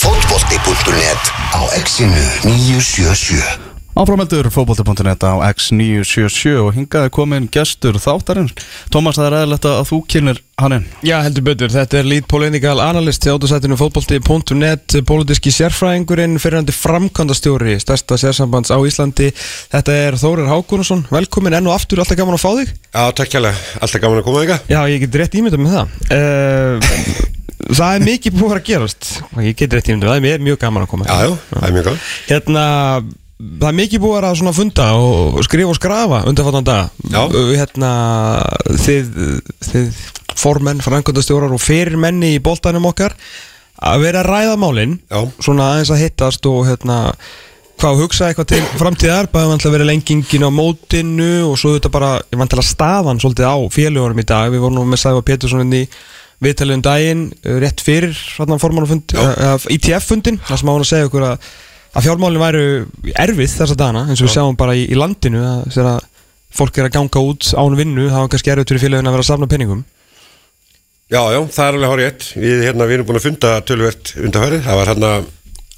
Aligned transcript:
Fótbolti.net 0.00 1.32
á 1.50 1.60
exinu 1.74 2.22
977 2.46 3.70
Áframeldur 3.98 4.46
fótbolti.net 4.54 5.24
á 5.26 5.42
X977 5.50 6.52
og 6.62 6.68
hingaði 6.76 7.10
komin 7.10 7.48
gestur 7.50 7.98
þáttarinn. 7.98 8.46
Tómas, 8.94 9.18
það 9.18 9.26
er 9.26 9.36
eðlert 9.40 9.66
að 9.66 9.80
þú 9.88 9.98
kynir 10.12 10.38
hann 10.62 10.76
inn? 10.76 10.84
Já, 11.02 11.16
heldur 11.26 11.44
betur, 11.48 11.72
þetta 11.74 11.98
er 11.98 12.06
lead 12.06 12.28
political 12.30 12.76
analyst 12.84 13.26
í 13.26 13.32
átusætinu 13.34 13.78
fótbolti.net 13.80 14.96
politíski 15.08 15.50
sérfræðingurinn 15.56 16.38
fyrirhandi 16.38 16.76
framkvæmdastjóri 16.76 17.74
stærsta 17.82 18.20
sérsambands 18.22 18.70
á 18.70 18.78
Íslandi. 18.78 19.32
Þetta 19.74 19.98
er 20.06 20.20
Þórir 20.22 20.52
Hákunarsson, 20.52 21.04
velkomin 21.10 21.58
enn 21.58 21.66
og 21.66 21.74
aftur, 21.74 22.04
alltaf 22.04 22.20
gaman 22.22 22.38
að 22.38 22.46
fá 22.46 22.50
þig. 22.60 22.72
Já, 22.94 23.02
takk 23.18 23.34
hjá 23.34 23.42
alltaf 23.50 23.98
gaman 23.98 24.22
að 24.22 24.30
koma 24.30 24.46
þig 24.46 24.70
Já, 24.70 24.80
ég 24.86 25.04
get 25.08 25.20
rétt 25.24 25.36
ímyndað 25.42 25.66
með 25.66 25.76
það. 25.80 26.00
uh, 26.14 27.36
Það 27.68 27.96
er 27.96 28.04
mikið 28.06 28.36
búið 28.38 28.54
að 28.56 28.62
gerast. 28.70 29.08
Ég 29.44 29.56
get 29.58 29.74
rétt 29.76 29.90
ímyndað, 29.90 30.14
það 30.14 30.28
er 30.30 30.44
mjög 30.46 30.60
gaman 30.62 30.84
að 30.86 30.92
koma. 30.92 31.08
Já, 31.08 31.26
já, 31.26 31.34
það 31.50 31.66
er 31.66 31.74
mjög 31.76 31.88
gaman. 31.88 32.06
Hérna, 32.30 32.64
það 33.40 33.68
er 33.70 33.76
mikið 33.80 34.02
búið 34.04 34.26
að 34.28 34.38
svona 34.40 34.54
funda 34.56 34.86
og 35.00 35.38
skrifa 35.46 35.72
og 35.72 35.78
skrafa 35.78 36.22
undanfattan 36.28 36.66
dag 36.66 37.04
Já. 37.12 37.20
Hérna, 37.60 37.92
þið, 38.84 39.12
þið 39.68 40.00
formenn, 40.40 40.82
frangöndastjórar 40.84 41.54
og 41.54 41.62
fyrirmenni 41.62 42.34
í 42.36 42.42
boltanum 42.44 42.88
okkar 42.90 43.16
að 43.80 44.02
vera 44.04 44.24
að 44.24 44.28
ræða 44.28 44.58
málin 44.60 44.98
Já. 45.08 45.22
svona 45.40 45.70
aðeins 45.72 45.92
að 45.94 46.02
hittast 46.04 46.48
og 46.50 46.66
hérna 46.68 46.98
hvað 47.80 47.94
að 47.94 48.02
hugsa 48.04 48.28
eitthvað 48.28 48.48
til 48.52 48.60
framtíðar. 48.76 49.28
Bæðum 49.32 49.54
vantilega 49.54 49.76
verið 49.78 49.88
lengingin 49.88 50.44
á 50.44 50.50
mótinu 50.52 51.30
og 51.48 51.54
svo 51.60 51.72
þetta 51.78 51.92
bara, 51.92 52.10
ég 52.28 52.40
vantilega 52.40 52.68
staðan 52.68 53.20
svolítið 53.22 53.48
á 53.48 53.56
félugurum 53.72 54.20
í 54.20 54.26
dag, 54.28 54.50
við 54.52 54.66
vorum 54.66 54.82
nú 54.82 54.84
með 54.90 55.00
Sæfa 55.00 55.22
Pétursson 55.24 55.64
inn 55.64 55.78
í 55.78 55.84
viðtalið 56.44 56.78
um 56.78 56.84
daginn 56.84 57.24
uh, 57.30 57.56
rétt 57.62 57.82
fyrir 57.84 58.14
svona 58.16 58.58
formannafund 58.60 59.16
uh, 59.16 59.56
ITF-fundin, 59.76 60.40
það 60.46 60.62
sem 60.62 60.70
á 60.70 60.72
hann 60.72 60.84
að 60.84 60.90
segja 60.90 61.10
okkur 61.10 61.26
að, 61.28 61.48
að 61.92 62.06
fjármálin 62.08 62.44
væru 62.44 62.64
erfið 63.14 63.56
þessa 63.56 63.78
dagana, 63.78 64.06
eins 64.08 64.22
og 64.22 64.28
við 64.28 64.36
sjáum 64.36 64.60
bara 64.60 64.76
í, 64.78 64.86
í 64.88 64.98
landinu 64.98 65.42
að, 65.44 65.80
að 65.84 65.98
fólk 66.60 66.80
er 66.80 66.88
að 66.88 66.94
ganga 66.98 67.24
út 67.30 67.50
án 67.54 67.78
vinnu, 67.78 68.08
það 68.10 68.24
var 68.24 68.30
kannski 68.34 68.54
erfitt 68.54 68.72
fyrir 68.72 68.86
félagin 68.86 69.10
að 69.10 69.18
vera 69.18 69.26
að 69.26 69.32
safna 69.32 69.50
penningum 69.50 69.84
Já, 71.10 71.24
já, 71.34 71.40
það 71.50 71.66
er 71.66 71.76
alveg 71.76 72.04
ett 72.06 72.24
Við, 72.38 72.60
hérna, 72.68 72.86
við 72.86 72.96
erum 73.00 73.06
búin 73.08 73.16
að 73.18 73.24
funda 73.24 73.48
tölvert 73.66 74.12
undanfærið 74.14 74.60
Það 74.62 74.76
var 74.78 74.90
hérna 74.92 75.08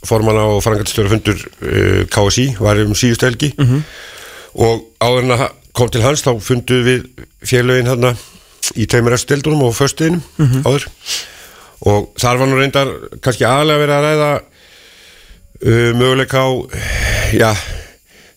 forman 0.06 0.38
á 0.38 0.46
frangatistjóra 0.62 1.12
fundur 1.12 1.38
uh, 1.62 2.02
KSI 2.10 2.46
var 2.60 2.80
um 2.82 2.94
síðustu 2.98 3.28
helgi. 3.28 3.52
Og 4.52 4.82
áður 5.00 5.26
en 5.26 5.34
að 5.36 5.44
kom 5.72 5.90
til 5.92 6.02
hans 6.04 6.24
þá 6.24 6.34
fundu 6.42 6.82
við 6.84 7.06
félögin 7.48 7.88
hérna 7.88 8.12
í 8.76 8.86
tveimur 8.86 9.16
eftir 9.16 9.36
deildunum 9.36 9.68
og 9.68 9.76
föstuðinum 9.76 10.22
áður. 10.66 10.88
Og 11.82 12.12
þar 12.20 12.40
var 12.40 12.50
nú 12.50 12.58
reyndar 12.60 12.90
kannski 13.24 13.46
aðlega 13.48 13.82
verið 13.82 13.96
að 13.96 14.04
ræða 14.06 14.30
uh, 15.66 15.90
möguleika 15.98 16.44
á 16.46 16.50
já, 17.34 17.50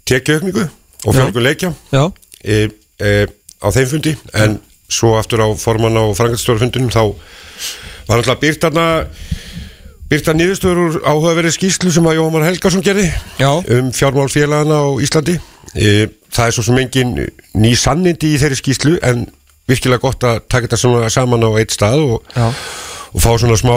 tekjuaukningu 0.09 0.66
og 1.06 1.14
fjölgun 1.14 1.45
leikja 1.45 1.72
Já, 1.94 2.04
e, 2.42 2.70
e, 2.98 3.12
á 3.62 3.67
þeim 3.70 3.90
fundi. 3.90 4.16
En 4.34 4.59
svo 4.90 5.16
aftur 5.20 5.44
á 5.45 5.48
formann 5.58 5.98
á 5.98 6.06
frangatstórafundunum 6.17 6.94
þá 6.94 7.14
var 8.08 8.22
alltaf 8.22 8.42
byrt 8.42 8.66
þarna 8.66 8.86
byrta 10.10 10.36
niðurstöður 10.38 10.82
úr 10.84 10.98
áhugaverið 11.02 11.56
skýslu 11.58 11.94
sem 11.94 12.06
að 12.06 12.20
Jóhamar 12.20 12.45
Helgarsson 12.45 12.86
gerði 12.86 13.08
Já. 13.42 13.50
um 13.58 13.89
fjármálfélagana 13.94 14.78
á 14.78 14.88
Íslandi. 15.02 15.39
E, 15.73 16.08
það 16.30 16.50
er 16.50 16.56
svo 16.56 16.66
sem 16.67 16.82
engin 16.82 17.16
ný 17.58 17.72
sannindi 17.80 18.36
í 18.36 18.42
þeirri 18.42 18.60
skýslu 18.60 19.00
en 19.06 19.26
virkilega 19.69 20.03
gott 20.03 20.27
að 20.27 20.44
taka 20.52 20.69
þetta 20.69 21.09
saman 21.13 21.47
á 21.47 21.49
eitt 21.59 21.73
stað 21.73 22.03
og, 22.05 22.35
og 23.16 23.23
fá 23.23 23.31
svona 23.41 23.58
smá 23.59 23.75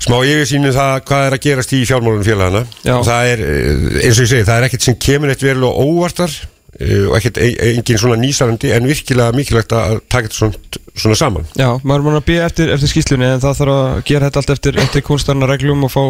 smá 0.00 0.16
yfirsýnu 0.20 0.72
það 0.76 0.94
hvað 1.08 1.26
er 1.26 1.36
að 1.36 1.44
gerast 1.48 1.74
í 1.76 1.82
fjármálunum 1.88 2.26
félagana 2.26 2.62
og 2.96 3.04
það 3.08 3.32
er, 3.34 3.44
eh, 3.44 4.00
eins 4.06 4.16
og 4.16 4.24
ég 4.24 4.32
segi, 4.32 4.46
það 4.48 4.56
er 4.56 4.68
ekkert 4.68 4.86
sem 4.86 4.98
kemur 5.08 5.32
eitt 5.32 5.44
verulega 5.44 5.86
óvartar 5.86 6.36
eh, 6.80 7.08
og 7.08 7.16
ekkert 7.18 7.40
engin 7.42 8.00
svona 8.00 8.20
nýsarandi 8.20 8.72
en 8.76 8.88
virkilega 8.88 9.36
mikilvægt 9.36 9.74
að 9.76 9.98
taka 10.08 10.28
þetta 10.28 10.38
svona, 10.38 10.84
svona 10.94 11.18
saman. 11.18 11.50
Já, 11.58 11.68
maður 11.82 11.98
er 11.98 12.06
mann 12.08 12.20
að 12.20 12.28
býja 12.30 12.46
eftir, 12.48 12.72
eftir 12.76 12.94
skýslunni 12.94 13.28
en 13.34 13.42
það 13.42 13.58
þarf 13.60 13.76
að 13.80 14.00
gera 14.12 14.30
þetta 14.30 14.44
allt 14.44 14.54
eftir, 14.56 14.80
eftir 14.86 15.06
kunstarna 15.10 15.50
reglum 15.50 15.84
og 15.88 15.92
fá 15.92 16.04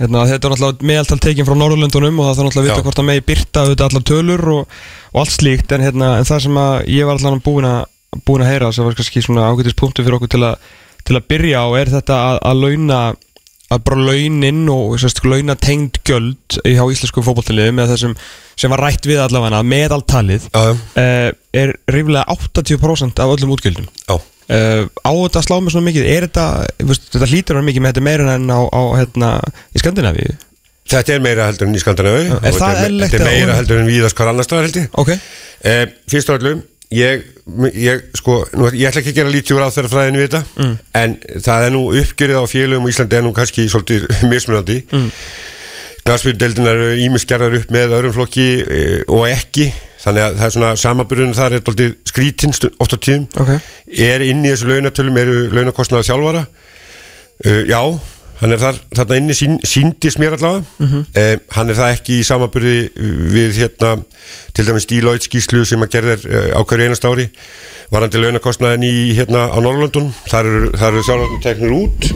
hérna, 0.00 0.24
þetta 0.28 0.48
er 0.48 0.54
náttúrulega 0.54 0.88
meðaltal 0.90 1.20
tekin 1.22 1.46
frá 1.46 1.54
Norðurlöndunum 1.58 2.20
og 2.20 2.28
það 2.28 2.38
þarf 2.38 2.48
náttúrulega 2.48 2.62
að 2.62 2.68
vita 2.68 2.78
Já. 2.80 2.86
hvort 2.88 2.98
það 2.98 3.08
megi 3.10 3.26
byrta 3.30 3.64
auðvitað 3.64 3.88
allar 3.88 4.06
tölur 4.10 4.44
og, 4.54 4.78
og 5.12 5.20
allt 5.22 5.34
slíkt 5.36 5.74
en, 5.74 5.84
hérna, 5.86 6.08
en 6.18 6.28
það 6.28 6.46
sem 6.46 6.62
að 6.64 6.74
ég 6.90 7.08
var 7.08 7.20
allan 7.20 7.44
búin 7.44 7.68
að, 7.68 7.82
búin 8.26 8.44
að 8.44 8.50
heyra 8.52 8.72
sem 8.74 8.86
var 8.86 8.96
kannski 8.98 9.22
svona 9.24 9.48
ágætis 9.50 9.76
punktu 9.78 10.04
fyrir 10.04 10.18
okkur 10.18 10.32
til 10.34 10.42
að, 10.46 10.56
til 11.04 11.16
að 11.18 11.28
byrja 11.32 11.62
á 11.64 11.68
er 11.80 11.92
þetta 11.98 12.18
að, 12.30 12.40
að 12.50 12.62
launa 12.64 12.98
að 13.74 13.80
bara 13.88 14.04
launin 14.06 14.60
og 14.70 14.92
sérst, 15.00 15.22
launa 15.26 15.56
tengd 15.58 15.96
gjöld 16.06 16.58
hjá 16.62 16.84
íslensku 16.92 17.22
fótballtaliðum 17.24 17.80
eða 17.80 17.94
þessum 17.94 18.12
sem 18.60 18.70
var 18.70 18.82
rætt 18.84 19.08
við 19.08 19.22
allavega 19.24 19.62
meðaltalið 19.66 20.46
Já, 20.52 20.60
uh, 20.70 21.30
er 21.56 21.72
ríflega 21.90 22.22
80% 22.36 23.22
af 23.24 23.34
öllum 23.34 23.56
útgjöldum. 23.56 23.88
Já, 24.08 24.20
Uh, 24.44 24.84
á 25.00 25.08
þetta 25.08 25.40
að 25.40 25.44
slá 25.46 25.54
mig 25.64 25.72
svona 25.72 25.86
mikið 25.86 26.04
er 26.04 26.24
þetta, 26.26 26.42
veist, 26.84 27.06
þetta 27.14 27.28
hlýtur 27.30 27.54
að 27.54 27.62
vera 27.62 27.64
mikið 27.70 27.80
með 27.80 27.92
þetta 27.94 28.00
er 28.02 28.04
meira 28.04 28.32
en 28.36 28.50
á, 28.52 28.60
á 28.60 28.82
hérna, 29.00 29.28
í 29.72 29.80
Skandinavíu? 29.80 30.34
Þetta 30.92 31.14
er 31.14 31.22
meira 31.24 31.46
heldur 31.48 31.70
en 31.70 31.78
í 31.78 31.80
Skandinavi 31.80 32.26
Er 32.26 32.34
og 32.34 32.58
það 32.60 32.74
þetta 32.82 33.16
er 33.16 33.24
að- 33.24 33.30
meira 33.30 33.54
heldur 33.56 33.80
en 33.80 33.88
víðast 33.88 34.18
hvar 34.18 34.28
annars 34.34 34.50
staðar 34.50 34.66
held 34.68 34.76
ég. 34.82 34.90
Ok, 35.00 35.14
eh, 35.64 35.86
fyrst 36.12 36.28
og 36.28 36.36
öllum 36.44 36.60
ég, 36.92 37.24
ég, 37.74 38.02
sko, 38.18 38.36
nú, 38.56 38.68
ég 38.72 38.88
ætla 38.90 39.00
ekki 39.02 39.12
að 39.14 39.18
gera 39.20 39.32
lítið 39.32 39.56
úr 39.56 39.64
á 39.66 39.74
þeirra 39.74 39.92
fræðinu 39.94 40.20
við 40.22 40.28
þetta 40.28 40.42
Mm. 40.64 40.74
en 41.00 41.16
það 41.46 41.64
er 41.66 41.72
nú 41.74 41.82
uppgjörið 42.02 42.38
á 42.40 42.44
félögum 42.50 42.86
í 42.88 42.92
Íslandi 42.94 43.16
er 43.18 43.22
nú 43.26 43.32
kannski 43.36 43.64
svolítið 43.68 44.06
mismunandi. 44.32 44.78
Mm. 44.92 45.10
Glassbyrjundeldin 46.04 46.66
eru 46.68 46.88
ímiskerðar 47.00 47.54
upp 47.62 47.70
með 47.72 47.94
öðrum 47.96 48.12
flokki 48.18 48.46
e, 48.60 48.80
og 49.08 49.24
ekki. 49.30 49.70
Þannig 50.04 50.20
að 50.26 50.34
það 50.36 50.44
er 50.46 50.52
svona 50.52 50.72
samaburðun 50.76 51.32
þar 51.38 51.54
er 51.56 51.62
doldið 51.64 51.94
skrítinn 52.10 52.52
oft 52.52 52.92
á 52.92 52.98
tíðum. 53.00 53.22
Ok. 53.40 53.52
Er 54.04 54.20
inn 54.26 54.42
í 54.44 54.50
þessu 54.52 54.68
launatölum 54.68 55.16
eru 55.22 55.36
launakostnaða 55.56 56.04
þjálfara? 56.10 56.42
Uh, 57.44 57.62
já, 57.66 57.80
hann 58.44 58.52
er 58.52 58.60
þar 58.60 58.78
þarna 58.92 59.16
inni 59.22 59.34
sín, 59.36 59.54
síndis 59.64 60.18
mér 60.20 60.36
allavega. 60.36 60.64
Uh, 60.84 61.36
hann 61.56 61.72
er 61.72 61.78
það 61.78 61.94
ekki 61.96 62.18
í 62.20 62.26
samaburði 62.28 62.74
við 63.32 63.60
hérna 63.62 63.94
til 64.54 64.66
dæmis 64.68 64.88
Deloitte 64.90 65.30
skýslu 65.30 65.64
sem 65.68 65.80
að 65.84 65.94
gerðir 65.96 66.26
uh, 66.28 66.50
á 66.52 66.60
hverju 66.60 66.90
einast 66.90 67.08
ári 67.08 67.30
varandi 67.94 68.20
launakostnaðin 68.20 68.84
í 68.84 69.14
hérna 69.16 69.46
á 69.48 69.58
Norrlöndun 69.64 70.10
þar 70.28 70.50
eru, 70.50 70.70
þar 70.76 70.90
eru 70.92 71.06
þjálfarnir 71.08 71.42
teknir 71.46 71.74
út 71.78 72.10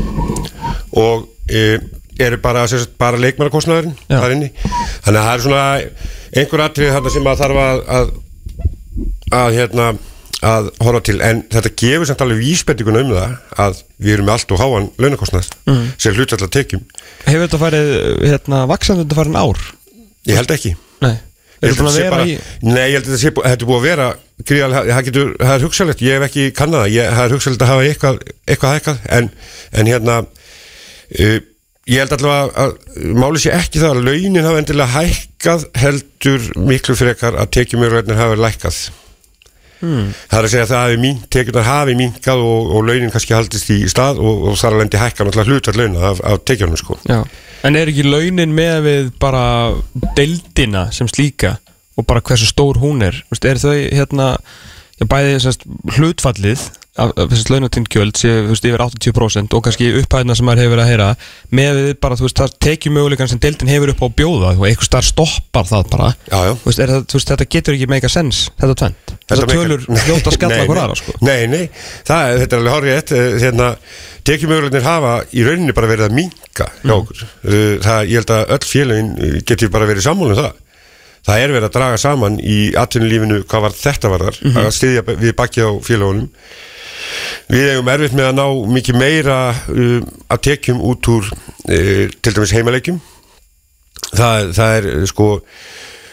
og 1.00 1.24
uh, 1.24 1.76
eru 2.18 2.40
bara, 2.44 2.66
bara 3.00 3.20
leikmannakostnaðurinn 3.24 3.96
Já. 4.04 4.18
þar 4.18 4.36
inni. 4.36 4.52
Þannig 5.06 5.20
að 5.20 5.28
það 5.28 5.34
er 5.34 5.44
svona 5.46 5.66
einhver 6.42 6.64
atrið 6.66 6.96
þarna 6.96 7.14
sem 7.14 7.30
að 7.32 7.44
þarf 7.44 7.62
að, 7.64 7.84
að 7.98 8.16
að 9.38 9.54
hérna 9.58 9.92
að 10.46 10.68
horfa 10.84 11.00
til, 11.08 11.16
en 11.24 11.40
þetta 11.50 11.70
gefur 11.80 12.06
samt 12.06 12.20
alveg 12.22 12.38
vísbendinguna 12.44 13.00
um 13.02 13.08
það 13.14 13.32
að 13.64 13.80
við 13.98 14.12
erum 14.14 14.28
með 14.28 14.34
allt 14.36 14.52
og 14.54 14.60
háan 14.62 14.90
launakostnað 15.02 15.48
Mm. 15.66 15.86
sem 15.98 16.14
hlut 16.14 16.32
alltaf 16.36 16.50
tekjum. 16.54 16.84
Hefur 17.26 17.46
þetta 17.48 17.58
farið, 17.64 17.88
hérna, 18.22 18.60
vaksandi 18.70 19.02
þetta 19.04 19.18
farið 19.18 19.34
en 19.34 19.40
ár? 19.42 19.64
Ég 20.28 20.36
held 20.38 20.54
ekki. 20.54 20.74
Nei, 21.02 21.16
er 21.58 21.68
þetta 21.72 21.82
búin 21.82 21.90
að 21.90 21.98
vera 22.04 22.22
í 22.26 22.38
Nei, 22.62 22.86
ég 22.88 22.94
held 22.98 23.04
að 23.04 23.10
þetta 23.10 23.20
sé 23.24 23.30
bú- 23.34 23.44
þetta 23.48 23.62
er 23.66 23.70
búið 23.72 23.78
að 23.80 23.88
vera 23.88 24.08
það, 24.48 25.04
getur, 25.08 25.34
það 25.42 25.54
er 25.56 25.64
hugsalegt, 25.66 26.02
ég 26.06 26.14
hef 26.18 26.26
ekki 26.28 26.46
kannað 26.54 26.86
það, 26.86 27.22
er 27.26 27.34
hugsalegt 27.34 27.62
að 27.66 27.72
hafa 27.72 27.88
eitthvað 27.88 28.18
eitthvað 28.46 28.74
hækkað, 28.78 28.98
en, 29.18 29.30
en 29.72 29.86
hérna 29.90 30.16
uh, 30.22 31.38
ég 31.88 31.98
held 32.04 32.12
allavega 32.14 32.62
að, 32.62 32.78
að 32.94 33.12
máli 33.18 33.42
sé 33.42 33.50
ekki 33.56 33.80
það 33.82 33.94
að 33.96 34.02
launin 34.06 34.44
hafa 34.46 34.62
endilega 34.62 34.94
hækkað 34.94 35.66
heldur 35.82 36.48
miklu 36.68 36.94
frekar 37.00 37.38
að 37.42 37.50
tekjumjörgleirin 37.58 38.20
hafa 38.22 38.38
lækkað 38.44 38.80
Hmm. 39.78 40.08
það 40.26 40.38
er 40.38 40.46
að 40.46 40.52
segja 40.52 40.64
að 40.64 40.70
það 40.72 40.80
hafi 40.84 40.96
mín, 41.02 41.18
tekjurnar 41.30 41.66
hafi 41.68 41.92
minkað 41.98 42.40
og, 42.42 42.70
og 42.74 42.86
launin 42.88 43.12
kannski 43.14 43.36
haldist 43.36 43.68
í 43.70 43.76
stað 43.90 44.18
og, 44.18 44.48
og 44.50 44.56
þar 44.58 44.78
lendi 44.80 44.98
hækka 44.98 45.26
náttúrulega 45.26 45.54
hlutar 45.54 45.78
launa 45.78 46.08
af, 46.10 46.22
af 46.26 46.40
tekjunum 46.50 46.80
sko 46.80 46.98
já. 47.06 47.20
en 47.62 47.78
er 47.78 47.92
ekki 47.92 48.06
launin 48.06 48.56
með 48.56 48.80
við 48.88 49.12
bara 49.22 49.44
deildina 50.18 50.88
sem 50.94 51.10
slíka 51.10 51.56
og 51.98 52.06
bara 52.10 52.24
hversu 52.26 52.50
stór 52.50 52.80
hún 52.82 53.06
er 53.06 53.20
Vist, 53.30 53.46
er 53.46 53.62
þau 53.62 53.76
hérna 53.76 54.32
já, 54.98 55.06
bæði 55.06 55.38
sérst, 55.46 55.66
hlutfallið 55.94 56.66
af, 56.98 57.12
af 57.14 57.28
þessast 57.30 57.50
launatinnd 57.52 57.88
gjöld 57.94 58.18
sé 58.18 58.30
þú 58.44 58.50
veist, 58.52 58.66
yfir 58.68 58.82
80% 58.84 59.54
og 59.56 59.62
kannski 59.66 59.88
upphæðina 60.00 60.36
sem 60.38 60.46
maður 60.48 60.62
hefur 60.64 60.74
verið 60.74 60.84
að 60.84 60.90
heyra 60.92 61.08
með 61.60 61.78
við 61.78 61.90
bara, 62.04 62.18
þú 62.18 62.26
veist, 62.26 62.40
það 62.42 62.54
tekjum 62.66 62.96
möguleikann 62.98 63.30
sem 63.32 63.40
deildin 63.44 63.72
hefur 63.72 63.92
upp 63.94 64.02
á 64.02 64.08
bjóða 64.20 64.52
og 64.58 64.66
eitthvað 64.68 64.88
starf 64.90 65.08
stoppar 65.12 65.68
það 65.70 65.88
bara 65.94 66.10
Já, 66.28 66.38
já. 66.48 66.52
Veist, 66.66 66.82
það, 66.82 67.06
veist, 67.14 67.32
þetta 67.32 67.48
getur 67.56 67.78
ekki 67.78 67.90
meika 67.94 68.12
sens 68.12 68.42
þetta 68.60 68.78
tvent, 68.82 69.14
þetta 69.32 69.50
tölur 69.54 69.86
hljóta 70.04 70.34
skalla 70.36 70.60
nei. 70.60 70.68
aðra 70.68 70.98
sko. 71.02 71.16
Nei, 71.24 71.40
nei, 71.54 71.64
það, 72.08 72.36
þetta 72.42 72.56
er 72.56 72.62
alveg 72.62 72.76
horrið 72.78 72.96
ett 72.98 73.14
hérna, 73.44 73.70
tekjumögulegnir 74.28 74.84
hafa 74.86 75.12
í 75.32 75.44
rauninni 75.46 75.74
bara 75.76 75.88
verið 75.90 76.08
að 76.10 76.16
minka 76.20 76.70
hjá 76.82 76.88
Mm. 76.88 76.94
okkur 76.98 77.20
Uh, 77.48 77.76
það, 77.82 78.00
ég 78.10 78.18
held 78.18 78.30
að 78.34 78.50
öll 78.56 78.64
félagin 78.66 79.10
uh, 79.22 79.36
geti 79.46 79.68
bara 79.72 79.86
verið 79.88 80.04
sammálum 80.04 80.36
það 80.38 80.56
það 81.28 81.42
er 81.44 81.52
verið 81.54 81.66
að 81.68 81.74
draga 81.76 81.98
saman 82.00 82.36
í 82.40 82.56
atvinnulífinu 82.78 83.38
hvað 83.50 83.64
var 83.66 83.74
þetta 83.76 84.10
varðar 84.12 84.38
Mhm. 84.42 84.58
að 84.62 84.68
styðja 84.78 85.02
við 85.22 85.34
bakið 85.38 85.66
á 85.68 85.72
félagunum 85.86 86.28
við 87.52 87.72
eigum 87.72 87.90
erfitt 87.92 88.16
með 88.16 88.30
að 88.30 88.38
ná 88.38 88.46
mikið 88.76 88.98
meira 89.00 89.38
uh, 89.52 89.98
að 90.28 90.42
tekjum 90.48 90.82
út 90.88 91.10
úr 91.12 91.28
uh, 91.28 92.04
til 92.08 92.34
dæmis 92.34 92.54
heimaleikjum. 92.56 93.00
Það, 94.08 94.50
það 94.56 94.74
er 94.78 94.90
uh, 94.94 95.04
sko 95.10 95.28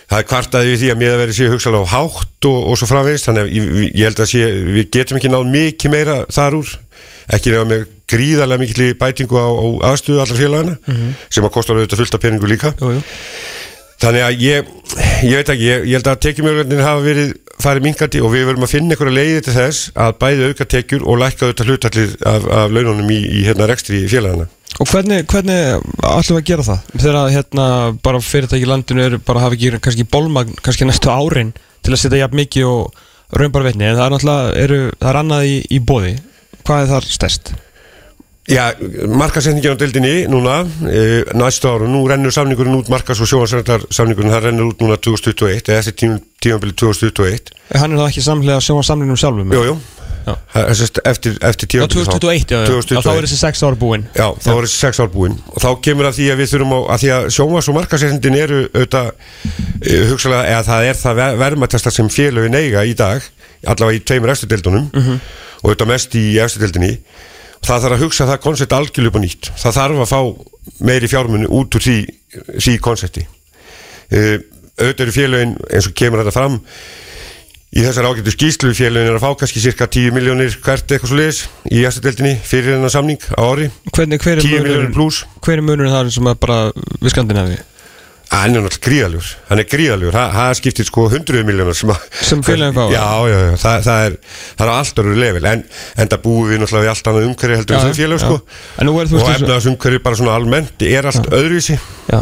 það 0.05 0.19
er 0.19 0.29
kvartaði 0.29 0.71
við 0.71 0.81
því 0.83 0.93
að 0.93 1.01
miða 1.01 1.19
verið 1.21 1.37
sé 1.39 1.49
hugsalega 1.49 1.89
á 1.89 1.93
hátt 1.95 2.47
og, 2.49 2.57
og 2.69 2.79
svo 2.79 2.89
framvegist 2.89 3.29
þannig 3.29 3.45
að 3.45 3.53
ég, 3.57 3.69
ég 3.89 4.09
held 4.09 4.21
að 4.21 4.31
sé, 4.31 4.47
við 4.77 4.89
getum 4.93 5.19
ekki 5.19 5.31
náð 5.33 5.51
mikið 5.55 5.95
meira 5.95 6.17
þar 6.33 6.59
úr. 6.61 6.73
Ekki 7.35 7.51
nefna 7.51 7.69
með 7.71 7.85
gríðarlega 8.11 8.61
mikil 8.61 8.89
bætingu 9.01 9.39
á, 9.41 9.49
á 9.49 9.65
aðstöðu 9.89 10.19
allra 10.21 10.37
félagana 10.37 10.75
sem 11.33 11.45
að 11.47 11.53
kostar 11.55 11.79
auðvitað 11.79 12.03
fullt 12.03 12.17
af 12.17 12.21
peningu 12.21 12.51
líka. 12.51 12.73
Jú, 12.77 12.91
jú. 12.99 13.05
Þannig 14.05 14.21
að 14.21 14.43
ég, 14.43 14.67
ég 15.25 15.39
veit 15.39 15.47
ekki, 15.49 15.65
ég, 15.65 15.85
ég 15.89 15.97
held 15.97 16.09
að 16.11 16.19
tekjumjörgundin 16.27 16.83
hafa 16.85 17.01
verið 17.01 17.31
farið 17.63 17.85
minkandi 17.87 18.19
og 18.21 18.33
við 18.35 18.43
verum 18.51 18.65
að 18.67 18.73
finna 18.75 18.93
einhverja 18.93 19.15
leiði 19.15 19.39
til 19.47 19.55
þess 19.55 19.87
að 20.05 20.11
bæði 20.21 20.49
auka 20.51 20.67
tekjur 20.75 21.05
og 21.09 21.17
lækka 21.23 21.47
auðvitað 21.47 21.71
hlutallið 21.71 22.13
af, 22.29 22.45
af 22.59 22.75
laununum 22.75 23.09
í, 23.15 23.17
í 23.25 23.41
hérna 23.47 23.69
rekstri 23.71 24.03
í 24.03 24.11
félagana. 24.11 24.45
Og 24.75 24.91
hvernig, 24.91 25.23
hvernig 25.31 25.59
ætlum 26.03 26.37
við 26.37 26.41
að 26.43 26.47
gera 26.51 26.67
það? 26.67 26.93
Þegar 26.99 27.33
hérna, 27.33 27.67
bara 28.05 28.21
fyrirtæki 28.27 28.69
landinu 28.69 29.05
eru 29.07 29.21
bara 29.25 29.41
að 29.41 29.47
hafa 29.47 29.57
ekki 29.57 29.81
kannski 29.87 30.07
bólmagn 30.11 30.61
kannski 30.61 30.85
næstu 30.85 31.09
árin 31.09 31.55
til 31.81 31.95
að 31.95 32.01
setja 32.03 32.21
jafn 32.25 32.41
mikið 32.43 32.69
og 32.69 33.03
raunbar 33.39 33.65
veitni 33.65 33.87
en 33.87 33.97
það 33.97 34.05
er 34.05 34.15
náttúrulega, 34.17 34.55
eru, 34.67 34.81
það 34.99 35.13
er 35.13 35.21
annað 35.23 35.49
í, 35.49 35.59
í 35.65 35.81
bóði 35.81 36.15
Hvað 36.65 36.81
er 36.81 36.87
þar 36.89 37.05
stærst? 37.13 37.49
Já, 38.45 38.75
markasetningin 39.09 39.73
á 39.73 39.77
deildinni 39.79 40.27
núna, 40.29 40.59
e, 40.85 41.23
næstu 41.33 41.65
áru, 41.65 41.87
nú 41.89 42.03
rennur 42.05 42.29
samningurinn 42.33 42.77
út, 42.77 42.89
markas- 42.93 43.17
og 43.21 43.25
sjóansrættar 43.31 43.87
samningurinn, 43.89 44.29
það 44.29 44.43
rennur 44.49 44.69
út 44.69 44.83
núna 44.83 44.97
2021, 45.01 45.65
eða 45.65 45.81
eftir 45.81 45.95
tím, 45.97 46.19
tímabili 46.41 46.75
2021. 46.77 47.49
Hann 47.73 47.93
er 47.93 47.97
það 48.03 48.09
ekki 48.11 48.21
samlega 48.21 48.59
að 48.59 48.67
sjóa 48.67 48.83
samlingnum 48.85 49.17
sjálfum? 49.17 49.49
Jú, 49.55 49.63
jú, 49.71 49.77
Já. 50.25 50.33
Það 50.53 50.69
sem 50.73 50.87
sagt 50.87 50.99
eftir, 51.05 51.33
eftir 51.41 51.67
Já, 51.69 51.87
tímabili 51.87 52.05
2021, 52.05 52.51
já, 52.53 52.59
já. 52.61 52.67
2021. 52.69 52.95
Já, 52.95 53.01
þá 53.01 53.17
er 53.17 53.25
þessi 53.25 53.41
6 53.41 53.63
ára 53.65 53.75
búinn 53.81 54.05
Já, 54.15 54.27
þá 54.41 54.49
er 54.53 54.65
þessi 54.65 54.79
sex 54.85 54.99
ár 54.99 55.11
búinn 55.13 55.35
og 55.49 55.59
þá 55.61 55.69
kemur 55.85 56.05
að 56.09 56.15
því 56.17 56.29
að 56.33 56.39
við 56.41 56.49
þurfum 56.53 56.73
á 56.73 56.79
að 56.93 57.01
því 57.03 57.09
að 57.17 57.27
sjómas 57.35 57.69
og 57.69 57.77
markasetningin 57.77 58.37
eru 58.41 58.61
auðvitað 58.73 59.11
e, 59.81 59.99
hugsalega, 60.09 60.47
eða 60.53 60.63
það 60.69 60.89
er 60.89 60.97
það 61.01 61.15
ver 61.21 61.37
verðmættasta 61.43 61.93
sem 61.93 62.09
félögin 62.09 62.57
eiga 62.57 62.85
í 62.85 62.93
dag 62.97 63.21
allavega 63.65 63.97
í 63.97 64.01
tveimur 64.05 64.33
eftirdeildunum 64.33 64.89
og 64.95 65.69
auðvitað 65.69 65.91
mest 65.93 66.17
í 66.17 66.25
eftirdeildinni 66.41 66.91
það 67.65 67.85
þarf 67.85 67.95
að 67.95 68.03
hugsa 68.05 68.27
það 68.29 68.43
koncept 68.43 68.75
algjörlega 68.75 69.11
upp 69.11 69.17
á 69.19 69.21
nýtt. 69.23 69.49
Það 69.61 69.77
þarf 69.79 70.03
að 70.03 70.11
fá 70.11 70.19
meiri 70.89 71.09
fjármunni 71.11 71.49
út 71.49 71.77
úr 71.77 71.85
því, 71.85 71.97
því 72.59 72.75
koncepti. 72.83 73.25
E, 74.09 74.21
auðvitað 74.75 75.03
eru 75.05 75.15
félögin 75.15 75.57
eins 75.71 75.89
og 75.89 75.97
kemur 75.97 76.21
þetta 76.21 76.35
fram 76.35 76.59
í 77.75 77.83
þessar 77.83 78.07
ágættu 78.07 78.31
skýslu 78.31 78.73
félögin 78.77 79.11
er 79.11 79.17
að 79.17 79.25
fá 79.25 79.39
kannski 79.41 79.63
cirka 79.63 79.87
10 79.91 80.15
miljónir 80.15 80.57
hvert 80.63 80.87
eitthvað 80.87 81.11
svo 81.11 81.19
leiðis 81.19 81.41
í 81.67 81.83
eftirdeildinni 81.87 82.35
fyrir 82.47 82.77
hennar 82.77 82.93
samning 82.93 83.23
á 83.35 83.41
ári. 83.43 83.69
Hvernig, 83.91 84.21
hver 84.23 84.39
er 84.39 84.47
10 84.47 84.63
miljónir 84.63 84.93
pluss 84.95 85.25
Hver 85.41 85.59
er 85.59 85.65
munurinn 85.65 85.95
þar 85.95 86.11
sem 86.15 86.29
að 86.31 86.37
bara 86.45 86.59
við 87.01 87.15
Skandinavi? 87.15 87.57
Hann 88.31 88.55
er 88.57 88.63
náttúrulega 88.65 88.83
gríðaljúr, 88.85 89.27
hann 89.49 89.61
er 89.61 89.67
gríðaljúr 89.69 90.15
það, 90.15 90.53
skiptir 90.59 90.87
sko 90.87 91.03
hundruðu 91.13 91.45
miljónar 91.47 91.77
sem, 91.77 91.91
Sem 92.25 92.41
félögin 92.45 92.73
fá? 92.75 92.85
Já, 92.91 93.03
já, 93.29 93.37
já, 93.45 93.51
það, 93.61 93.83
það 93.85 94.05
er 94.07 94.15
það 94.57 94.63
er 94.65 94.71
á 94.71 94.75
allt 94.75 95.01
öru 95.03 95.15
level, 95.21 95.45
en, 95.51 95.63
en 96.01 96.11
það 96.11 96.23
búum 96.25 96.49
við 96.49 96.61
náttúrulega 96.63 96.85
við 96.87 96.93
allt 96.95 97.09
annað 97.11 97.27
umhverju 97.29 97.59
heldur 97.59 97.75
Já, 97.75 97.79
en 97.79 97.85
þau 97.85 97.99
félag 97.99 98.17
já. 98.19 98.25
sko 98.25 98.39
er 98.81 98.89
og 98.89 98.97
veist 98.97 99.13
eins 99.13 99.21
og- 99.21 99.35
efnaðas 99.35 99.69
umhverju 99.71 100.03
bara 100.07 100.19
svona 100.21 100.35
almennt 100.39 100.85
er 100.89 101.09
allt 101.11 101.29
öðruvísi. 101.29 101.77
Já. 102.11 102.21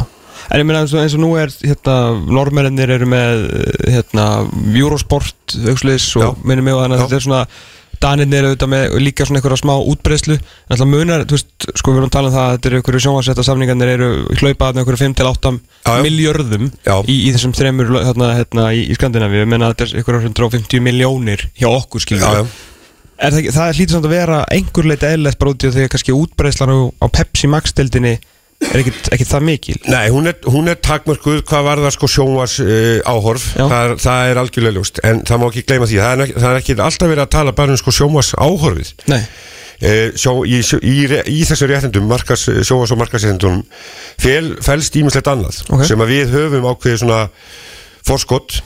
En 0.51 0.59
ég 0.59 0.67
meina 0.67 0.81
eins 0.83 0.93
og, 0.93 0.99
eins 1.01 1.13
og 1.15 1.21
nú 1.23 1.31
er 1.39 1.53
hérna, 1.63 1.95
normennir 2.27 2.91
eru 2.97 3.07
með 3.09 3.45
hérna, 3.87 4.25
Eurosport 4.75 5.55
aukslis 5.71 6.09
og 6.19 6.25
Já. 6.25 6.29
minnum 6.43 6.67
mig 6.67 6.75
og 6.75 6.83
þannig 6.83 6.99
að 6.99 6.99
Já. 6.99 7.05
þetta 7.07 7.15
er 7.21 7.25
svona 7.29 7.45
Danirnir 8.03 8.41
eru 8.41 8.49
auðvitað 8.51 8.71
með 8.73 8.95
líka 9.03 9.25
svona 9.27 9.39
einhverja 9.39 9.59
smá 9.61 9.73
útbreyslu 9.93 10.35
en 10.35 10.73
alltaf 10.75 10.89
munar, 10.91 11.23
þú 11.29 11.37
veist, 11.37 11.67
sko 11.79 11.93
við 11.93 12.01
erum 12.01 12.09
að 12.09 12.15
tala 12.17 12.29
um 12.29 12.35
það 12.35 12.43
að 12.47 12.55
þetta 12.57 12.69
eru 12.69 12.79
einhverju 12.81 13.03
sjónvarsetta 13.05 13.45
samningarnir 13.47 13.91
eru 13.93 14.09
hlaupaðan 14.41 14.81
einhverju 14.83 15.01
5-8 15.05 15.53
Já, 15.53 15.93
já. 15.93 16.03
miljörðum 16.07 16.67
í, 17.07 17.15
í 17.15 17.31
þessum 17.35 17.55
þremur 17.55 17.93
hérna, 18.03 18.29
hérna, 18.41 18.67
í, 18.75 18.83
í 18.91 18.97
Skandinavíu, 18.99 19.47
menna 19.49 19.71
þetta 19.71 19.87
er 19.87 19.95
einhverju 20.01 20.27
150 20.33 20.83
miljónir 20.83 21.47
hjá 21.59 21.69
okkur 21.71 22.03
skilur 22.03 22.27
Já, 22.27 22.43
við. 22.43 22.53
það, 23.23 23.39
það 23.55 23.73
hlýtur 23.79 23.95
samt 23.97 24.09
að 24.11 24.15
vera 24.17 24.43
einhver 24.57 24.91
leita 24.91 25.11
eðlilegt 25.13 25.39
bara 25.41 25.55
út 25.55 25.63
í 25.63 25.73
því 25.73 25.87
að 25.87 25.91
kannski 25.95 26.17
útbreyslan 26.19 26.75
á, 26.75 26.79
á 26.99 27.05
Pepsi 27.19 27.51
Max-deldinni 27.55 28.17
er 28.71 28.79
ekkit 28.81 29.29
það 29.29 29.45
mikil? 29.47 29.77
Nei, 29.91 30.09
hún 30.13 30.29
er, 30.31 30.37
hún 30.49 30.69
er 30.71 30.77
takmörkuð 30.83 31.41
hvað 31.49 31.65
var 31.67 31.81
það 31.83 31.95
sko 31.97 32.09
sjónvars 32.11 32.57
uh, 32.63 32.99
áhorf. 33.09 33.47
Það 33.57 33.95
það 34.03 34.29
er 34.31 34.41
algjörlega 34.43 34.77
ljóst, 34.77 35.01
en 35.07 35.23
það 35.27 35.41
má 35.41 35.47
ekki 35.49 35.65
gleyma 35.69 35.89
því. 35.89 35.99
Það 36.03 36.13
er, 36.25 36.35
það 36.37 36.49
er 36.51 36.61
ekki 36.61 36.77
alltaf 36.87 37.11
verið 37.11 37.25
að 37.25 37.33
tala 37.37 37.55
bara 37.57 37.75
um 37.75 37.81
sko 37.81 37.95
sjónvars 37.99 38.33
áhorfið. 38.37 38.93
Nei, 39.13 39.23
Eh, 39.83 40.13
sjó, 40.15 40.45
í, 40.47 40.61
í, 40.63 40.91
í, 41.01 41.17
í 41.33 41.39
þessu 41.43 41.67
réttindum 41.67 42.05
markas, 42.07 42.45
sjóas 42.63 42.93
og 42.93 42.99
markasréttindunum 43.01 43.65
fel, 44.21 44.53
felst 44.63 44.95
ímislegt 44.95 45.27
annað 45.27 45.57
Ok. 45.65 45.81
sem 45.89 45.99
að 45.99 46.13
við 46.13 46.31
höfum 46.37 46.67
ákveðið 46.69 47.01
svona 47.01 47.17
forskott 48.07 48.61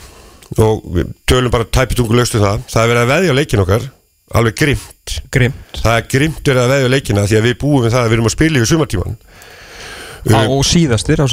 og 0.62 1.00
tölum 1.26 1.50
bara 1.50 1.66
tæpitungu 1.66 2.20
löstu 2.20 2.44
það. 2.44 2.68
Það 2.70 2.84
er 2.84 2.92
verið 2.92 3.02
að 3.02 3.14
veðja 3.16 3.38
leikin 3.40 3.64
okkar 3.64 3.88
alveg 4.36 4.58
grimt 4.60 5.16
grimt 5.32 5.80
það 5.80 6.00
er 6.02 6.08
grimt 6.12 6.42
verið 6.44 6.64
að 6.64 6.72
veðja 6.74 6.92
leikina 6.92 7.26
því 7.30 7.38
að 7.40 7.46
við 7.48 7.58
búum 7.62 7.86
við 7.86 7.94
það 7.94 8.02
að 8.02 8.10
við 8.10 8.18
erum 8.18 8.30
að 8.30 8.36
spila 8.36 8.60
yfir 8.60 8.72
sumartíman 8.74 9.18
á, 10.34 10.42
og 10.50 10.64
síðastir 10.68 11.22
á 11.22 11.26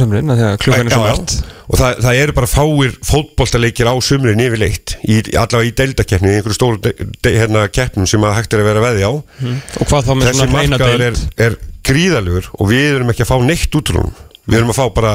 er 0.94 1.00
margt. 1.00 1.36
Og 1.64 1.80
það, 1.80 2.00
það 2.04 2.20
eru 2.20 2.36
bara 2.36 2.50
fáir 2.50 2.96
fótboltaleikir 3.08 3.88
á 3.88 3.94
sumrin 4.04 4.42
yfirleitt 4.44 4.96
í, 5.02 5.20
allavega 5.32 5.70
í 5.70 5.74
deildakeppni 5.80 6.32
í 6.32 6.38
einhverju 6.38 6.58
stóru 6.58 6.80
de, 6.84 6.92
de, 7.24 7.34
hérna, 7.34 7.66
keppnum 7.72 8.08
sem 8.10 8.26
að 8.26 8.36
hægt 8.38 8.56
er 8.56 8.64
að 8.64 8.70
vera 8.70 8.84
veðja 8.84 9.10
á. 9.10 9.14
Og 9.14 9.86
hvað 9.88 10.08
þá 10.08 10.12
með 10.14 10.28
þessi 10.30 10.40
svona 10.42 10.58
reyna 10.60 10.78
markaður 10.78 11.06
er, 11.06 11.20
deild? 11.20 11.38
er 11.46 11.58
gríðalugur 11.84 12.50
og 12.58 12.72
við 12.72 12.88
erum 12.90 13.14
ekki 13.14 13.24
að 13.24 13.32
fá 13.32 13.36
neitt 13.44 13.78
út 13.80 13.92
úr 13.92 14.02
honum. 14.02 14.18
Við 14.44 14.60
erum 14.60 14.74
að 14.74 14.80
fá 14.80 14.84
bara 14.98 15.14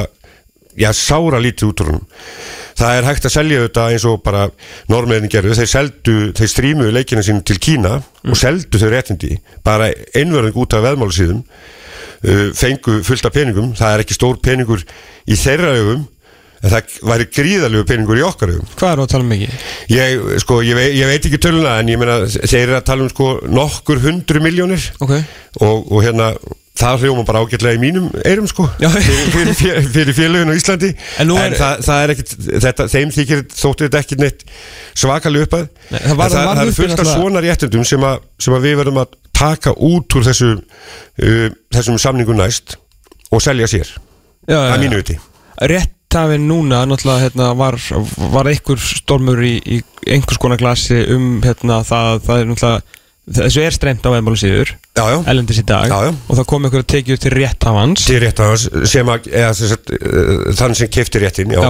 já, 0.80 0.90
sára 0.96 1.42
lítið 1.42 1.72
út 1.72 1.84
úr 1.84 1.92
honum. 1.94 2.08
Það 2.80 2.96
er 2.96 3.08
hægt 3.10 3.25
að 3.28 3.36
selja 3.36 3.64
þetta 3.66 3.88
eins 3.94 4.06
og 4.08 4.22
bara 4.24 4.46
normeðin 4.92 5.32
gerðu, 5.32 5.58
þeir 5.58 5.72
seldu 5.74 6.14
þeir 6.38 6.52
strímuðu 6.54 6.94
leikina 6.96 7.24
sín 7.25 7.42
til 7.44 7.58
Kína 7.60 7.98
og 8.00 8.40
seldu 8.40 8.80
þau 8.80 8.88
réttindi, 8.94 9.36
bara 9.66 9.90
einverðing 10.16 10.56
út 10.64 10.78
af 10.78 10.86
veðmálusíðum 10.88 11.44
fengu 12.60 13.00
fullt 13.07 13.25
af 13.30 13.36
peningum, 13.36 13.74
það 13.80 13.94
er 13.95 14.04
ekki 14.06 14.18
stór 14.18 14.39
peningur 14.44 14.81
í 15.30 15.38
þeirra 15.39 15.75
augum 15.80 16.07
en 16.60 16.74
það 16.74 16.95
væri 17.07 17.27
gríðalugur 17.31 17.86
peningur 17.88 18.19
í 18.19 18.24
okkar 18.27 18.51
augum. 18.51 18.71
Hvað 18.75 18.89
er 18.92 19.01
að 19.06 19.12
tala 19.13 19.24
um 19.24 19.30
mikið? 19.31 19.68
ég, 19.95 20.24
sko, 20.44 20.57
ég, 20.68 20.75
vei, 20.75 20.88
ég 21.00 21.07
veit 21.07 21.27
ekki 21.30 21.39
töluna 21.45 21.77
en 21.80 21.92
ég 21.94 22.01
meina, 22.01 22.18
þeir 22.27 22.66
eru 22.66 22.80
að 22.81 22.88
tala 22.89 23.06
um 23.06 23.12
sko 23.13 23.30
nokkur 23.48 24.01
hundru 24.04 24.42
miljónir 24.44 24.89
ok, 25.00 25.13
og, 25.63 25.88
og 25.88 26.04
hérna 26.04 26.33
það 26.80 27.01
hljóma 27.04 27.24
bara 27.27 27.42
ágætlega 27.44 27.75
í 27.75 27.80
mínum 27.81 28.06
eirum 28.24 28.45
sko 28.48 28.68
Já. 28.80 28.88
fyrir, 28.95 29.54
fyrir, 29.56 29.88
fyrir, 29.95 30.13
félögin 30.15 30.51
á 30.51 30.55
Íslandi. 30.55 30.91
En 31.20 31.27
nú 31.27 31.36
en 31.39 31.51
er- 31.53 31.58
það, 31.60 31.82
það 31.88 32.03
er 32.03 32.13
ekkit 32.15 32.36
þetta, 32.67 32.86
þeim 32.94 33.12
þykir 33.15 33.41
þóttir 33.55 33.89
þetta 33.89 34.03
ekki 34.03 34.20
neitt 34.22 34.46
svakalega 35.00 35.48
uppað. 35.48 35.65
Nei, 35.89 36.00
það 36.00 36.12
En 36.13 36.22
það, 36.24 36.38
það 36.39 36.63
er 36.65 36.77
fullt 36.79 37.03
af 37.03 37.12
svona 37.13 37.44
réttundum 37.44 37.88
sem, 37.88 38.08
sem 38.39 38.55
að 38.55 38.67
við 38.70 38.79
verðum 38.84 39.01
að 39.03 39.19
taka 39.39 39.74
út 39.75 40.19
úr 40.19 40.27
þessu 40.27 40.51
uh, 40.60 41.48
þessum 41.74 42.00
samningu 42.01 42.36
næst 42.38 42.77
og 43.31 43.43
selja 43.43 43.69
sér 43.72 43.96
að 44.50 44.77
mínu 44.84 45.01
viti 45.01 45.17
réttafinn 45.69 46.48
núna 46.50 46.86
náttúrulega 46.89 47.27
hérna, 47.27 47.50
var, 47.60 47.77
var 48.34 48.50
einhver 48.50 48.79
stormur 48.81 49.41
í, 49.46 49.58
í 49.60 49.81
einhvers 50.10 50.39
konar 50.41 50.60
glasi 50.62 51.01
um 51.13 51.41
hérna, 51.43 51.81
það, 51.88 52.24
það 52.25 52.43
er 52.43 52.50
náttúrulega 52.53 52.98
þessu 53.39 53.62
er 53.62 53.75
streymt 53.75 54.08
á 54.08 54.13
veðmálu 54.15 54.39
síður 54.41 54.72
ellendis 55.00 55.62
í 55.62 55.65
dag 55.69 55.91
Já, 55.91 55.98
já. 56.08 56.13
og 56.15 56.39
það 56.39 56.48
kom 56.50 56.65
einhver 56.65 56.86
tekið 56.96 57.19
til 57.25 57.34
réttafans 57.36 58.08
til 58.10 58.22
rétt 58.24 58.41
af 58.41 58.53
hans 58.53 58.69
sem 58.89 59.12
að 59.12 59.29
eða, 59.29 59.51
sem 59.60 59.72
sagt, 59.74 59.93
uh, 59.93 60.50
þann 60.58 60.77
sem 60.79 60.91
kefti 60.91 61.22
réttin 61.22 61.53
já. 61.53 61.62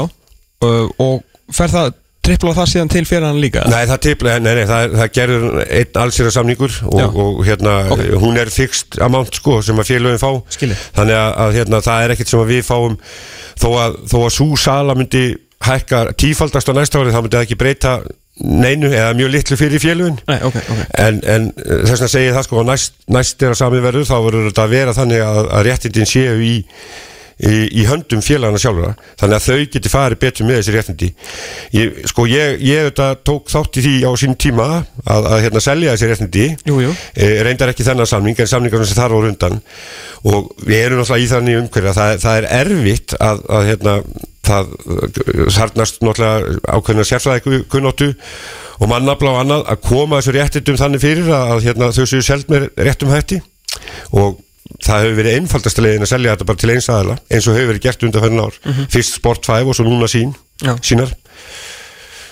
og 0.64 1.26
fer 1.56 1.74
það 1.74 1.92
tripla 2.30 2.54
það 2.58 2.70
síðan 2.74 2.92
til 2.94 3.04
fyrir 3.10 3.28
hann 3.28 3.42
líka? 3.44 3.66
Nei, 3.72 3.82
það 3.90 4.02
tipla, 4.06 4.38
nei, 4.44 4.54
nei, 4.60 4.64
það, 4.70 4.96
það 5.02 5.12
gerður 5.18 5.60
einn 5.66 6.00
allsýra 6.06 6.32
samningur 6.38 6.80
og, 6.94 7.20
og 7.26 7.44
hérna, 7.48 7.76
Ok. 7.96 8.06
hún 8.22 8.40
er 8.40 8.54
fixed 8.54 9.00
amount 9.06 9.36
sko, 9.42 9.60
sem 9.66 9.82
að 9.82 9.92
félögin 9.92 10.22
fá. 10.22 10.32
Skilji. 10.56 10.78
þannig 10.98 11.20
að, 11.20 11.30
að 11.44 11.60
hérna, 11.60 11.84
það 11.90 12.06
er 12.06 12.16
ekkert 12.16 12.34
sem 12.34 12.48
við 12.54 12.64
fáum. 12.70 12.98
Þó 13.60 13.70
að, 13.76 14.00
þó 14.14 14.18
að 14.24 14.34
svo 14.38 14.50
sala 14.62 14.96
myndi 14.96 15.26
hækka 15.66 16.06
tífaldast 16.16 16.70
á 16.72 16.74
næsta 16.78 17.02
árið 17.02 17.18
þá 17.18 17.22
myndi 17.26 17.36
það 17.36 17.48
ekki 17.50 17.60
breyta 17.60 17.94
neinu 18.40 18.88
eða 18.96 19.12
mjög 19.20 19.34
litlu 19.34 19.58
fyrir 19.60 19.82
félögin. 19.84 20.20
Nei, 20.30 20.38
ok, 20.48 20.56
ok. 20.64 20.84
En, 21.04 21.18
en 21.28 21.50
eh, 21.60 21.82
þess 21.90 22.06
að 22.06 22.14
segja 22.14 22.36
það 22.38 22.46
sko 22.48 22.64
næst, 22.64 22.94
næst 23.12 23.44
er 23.44 23.52
að 23.52 23.60
sami 23.60 23.82
verður 23.84 24.08
þá 24.08 24.16
verður 24.24 24.48
þetta 24.48 24.64
að 24.64 24.76
vera 24.78 24.96
þannig 24.96 25.26
að, 25.26 25.40
að 25.58 25.66
réttindin 25.68 26.08
séu 26.08 26.38
í, 26.40 26.54
í, 27.40 27.82
í 27.82 27.86
höndum 27.88 28.22
félagana 28.24 28.60
sjálfura 28.62 28.94
þannig 29.20 29.36
að 29.38 29.46
þau 29.46 29.74
geti 29.76 29.92
farið 29.92 30.22
betur 30.24 30.48
með 30.48 30.60
þessi 30.60 30.76
réttindi. 30.76 31.10
Ég, 31.76 32.00
sko 32.12 32.26
ég, 32.30 32.64
ég 32.66 32.90
tók 32.96 33.52
þátt 33.52 33.80
í 33.80 33.86
því 33.86 33.94
á 34.04 34.12
sín 34.20 34.36
tíma 34.40 34.68
að, 35.06 35.30
að 35.34 35.44
hérna, 35.46 35.64
selja 35.64 35.96
þessi 35.96 36.10
réttindi. 36.12 36.48
Jú, 36.68 36.80
jú. 36.88 36.96
e, 37.16 37.30
reyndar 37.48 37.72
ekki 37.74 37.88
þennan 37.88 38.10
samning 38.10 38.40
en 38.40 38.52
samningar 38.52 38.86
sem 38.88 39.00
þar 39.00 39.16
voru 39.16 39.32
undan. 39.32 39.62
Og 40.28 40.52
við 40.66 40.82
erum 40.82 41.04
náttúrulega 41.04 41.24
í 41.24 41.30
þannig 41.32 41.62
umhverja 41.62 41.96
það, 41.96 42.18
það 42.26 42.42
er 42.42 42.50
erfitt 42.60 43.16
að, 43.20 43.46
að 43.48 43.70
hérna, 43.72 43.96
það 44.50 44.74
sarnast 45.54 46.04
náttúrulega 46.04 46.60
ákveðna 46.76 47.08
sérfræði 47.08 47.64
kunnóttu 47.72 48.12
og 48.80 48.92
mannafla 48.92 49.34
og 49.36 49.42
annað 49.44 49.66
að 49.72 49.82
koma 49.88 50.20
þessu 50.20 50.36
réttindum 50.36 50.80
þannig 50.80 51.04
fyrir 51.04 51.32
að, 51.32 51.56
að 51.56 51.66
hérna, 51.68 51.90
þau 51.96 52.06
séu 52.08 52.26
seld 52.26 52.52
með 52.52 52.70
réttum 52.80 53.12
hætti. 53.12 53.42
Og 54.16 54.40
það 54.78 55.02
hefur 55.04 55.18
verið 55.20 55.40
einfaldasta 55.40 55.82
leiðin 55.86 56.06
að 56.06 56.12
selja 56.14 56.36
þetta 56.36 56.50
bara 56.52 56.62
til 56.64 56.74
eins 56.76 56.90
aðila 56.94 57.18
eins 57.30 57.48
og 57.50 57.58
hefur 57.58 57.72
verið 57.74 57.86
gert 57.88 58.06
undan 58.08 58.26
fyrir 58.26 58.46
ár 58.46 58.60
fyrst 58.94 59.18
Sport 59.20 59.50
5 59.50 59.72
og 59.72 59.78
svo 59.80 59.88
núna 59.88 60.10
sín 60.12 60.36
Já. 60.62 60.76
sínar 60.84 61.14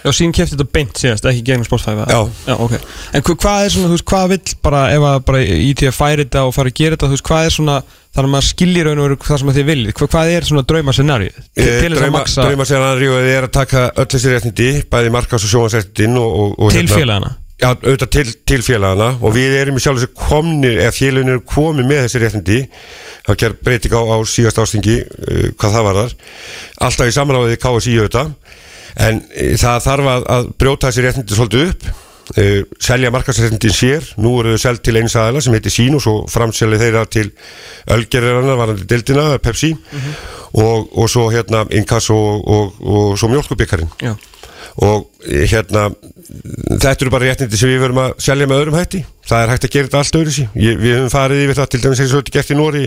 Já, 0.05 0.11
sín 0.13 0.31
kefti 0.31 0.55
þetta 0.55 0.71
beint 0.71 0.99
síðast, 1.01 1.25
ekki 1.27 1.41
gegnum 1.43 1.65
Spotify 1.67 2.05
Já. 2.07 2.19
Já, 2.47 2.53
ok. 2.63 2.75
En 3.17 3.23
hva- 3.25 3.35
hvað 3.41 3.63
er 3.65 3.71
svona, 3.73 3.87
þú 3.89 3.95
veist, 3.97 4.05
hvað 4.07 4.27
vill 4.31 4.53
bara 4.63 4.81
ef 4.93 5.05
að 5.09 5.17
bara 5.27 5.41
IT 5.41 5.81
færi 5.91 6.23
þetta 6.23 6.43
og 6.47 6.53
fara 6.55 6.69
að 6.71 6.77
gera 6.79 6.95
þetta 6.95 7.09
þú 7.09 7.15
veist, 7.17 7.25
hvað 7.27 7.47
er 7.47 7.55
svona, 7.57 7.77
þar 8.15 8.27
að 8.27 8.31
maður 8.35 8.47
skiljir 8.47 8.85
raun 8.87 9.01
og 9.01 9.07
veru 9.07 9.17
það 9.27 9.41
sem 9.41 9.51
að 9.51 9.57
þið 9.57 9.67
viljið, 9.71 9.95
hvað, 9.97 10.11
hvað 10.13 10.31
er 10.37 10.47
svona 10.47 10.65
drauma 10.69 10.93
scenari 10.95 11.29
til, 11.33 11.43
Eh, 11.57 11.65
til 11.65 11.89
þess 11.91 11.97
að 11.97 11.99
drauma, 11.99 12.19
maksa 12.19 12.45
drauma 12.47 12.69
sér 12.69 12.85
að 12.87 13.01
ríða 13.01 13.19
er 13.33 13.43
að 13.49 13.51
taka 13.57 13.83
öll 13.97 14.07
þessi 14.13 14.31
réttindi 14.35 14.69
bæði 14.87 15.11
markas 15.11 15.43
og 15.43 15.73
og, 16.21 16.55
og 16.59 16.71
til 16.71 16.87
félagana 16.87 17.35
Já, 17.57 17.71
auðvitað 17.73 18.09
til, 18.13 18.31
til 18.45 18.59
félagana 18.61 19.15
og 19.17 19.31
við 19.33 19.55
erum 19.57 19.79
í 19.79 19.81
sjálf 19.81 20.03
þessu 20.03 20.13
komnir 20.13 20.77
eða 20.77 20.93
félagin 20.93 21.31
eru 21.33 21.41
komið 21.49 21.87
með 21.89 22.03
þessi 22.03 22.19
réttindi. 22.21 22.57
Það 23.25 23.39
ger 23.41 23.55
breyting 23.65 23.95
á, 23.97 24.01
á 24.13 24.17
síðast 24.29 24.59
ástingi 24.61 24.97
uh, 25.01 25.47
hvað 25.57 25.77
það 25.77 25.87
var 25.87 25.97
þar 26.01 26.13
alltaf 26.87 27.09
í 27.09 27.15
samráðið 27.15 27.57
KSI 27.63 27.95
auðvitað. 27.97 28.29
En 29.07 29.23
uh, 29.23 29.55
það 29.57 29.81
þarf 29.87 30.11
að, 30.13 30.27
að 30.35 30.51
brjóta 30.61 30.91
þessi 30.91 31.07
réttindi 31.07 31.39
svolítið 31.39 31.65
upp. 31.71 31.89
Uh, 32.37 32.61
selja 32.83 33.13
markasréttindin 33.15 33.73
sér. 33.73 34.05
Nú 34.21 34.37
eru 34.43 34.53
þau 34.53 34.63
seld 34.67 34.85
til 34.85 34.97
eins 35.01 35.17
aðila 35.17 35.41
sem 35.41 35.57
heitir 35.57 35.73
sín 35.73 35.97
og 35.97 36.29
framselja 36.29 36.77
þeirra 36.83 37.07
til 37.09 37.31
ölgerðarana 37.97 38.59
varandi 38.59 38.85
dildina, 38.85 39.31
Pepsi. 39.41 39.73
Og, 40.57 40.91
og 40.93 41.09
svo 41.09 41.27
hérna 41.33 41.65
Inkass 41.75 42.11
og, 42.13 42.45
og, 42.45 42.77
og 42.79 43.17
svo 43.19 43.27
mjölkubikkarinn 43.27 43.89
Já, 43.99 44.13
og 44.85 45.07
eh, 45.25 45.45
hérna 45.49 45.87
þetta 46.77 47.05
eru 47.05 47.13
bara 47.13 47.29
réttindi 47.29 47.57
sem 47.57 47.71
við 47.71 47.81
verum 47.81 48.01
að 48.03 48.13
selja 48.21 48.47
með 48.49 48.61
öðrum 48.61 48.77
hætti. 48.77 49.03
Það 49.27 49.43
er 49.43 49.53
hægt 49.53 49.65
að 49.67 49.73
gera 49.73 49.89
þetta 49.89 50.01
allt 50.03 50.19
öðru 50.21 50.35
sí 50.35 50.45
við 50.53 50.93
höfum 50.93 51.13
farið 51.13 51.43
yfir 51.45 51.59
það 51.59 51.71
til 51.73 51.81
dæmis 51.83 52.01
eins 52.03 52.13
og 52.13 52.21
þetta 52.21 52.31
er 52.31 52.37
gert 52.37 52.53
í 52.53 52.57
Nóri 52.59 52.83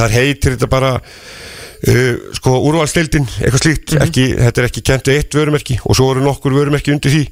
þar 0.00 0.16
heitir 0.16 0.56
þetta 0.56 0.70
bara 0.70 0.90
uh, 0.96 2.16
sko 2.36 2.56
úrvalstildin 2.70 3.28
eitthvað 3.38 3.62
slíkt, 3.62 3.94
ekki, 4.00 4.26
þetta 4.40 4.62
er 4.62 4.68
ekki 4.70 4.84
kent 4.90 5.10
við 5.10 5.20
eitt 5.20 5.38
vörumerki 5.38 5.78
og 5.84 5.98
svo 5.98 6.10
eru 6.14 6.24
nokkur 6.24 6.56
vörumerki 6.56 6.94
undir 6.96 7.14
því. 7.14 7.22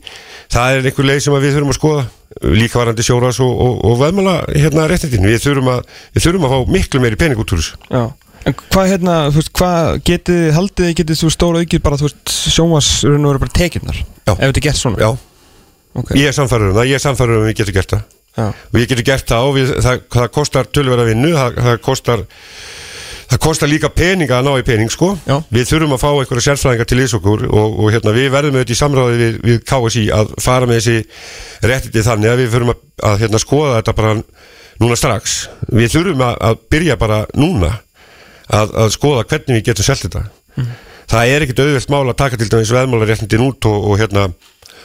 Það 0.52 0.76
er 0.76 0.88
einhver 0.92 1.10
leið 1.10 1.24
sem 1.26 1.38
við 1.38 1.58
þurfum 1.58 1.74
að 1.74 1.80
skoða 1.80 2.06
líka 2.54 2.78
varandi 2.78 3.02
sjóras 3.02 3.40
og, 3.42 3.50
og, 3.50 3.82
og 3.88 3.98
veðmála 3.98 4.38
hérna 4.52 4.86
réttindin, 4.90 5.26
við 5.26 5.42
þurfum 5.42 5.72
að 5.74 5.84
við 6.14 6.26
þurfum 6.26 6.46
að 6.46 6.54
fá 6.54 6.72
miklu 6.76 7.02
meiri 7.02 7.18
pening 7.18 7.40
út 7.42 7.54
úr 7.56 7.64
þessu 7.64 7.80
En 8.46 8.54
hvað 8.58 8.90
hérna, 8.92 9.16
þú 9.32 9.40
veist, 9.40 9.52
hvað 9.58 9.88
getið, 10.08 10.44
haldið 10.56 10.88
þið 10.88 10.94
getið 11.00 11.20
þú 11.22 11.32
stóra 11.34 11.62
aukið 11.64 11.82
bara, 11.84 11.98
þú 12.00 12.08
veist, 12.08 12.34
sjómas 12.54 12.90
og 13.04 13.16
veru 13.16 13.42
bara 13.42 13.56
tekjurnar? 13.58 13.98
Já. 13.98 14.32
Ef 14.32 14.44
þetta 14.44 14.62
er 14.62 14.66
gert 14.68 14.80
svona? 14.80 15.02
Já, 15.02 15.10
ok. 15.98 16.14
Ég 16.16 16.30
er 16.30 16.36
samfærður 16.38 16.72
um 16.72 16.78
það, 16.78 16.90
ég 16.92 17.00
er 17.00 17.04
samfærður 17.04 17.38
um 17.38 17.44
að 17.44 17.50
við 17.50 17.58
getum 17.60 17.78
gert 17.78 17.94
það. 17.94 18.04
Já, 18.38 18.46
og 18.48 18.78
ég 18.78 18.90
getur 18.92 19.08
gert 19.08 19.32
það 19.32 19.48
og 19.48 19.56
við, 19.58 19.72
það, 19.84 20.02
það 20.14 20.28
kostar 20.38 20.68
tölverða 20.70 21.08
vinnu, 21.08 21.32
það, 21.34 21.62
það 21.66 21.80
kostar 21.88 22.26
það 23.28 23.40
kostar 23.44 23.68
líka 23.68 23.90
peninga 23.92 24.38
að 24.38 24.46
ná 24.46 24.52
í 24.56 24.64
pening 24.64 24.92
sko, 24.92 25.10
Já. 25.28 25.36
við 25.52 25.66
þurfum 25.68 25.96
að 25.96 26.00
fá 26.00 26.08
einhverja 26.10 26.44
sérfræðingar 26.46 26.88
til 26.88 27.00
þess 27.02 27.16
okkur 27.18 27.42
og, 27.48 27.74
og 27.82 27.90
hérna, 27.92 28.14
við 28.16 28.30
verðum 28.32 28.56
auðvitað 28.56 28.72
í 28.72 28.78
samráði 28.78 29.18
við, 29.20 29.40
við 29.44 29.58
KSI 29.68 30.04
að 30.16 30.32
fara 30.40 30.68
með 30.68 30.80
þessi 30.80 31.66
réttindi 31.68 32.04
þannig 32.06 32.32
að 32.32 32.40
við 32.40 32.54
þurfum 32.54 32.72
að, 32.72 32.80
að 33.10 33.18
hérna, 33.24 33.42
skoða 33.42 33.74
þetta 33.80 33.96
bara 33.98 34.14
núna 34.78 34.96
strax. 34.98 35.36
Við 35.74 35.92
þurfum 35.96 36.24
að, 36.24 36.40
að 36.48 36.58
byrja 36.72 36.98
bara 37.00 37.20
núna 37.36 37.72
að, 38.48 38.72
að 38.84 38.92
skoða 38.94 39.24
hvernig 39.28 39.58
við 39.58 39.66
getum 39.70 39.88
selt 39.88 40.04
þetta. 40.06 40.22
Það 41.08 41.32
er 41.32 41.44
ekkit 41.46 41.60
auðvelt 41.64 41.90
mál 41.92 42.04
að 42.10 42.16
taka 42.20 42.36
til 42.40 42.48
dæmis 42.52 42.72
veðmálaréttindin 42.74 43.44
út 43.46 43.68
og, 43.70 43.84
og 43.92 44.00
hérna 44.00 44.28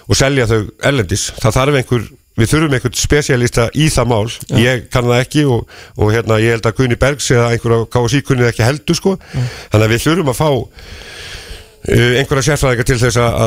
og 0.08 0.15
selja 0.20 0.46
þau 0.48 0.60
ellendis 0.88 1.29
það 1.39 1.55
þarf 1.58 1.77
einhver, 1.79 2.05
við 2.39 2.50
þurfum 2.51 2.74
einhvern 2.77 2.96
spesialista 3.00 3.65
í 3.75 3.88
það 3.93 4.08
mál, 4.12 4.29
ég 4.60 4.86
kann 4.91 5.08
það 5.10 5.22
ekki 5.24 5.43
og, 5.48 5.65
og 6.00 6.12
hérna 6.15 6.39
ég 6.43 6.55
held 6.58 6.67
að 6.70 6.77
Gunni 6.79 6.98
Bergs 7.00 7.27
eða 7.36 7.50
einhver 7.55 7.75
á 7.75 7.79
KSI 7.93 8.22
kunni 8.27 8.43
það 8.46 8.51
ekki 8.53 8.65
heldur 8.67 9.00
sko. 9.00 9.15
Þannig 9.34 9.86
að 9.88 9.93
við 9.93 10.03
þurfum 10.08 10.32
að 10.34 10.39
fá 10.39 10.50
uh, 10.51 12.13
einhverja 12.22 12.46
sérfræðingar 12.50 12.89
til 12.89 13.00
þess 13.03 13.20
að- 13.24 13.38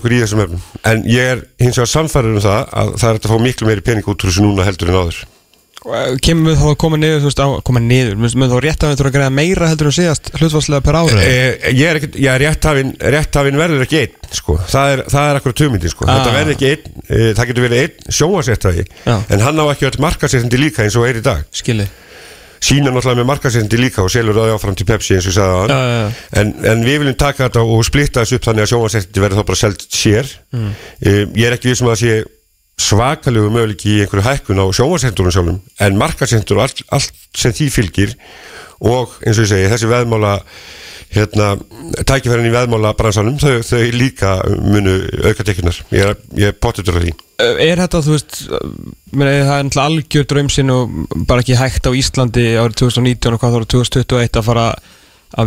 okkur 0.00 0.16
í 0.16 0.20
þessum 0.22 0.44
efnum. 0.44 0.62
En 0.92 1.02
ég 1.08 1.32
er 1.34 1.42
hins 1.64 1.80
vegar 1.80 1.92
samfæður 1.94 2.36
um 2.36 2.44
það 2.44 2.60
að 2.82 2.94
það 3.02 3.10
er 3.10 3.20
að 3.22 3.32
fá 3.32 3.38
miklu 3.48 3.70
meiri 3.72 3.86
pening 3.88 4.08
út 4.08 4.16
úr 4.24 4.30
þessu 4.32 4.44
núna 4.46 4.68
heldur 4.68 4.92
en 4.92 5.00
áður 5.02 5.24
Kemur 6.24 6.52
við 6.52 6.58
þá 6.60 6.66
að 6.70 6.76
koma 6.82 6.98
niður, 7.00 7.20
þú 7.22 7.28
veist, 7.30 7.42
á, 7.42 7.48
koma 7.68 7.82
niður 7.84 8.18
Mun 8.18 8.50
þá 8.52 8.56
rétt 8.64 8.84
að 8.84 8.90
við 8.92 8.98
þurfum 8.98 9.10
að 9.10 9.14
greiða 9.18 9.34
meira 9.38 9.68
heldur 9.70 9.88
en 9.90 9.96
síðast 9.98 10.30
hlutfarslega 10.38 10.84
per 10.84 10.98
ári 11.00 11.22
Eh, 11.22 11.68
ég 11.72 11.84
er 11.88 12.00
ekkert, 12.00 12.18
ég 12.18 12.32
er 12.32 12.42
rétthafinn 12.44 12.92
rétthafinn 13.14 13.60
verður 13.60 13.84
ekki 13.86 14.00
einn, 14.02 14.18
sko 14.34 14.58
það 14.68 14.92
er, 14.94 15.04
það 15.14 15.30
er 15.30 15.40
akkur 15.40 15.56
tjómyndin, 15.60 15.92
sko, 15.94 16.08
Ah. 16.08 16.18
þetta 16.18 16.34
verður 16.36 16.56
ekki 16.56 16.68
einn 16.72 16.84
e, 17.08 17.32
það 17.38 17.48
getur 17.52 17.66
verið 17.68 17.82
einn 17.84 18.12
sjónvarsréttaði 18.18 18.84
Já. 19.06 19.16
en 19.28 19.40
hann 19.46 19.58
á 19.62 19.64
ekki 19.72 19.88
öll 19.88 19.98
markaséttindi 20.04 20.60
líka 20.60 20.84
eins 20.84 20.96
og 20.98 21.08
er 21.08 21.18
í 21.18 21.24
dag 21.24 21.42
Skilji 21.52 21.88
sína 22.58 22.90
náttúrulega 22.90 23.20
með 23.22 23.28
markaséttindi 23.30 23.78
líka 23.78 24.02
og 24.02 24.10
selur 24.10 24.34
það 24.34 24.56
áfram 24.56 24.74
til 24.74 24.86
Pepsi 24.88 25.14
eins 25.14 25.28
og 25.30 25.36
sagði 25.36 25.54
á 25.54 25.62
Já, 25.70 25.78
já, 25.78 25.98
já. 26.02 26.08
en, 26.42 26.48
en 26.72 26.80
við 26.82 26.98
viljum 27.04 27.14
taka 27.22 27.46
þetta 27.46 27.62
og 27.62 27.84
splitta 27.86 28.24
þessu 28.24 28.40
upp 28.40 28.48
þannig 28.48 28.64
að 28.66 28.72
sjónvarsréttindi 28.72 29.22
verður 29.22 29.38
þá 29.38 29.46
bara 29.52 29.60
selt 29.62 29.86
sér 29.94 30.32
mm. 30.50 30.72
ég 31.38 32.26
að 32.78 32.84
svakalegu 32.88 33.50
möguleiki 33.52 33.94
í 33.96 34.00
einhverju 34.04 34.26
hækkun 34.26 34.62
á 34.62 34.66
sjónvarsréttindunum 34.70 35.34
sjálfum 35.34 35.60
en 35.84 35.98
markaséttindur 35.98 36.60
og 36.60 36.66
allt, 36.68 36.82
allt 36.94 37.14
sem 37.36 37.54
því 37.54 37.70
fylgir 37.74 38.14
og 38.78 39.16
eins 39.26 39.38
og 39.38 39.46
ég 39.46 39.50
segi 39.50 39.70
þessi 39.72 39.90
veðmála 39.90 40.34
hérna, 41.14 41.54
tækifærin 42.06 42.48
í 42.48 42.52
veðmála 42.52 42.92
bransanum, 42.98 43.38
þau, 43.40 43.62
þau 43.64 43.80
líka 43.96 44.34
munu 44.60 44.98
auka 45.24 45.46
tekjunar, 45.46 45.80
ég 45.94 46.04
er, 46.04 46.20
er 46.50 46.54
pottutur 46.60 46.98
af 46.98 47.06
því. 47.06 47.14
Er 47.38 47.80
þetta, 47.80 48.02
þú 48.04 48.14
veist, 48.14 48.38
meni, 49.14 49.34
það 49.48 49.62
er 49.62 49.80
algjör 49.84 50.28
draumsinn 50.28 50.74
og 50.74 50.94
bara 51.30 51.44
ekki 51.44 51.58
hægt 51.58 51.88
á 51.88 51.92
Íslandi 51.96 52.46
árið 52.60 52.80
2019 52.82 53.36
og 53.36 53.42
hvað 53.42 53.58
árið 53.60 53.70
2021 53.76 54.40
að 54.42 54.48
fara 54.50 54.66
að 54.74 54.94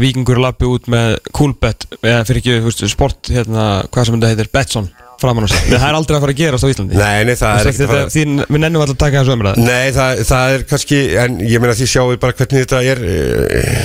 vikingur 0.01 0.41
lappi 0.41 0.67
út 0.69 0.89
með 0.91 1.17
Coolbet 1.33 1.88
eða 2.01 2.25
fyrir 2.27 2.43
ekki, 2.43 2.59
veist, 2.67 2.83
sport 2.91 3.31
hérna, 3.33 3.69
hvað 3.91 4.05
sem 4.11 4.19
þetta 4.19 4.33
heitir, 4.35 4.51
Betson 4.53 4.91
framan 5.21 5.45
á 5.45 5.53
sig, 5.53 5.67
það 5.77 5.83
er 5.85 5.95
aldrei 6.00 6.15
að 6.17 6.23
fara 6.23 6.33
að 6.33 6.39
gerast 6.39 6.65
á 6.65 6.69
Íslandi. 6.71 6.95
Nei, 6.97 7.25
nei, 7.27 7.35
það 7.38 7.59
er 7.59 7.75
þetta, 7.77 7.97
því 8.09 8.21
við 8.41 8.61
nennum 8.63 8.81
alltaf 8.81 8.95
að 8.95 9.01
taka 9.03 9.19
þessu 9.21 9.35
umræð 9.35 9.59
Nei, 9.61 9.91
það, 9.93 10.21
það 10.31 10.53
er 10.55 10.63
kannski, 10.71 11.01
en 11.21 11.35
ég 11.45 11.61
meina 11.61 11.75
því 11.77 11.88
sjáu 11.91 12.15
bara 12.23 12.38
hvernig 12.39 12.63
þetta 12.63 12.79
er 12.89 13.03
e, 13.05 13.19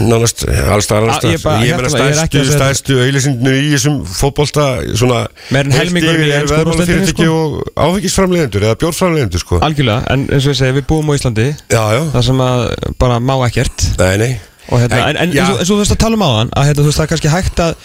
nánast 0.07 0.47
allstaðar 0.49 1.13
Ah, 1.13 1.21
ég 1.29 1.45
bara- 1.45 1.61
Ég 1.67 1.77
meina 1.77 1.93
hérna, 1.93 2.09
ég 2.09 2.23
ekki 2.25 2.41
stærstu, 2.41 2.41
að 2.41 2.57
stærstu 2.57 2.99
auðlýsinginu 3.05 3.53
í 3.53 3.69
þessum 3.75 4.01
fótbolta 4.17 4.67
svona 4.97 5.21
Meira 5.53 5.69
en 5.69 5.77
helmingurinn 5.77 6.25
í 6.25 6.33
úrvalsdeildinni, 6.41 6.89
fyrirtæki 6.95 7.29
og 7.37 7.61
áfengisframleiðendur 7.85 8.69
eða 8.71 8.81
bjórframleiðendur 8.81 9.45
sko. 9.45 9.61
Algjörlega, 9.69 10.09
en 10.17 10.25
eins 10.33 10.49
og 10.49 10.57
ég 10.57 10.61
segi, 10.65 10.79
við 10.81 10.89
búum 10.89 11.13
á 11.13 11.21
Íslandi. 11.21 11.51
Já, 11.69 11.85
já, 12.01 12.03
það 12.17 12.29
sem 12.33 12.45
að 12.49 12.67
bara 12.97 13.21
má 13.21 13.37
ekkert. 13.45 13.91
Nei, 14.01 14.13
nei 14.25 14.33
hérna, 14.73 15.03
en, 15.11 15.17
en 15.17 15.37
og- 15.37 15.61
eins 15.61 15.71
og 15.71 15.77
þú 15.77 15.83
veist 15.85 15.95
að 15.97 16.03
tala 16.07 16.19
um 16.19 16.27
áðan 16.27 16.51
að 16.57 16.67
hérna, 16.71 16.81
þú 16.83 16.89
veist 16.91 16.99
það 17.01 17.07
er 17.07 17.13
kannski 17.15 17.35
hægt 17.37 17.63
að 17.67 17.77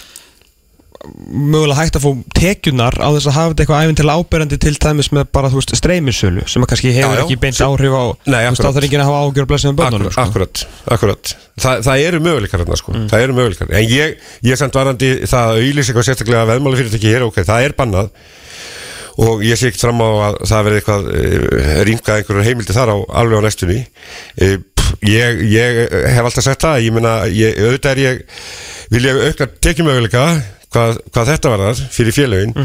mögulega 1.02 1.80
hægt 1.80 1.96
að 1.98 2.04
fá 2.04 2.12
tekjunar 2.38 2.94
á 3.02 3.10
þess 3.16 3.26
að 3.32 3.34
hafa 3.34 3.52
þetta 3.52 3.64
eitthvað 3.64 3.86
æfinn 3.88 3.98
til 3.98 4.12
áberandi 4.14 4.58
til 4.62 4.74
dæmis 4.84 5.08
með 5.16 5.30
bara, 5.34 5.50
þú 5.50 5.58
veist, 5.58 5.72
streymisölu 5.80 6.44
sem 6.52 6.62
að 6.62 6.70
kannski 6.70 6.92
hefur 6.94 7.16
Já, 7.16 7.18
já. 7.18 7.24
ekki 7.26 7.38
beint 7.42 7.62
áhrif 7.66 7.96
á 7.98 8.04
Nei, 8.30 8.36
þú 8.38 8.52
veist, 8.52 8.52
akkurat. 8.52 8.62
þá 8.62 8.76
þarf 8.78 8.86
ekki 8.86 9.00
að 9.00 9.08
hafa 9.10 9.22
ágjör 9.26 9.42
að 9.42 9.50
blessa 9.50 9.72
með 9.72 9.80
börnunum 9.82 10.12
sko. 10.14 10.26
Akkurat, 10.28 10.62
akkurat 10.98 11.32
Þa, 11.62 11.72
Það 11.88 12.04
eru 12.06 12.20
möguleikar 12.28 12.62
hérna 12.64 12.78
sko 12.84 12.94
Mm. 12.94 13.08
Það 13.10 13.26
eru 13.26 13.34
möguleikar 13.40 13.74
En 13.82 13.90
ég, 13.90 14.14
ég 14.46 14.52
er 14.54 14.62
samt 14.62 14.78
varandi 14.78 15.10
það 15.26 15.42
að 15.50 15.64
auðlýs 15.64 15.90
eitthvað 15.90 16.08
sérstaklega 16.12 16.46
veðmála 16.52 16.80
fyrirtæki 16.84 17.12
hér, 17.16 17.26
ok, 17.32 17.42
það 17.50 17.66
er 17.66 17.76
bannað 17.82 18.14
og 19.22 19.42
ég 19.44 19.58
sé 19.60 19.68
ekkert 19.68 19.82
fram 19.84 20.00
á 20.02 20.08
að 20.32 20.36
það 20.48 20.62
verði 20.66 20.78
eitthvað 20.80 21.08
uh, 21.12 21.82
rýmka 21.86 22.14
einhverjur 22.16 22.46
heimildi 22.48 22.74
þar 22.78 22.94
á 22.96 22.98
alveg 23.20 23.42
á 23.42 23.46
næstunni 23.46 23.80
uh, 23.84 24.54
ég, 25.10 25.44
ég 25.52 25.82
hef 26.14 26.26
alltaf 26.28 26.46
sagt 26.46 26.66
það 26.66 26.86
ég 26.86 26.96
meina, 26.96 27.14
auðvitað 27.26 27.92
er 27.92 28.02
ég 28.04 28.24
vil 28.92 29.06
ég 29.08 29.22
auka 29.32 29.48
tekjumöguleika 29.64 30.26
hvað, 30.72 31.02
hvað 31.12 31.32
þetta 31.34 31.52
var 31.54 31.66
þar 31.66 31.84
fyrir 31.96 32.16
félögin 32.16 32.56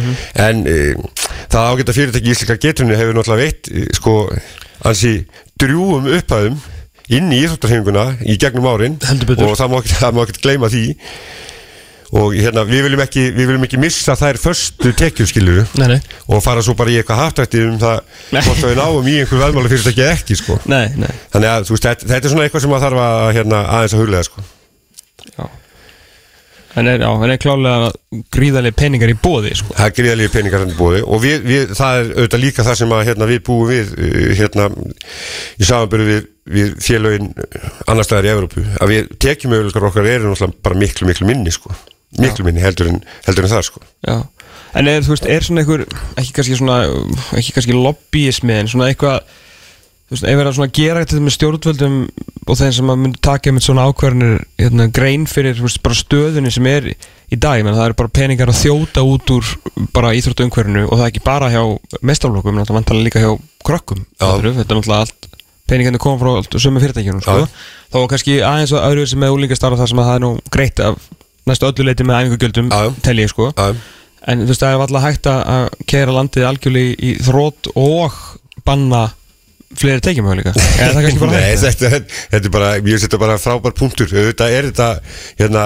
en 0.47 0.63
uh, 0.71 1.27
það 1.53 1.71
ágæta 1.73 1.97
fyrirtæki 1.97 2.31
í 2.31 2.37
Íslika 2.37 2.59
getunni 2.63 2.99
hefur 2.99 3.17
náttúrulega 3.17 3.45
veitt 3.45 3.71
uh, 3.73 3.87
sko, 3.97 4.17
ansi 4.87 5.15
drjúum 5.61 6.09
upphæðum 6.19 6.61
inn 7.17 7.33
í 7.33 7.43
íþróttarhefinguna 7.45 8.07
í 8.27 8.37
gegnum 8.43 8.67
árin 8.67 8.99
og 8.99 9.59
það 9.59 10.17
má 10.17 10.23
ekki 10.25 10.43
gleyma 10.43 10.71
því 10.73 10.85
og 12.17 12.37
hérna, 12.37 12.65
við 12.69 12.87
viljum 12.87 13.03
ekki, 13.05 13.27
við 13.35 13.51
viljum 13.51 13.67
ekki 13.67 13.81
missa 13.81 14.17
þær 14.19 14.39
förstu 14.41 14.93
tekjuskiluru 14.97 15.67
Nei, 15.81 15.89
nei, 15.95 15.99
og 16.31 16.43
fara 16.45 16.65
svo 16.65 16.77
bara 16.79 16.93
í 16.93 16.99
eitthvað 17.01 17.23
haftrætti 17.25 17.63
um 17.67 17.77
það 17.83 18.01
hvort 18.33 18.65
við 18.65 18.81
náum 18.81 19.11
í 19.11 19.19
einhver 19.21 19.43
veðmála 19.45 19.73
fyrirtæki 19.73 20.05
eða 20.05 20.17
ekki 20.17 20.39
sko. 20.41 20.59
nei, 20.71 20.87
nei 20.97 21.11
þannig 21.35 21.53
að 21.53 21.71
veist, 21.73 21.87
þetta, 21.89 22.11
þetta 22.15 22.23
er 22.23 22.35
svona 22.35 22.49
eitthvað 22.49 22.67
sem 22.67 22.75
að 22.77 22.85
þarf 22.87 23.05
að 23.05 23.31
hérna, 23.39 23.63
aðeins 23.77 23.97
að 23.97 24.05
huglega 24.05 24.29
sko. 24.31 24.45
já. 25.37 25.47
En 26.77 26.89
er, 26.93 27.01
er 27.01 27.39
klálega 27.41 27.89
gríðarlega 28.37 28.77
peningar 28.77 29.09
í 29.09 29.17
bóði 29.17 29.55
sko. 29.57 29.73
það 29.79 29.89
er 29.89 29.97
greiðalífi 29.97 30.33
peningar 30.35 30.65
henni 30.65 30.77
búið 30.77 31.07
og 31.07 31.23
við, 31.23 31.45
við, 31.49 31.75
það 31.79 32.01
er 32.01 32.11
auðvitað 32.13 32.43
líka 32.43 32.67
það 32.67 32.79
sem 32.83 32.95
að 32.97 33.05
hérna, 33.11 33.29
við 33.31 33.43
búum 33.49 33.71
við 33.71 33.93
uh, 33.97 34.23
hérna, 34.41 34.69
í 35.57 35.69
samanbyrju 35.69 36.09
við, 36.11 36.31
við 36.57 36.79
félögin 36.85 37.33
annar 37.89 38.09
staðar 38.09 38.29
í 38.29 38.33
Evrópu 38.35 38.65
að 38.77 38.93
við 38.93 39.13
tekjum 39.25 39.57
auðvitað 39.57 39.89
okkar 39.89 40.11
eru 40.13 40.33
náttúrulega 40.35 40.67
bara 40.69 40.81
miklu 40.85 41.09
miklu 41.09 41.31
minni 41.31 41.55
sko. 41.55 41.73
Miklu 42.23 42.47
minni 42.47 42.65
heldur 42.65 42.93
en, 42.93 43.01
heldur 43.27 43.47
en 43.47 43.53
það 43.55 43.67
sko. 43.71 43.83
Já, 44.07 44.21
en 44.77 44.93
er, 44.93 45.03
veist, 45.07 45.27
er 45.27 45.47
svona 45.47 45.65
einhver 45.65 45.85
ekki 46.21 46.37
kannski 46.37 46.61
svona, 46.61 46.79
ekki 47.39 47.57
kannski 47.57 47.77
lobbyismi 47.77 48.57
en 48.61 48.71
svona 48.73 48.91
eitthvað 48.93 49.21
þú 50.07 50.15
veist, 50.15 50.25
ef 50.25 50.39
við 50.39 50.45
erum 50.45 50.57
svona 50.61 50.75
gera 50.79 51.03
þetta 51.03 51.23
með 51.25 51.37
stjórnvöldum 51.37 51.95
og 52.47 52.59
þeim 52.61 52.75
sem 52.77 52.91
að 52.93 53.01
myndi 53.03 53.23
taka 53.27 53.53
með 53.53 53.67
svona 53.67 53.87
ákvarðanir 53.91 54.45
hérna, 54.61 54.89
grein 54.95 55.27
fyrir 55.31 55.59
veist, 55.59 55.83
bara 55.83 55.99
stöðunni 55.99 56.53
sem 56.55 56.69
er 56.71 56.93
í 56.95 57.39
dag 57.43 57.65
menn, 57.67 57.75
það 57.75 57.89
eru 57.91 57.99
bara 57.99 58.15
peningar 58.21 58.53
að 58.53 58.61
þjóta 58.61 59.03
út 59.03 59.33
úr 59.35 59.55
bara 59.97 60.15
íþróttu 60.15 60.47
umhverfinu 60.47 60.85
og 60.87 60.95
það 60.95 61.07
er 61.09 61.11
ekki 61.11 61.25
bara 61.27 61.51
hjá 61.51 61.63
mestarflokkum, 62.07 62.63
það 62.63 62.79
vantar 62.79 63.01
líka 63.03 63.25
hjá 63.25 63.33
krökkum, 63.67 64.05
Já. 64.15 64.29
þetta 64.39 64.63
er 64.63 64.79
náttúrulega 64.79 65.01
allt 65.03 65.27
peningarnir 65.67 66.03
koma 66.03 66.21
frá 66.21 66.37
allt 66.39 66.57
sömu 66.63 66.83
fyrirtækjunum 66.83 67.23
sko. 67.25 67.47
Þá 67.91 67.99
kannski 68.13 68.39
aðeins 68.47 68.75
og 68.75 68.85
öðru 68.87 69.07
sem 69.11 69.23
með 69.23 69.35
úlingastarf 69.35 69.81
þar 69.81 69.91
sem 69.91 70.03
að 70.03 70.09
það 70.11 70.19
er 70.19 70.25
nú 70.25 70.31
greitt 70.55 70.83
af 70.87 71.09
næstu 71.47 71.69
öllu 71.71 71.87
leiti 71.87 72.07
með 72.07 72.25
æfingugjöldum 72.25 72.73
tel 73.07 73.21
ég 73.23 73.31
sko. 73.33 73.53
Já, 73.57 73.77
En 74.27 74.41
þú 74.43 74.51
veist, 74.51 74.63
það 74.65 74.73
er 74.75 74.83
alltaf 74.83 75.05
hægt 75.05 75.29
að- 75.31 75.45
keira 75.87 76.15
landið 76.17 76.49
algjörlega 76.49 76.97
í, 76.99 77.13
þrótt 77.23 77.69
og 77.79 78.17
banna 78.67 79.05
fleiri 79.77 80.03
bara 81.21 81.37
Nei, 81.37 81.57
þetta, 81.61 81.91
þetta 82.33 82.49
er 82.49 82.55
bara, 82.55 82.71
ég 82.79 83.03
setja 83.03 83.21
bara 83.21 83.37
frábær 83.39 83.75
punktur. 83.77 84.11
Þetta 84.11 84.49
er 84.51 84.69
þetta 84.71 84.89
hérna, 85.39 85.65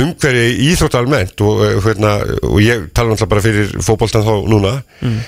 umhverfi 0.00 0.46
íþrótt 0.70 0.96
almennt 1.00 1.44
og, 1.44 1.64
eh, 1.66 1.76
hérna, 1.88 2.14
og 2.46 2.60
ég 2.64 2.86
tala 2.96 3.12
náttúrulega 3.12 3.32
bara 3.34 3.44
fyrir 3.44 3.74
fótboltan 3.84 4.24
þá 4.24 4.32
núna. 4.48 4.72
Mm. 5.02 5.18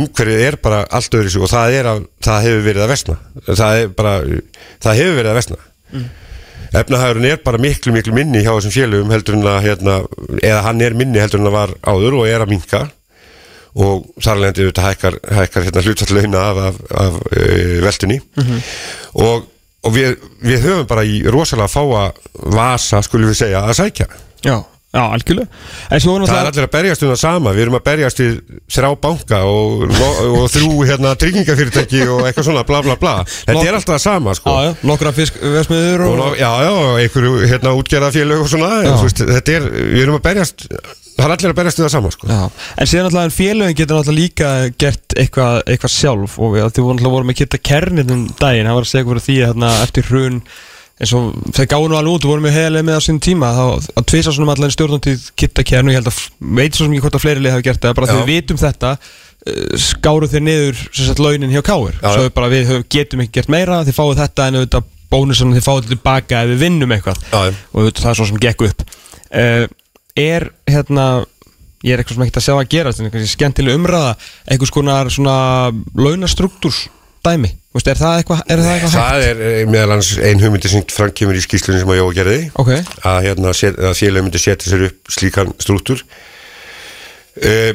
umhverfið 0.00 0.44
er 0.48 0.58
bara 0.64 0.82
allt 0.90 1.16
öðru 1.20 1.44
og 1.44 1.52
það, 1.52 1.78
að, 1.94 2.04
það 2.24 2.44
hefur 2.48 2.66
verið 2.68 2.84
að 2.84 2.92
vesna 2.94 3.16
það, 3.48 3.80
bara, 3.96 4.14
það 4.84 5.00
hefur 5.00 5.18
verið 5.20 5.32
að 5.32 5.40
vesna 5.40 5.60
mm. 5.92 6.06
Efnahagurinn 6.80 7.30
er 7.30 7.40
bara 7.44 7.60
miklu 7.62 7.94
miklu 7.94 8.14
minni 8.16 8.42
hjá 8.44 8.52
þessum 8.52 8.74
félögum 8.74 9.14
heldur 9.14 9.38
en 9.38 9.48
að 9.50 9.62
hérna, 9.68 9.96
eða 10.42 10.60
hann 10.66 10.82
er 10.84 10.98
minni 10.98 11.22
heldur 11.22 11.42
en 11.42 11.50
að 11.50 11.56
var 11.56 11.74
áður 11.86 12.20
og 12.20 12.28
er 12.30 12.44
að 12.44 12.54
minka 12.54 12.84
og 13.74 14.04
þar 14.22 14.36
alveg 14.36 14.60
þetta 14.60 14.84
hækkar, 14.84 15.16
hækkar 15.38 15.66
hérna, 15.66 15.82
hlutfalllauna 15.82 16.42
af, 16.50 16.60
af, 16.68 16.76
af 17.04 17.16
uh, 17.34 17.78
veltunni 17.82 18.20
og, 19.18 19.48
og 19.82 19.96
við, 19.96 20.14
við 20.44 20.62
höfum 20.68 20.86
bara 20.90 21.06
í 21.06 21.22
rosalega 21.26 21.72
fáa 21.72 22.04
vasa, 22.54 23.02
skulum 23.02 23.32
við 23.32 23.40
segja, 23.42 23.64
að 23.66 23.80
sækja. 23.80 24.06
Já, 24.46 24.56
já, 24.94 25.02
algjörlega. 25.02 25.62
En 25.90 26.04
það 26.04 26.38
er 26.38 26.50
allir 26.50 26.66
að 26.68 26.72
berjast 26.76 27.04
um 27.04 27.12
það 27.12 27.20
sama. 27.20 27.54
Við 27.54 27.66
erum 27.66 27.78
að 27.78 27.84
berjast 27.88 28.22
við 28.22 28.34
þrjá 28.76 28.90
banka 29.04 29.40
og, 29.50 29.84
og, 29.90 30.40
þrjú 30.54 30.88
hérna, 30.88 31.14
tryggingafyrirtæki 31.20 32.02
og 32.06 32.24
eitthvað 32.28 32.48
svona 32.48 32.66
bla 32.68 32.82
bla 32.86 32.98
bla. 33.00 33.14
Þetta 33.26 33.64
er 33.64 33.78
alltaf 33.78 33.96
það 33.96 34.04
sama 34.06 34.36
sko. 34.38 34.54
Já, 34.54 34.70
já, 34.70 34.74
nokkra 34.90 35.14
fiskversmiður 35.16 36.06
og, 36.08 36.18
og, 36.28 36.36
já, 36.40 36.50
já, 36.64 36.74
einhverju 37.04 37.38
hérna 37.44 37.78
útgerðafélög 37.78 38.44
og 38.44 38.52
svona, 38.54 38.74
en, 38.82 39.00
veist, 39.02 39.24
þetta 39.34 39.58
er, 39.58 39.72
við 39.74 40.04
erum 40.06 40.20
að 40.20 40.28
berjast 40.28 40.68
það 41.14 41.24
er 41.24 41.34
allir 41.36 41.52
að 41.52 41.58
berjast 41.60 41.80
við 41.80 41.86
það 41.86 41.94
sama 41.94 42.12
sko. 42.14 42.28
En 42.30 42.90
síðan 42.90 43.08
náttúrulega 43.08 43.34
félögin 43.34 43.78
getur 43.78 43.98
náttúrulega 43.98 44.20
líka 44.20 44.52
gert 44.82 45.16
eitthvað, 45.18 45.58
eitthvað 45.70 45.94
sjálf. 45.94 46.38
Og 46.38 46.54
við 46.54 46.68
þið 46.68 46.86
voru 46.86 46.96
náttúrulega 46.98 47.16
voru 47.16 47.28
með 47.30 47.40
kitta 47.40 47.60
kernið 47.70 48.14
um 48.14 48.24
daginn, 48.40 48.68
hann 48.68 48.78
var 48.78 48.86
að 48.86 48.90
segja 48.90 49.08
fyrir 49.10 49.26
því 49.26 49.36
að 49.38 49.52
hérna, 49.52 49.74
eftir 49.84 50.08
hrun 50.10 50.40
eins 50.94 51.12
og 51.18 51.34
þeir 51.56 51.68
gáðu 51.72 51.90
nú 51.90 51.98
alveg 51.98 52.14
út 52.14 52.24
og 52.26 52.32
voru 52.34 52.44
með 52.44 52.56
heilega 52.58 52.86
með 52.86 52.98
á 52.98 53.02
sín 53.02 53.20
tíma 53.22 53.50
þá 53.56 53.64
að 53.98 54.08
tvisa 54.12 54.34
svona 54.34 54.54
allan 54.54 54.74
stjórnandið 54.74 55.28
kitta 55.34 55.64
kernu 55.66 55.90
ég 55.90 55.98
held 55.98 56.10
að 56.12 56.20
veit 56.60 56.78
svo 56.78 56.86
ekki 56.86 57.02
hvort 57.02 57.18
að 57.18 57.24
fleiri 57.24 57.42
lið 57.42 57.56
hafa 57.56 57.66
gert 57.66 57.82
það 57.82 57.96
bara 57.98 58.10
þegar 58.12 58.28
við 58.28 58.38
vitum 58.38 58.60
þetta 58.62 58.92
uh, 58.94 59.76
skáru 59.88 60.30
þeir 60.30 60.44
niður 60.46 60.84
sagt 60.94 61.22
launin 61.24 61.54
hjá 61.54 61.64
Káir 61.66 61.98
svo 61.98 62.28
bara 62.36 62.52
við 62.52 62.74
getum 62.94 63.24
ekki 63.24 63.40
gert 63.40 63.50
meira 63.50 63.82
þið 63.88 63.98
fáið 63.98 64.22
þetta 64.22 64.46
en 64.46 64.60
auðvitað 64.60 64.90
bónusum 65.14 65.54
þið 65.54 65.66
fáið 65.66 65.90
tilbaka 65.92 66.42
ef 66.42 66.50
við 66.52 66.64
vinnum 66.64 66.94
eitthvað. 66.94 67.20
Já, 67.30 67.40
og 67.70 67.80
auðvitað 67.80 68.02
það 68.02 68.10
er 68.10 68.18
svo 68.18 68.28
sem 68.30 68.42
gekk 68.42 68.66
upp. 68.68 68.84
Uh, 69.34 69.64
er 70.18 70.48
hérna 70.70 71.06
ég 71.84 71.94
er 71.94 72.00
eitthvað 72.00 72.16
sem 72.16 72.24
ekkert 72.24 72.40
að 72.40 72.46
sjá 72.46 72.54
að 72.56 72.70
gera 72.72 72.94
er 72.94 73.26
skemmtileg 73.28 73.78
umræða 73.78 74.12
Vist, 77.74 77.88
er 77.90 77.98
það 77.98 78.18
eitthvað, 78.20 78.42
það 78.46 78.68
eitthvað 78.74 78.82
hægt? 78.84 78.98
það 79.00 79.24
er 79.28 79.40
eh, 79.48 79.62
meðal 79.66 79.94
hans 79.96 80.10
ein 80.22 80.42
hugmyndi 80.44 80.70
sem 80.70 80.84
framkemur 80.94 81.34
í 81.34 81.42
skýslunni 81.42 81.80
sem 81.82 81.90
að 81.90 81.98
Jóa 81.98 82.12
gerði 82.20 82.36
Ok, 82.62 82.70
að, 83.10 83.18
hérna, 83.26 83.54
að 83.90 83.96
félög 83.98 84.22
myndi 84.28 84.42
setja 84.44 84.70
sér 84.70 84.84
upp 84.90 85.10
slíkan 85.16 85.50
strúttur 85.58 86.04
uh, 87.42 87.72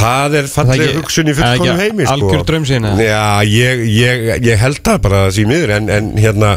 það 0.00 0.36
er 0.40 0.48
Það 0.54 0.72
ekki- 0.76 0.96
hugsun 0.96 1.28
í 1.28 1.34
það 1.36 1.44
er 1.44 1.58
fullkonum 1.60 1.82
heimi 1.84 2.06
sko. 2.06 2.14
algjör 2.16 2.44
draumsýn, 2.48 2.88
eða? 2.88 3.04
Já, 3.04 3.50
ég, 3.50 3.84
ég, 3.98 4.26
ég 4.48 4.60
held 4.64 4.80
það 4.86 5.00
bara 5.04 5.22
því 5.34 5.44
miður 5.50 5.74
en, 5.76 5.90
en 5.98 6.10
hérna 6.16 6.52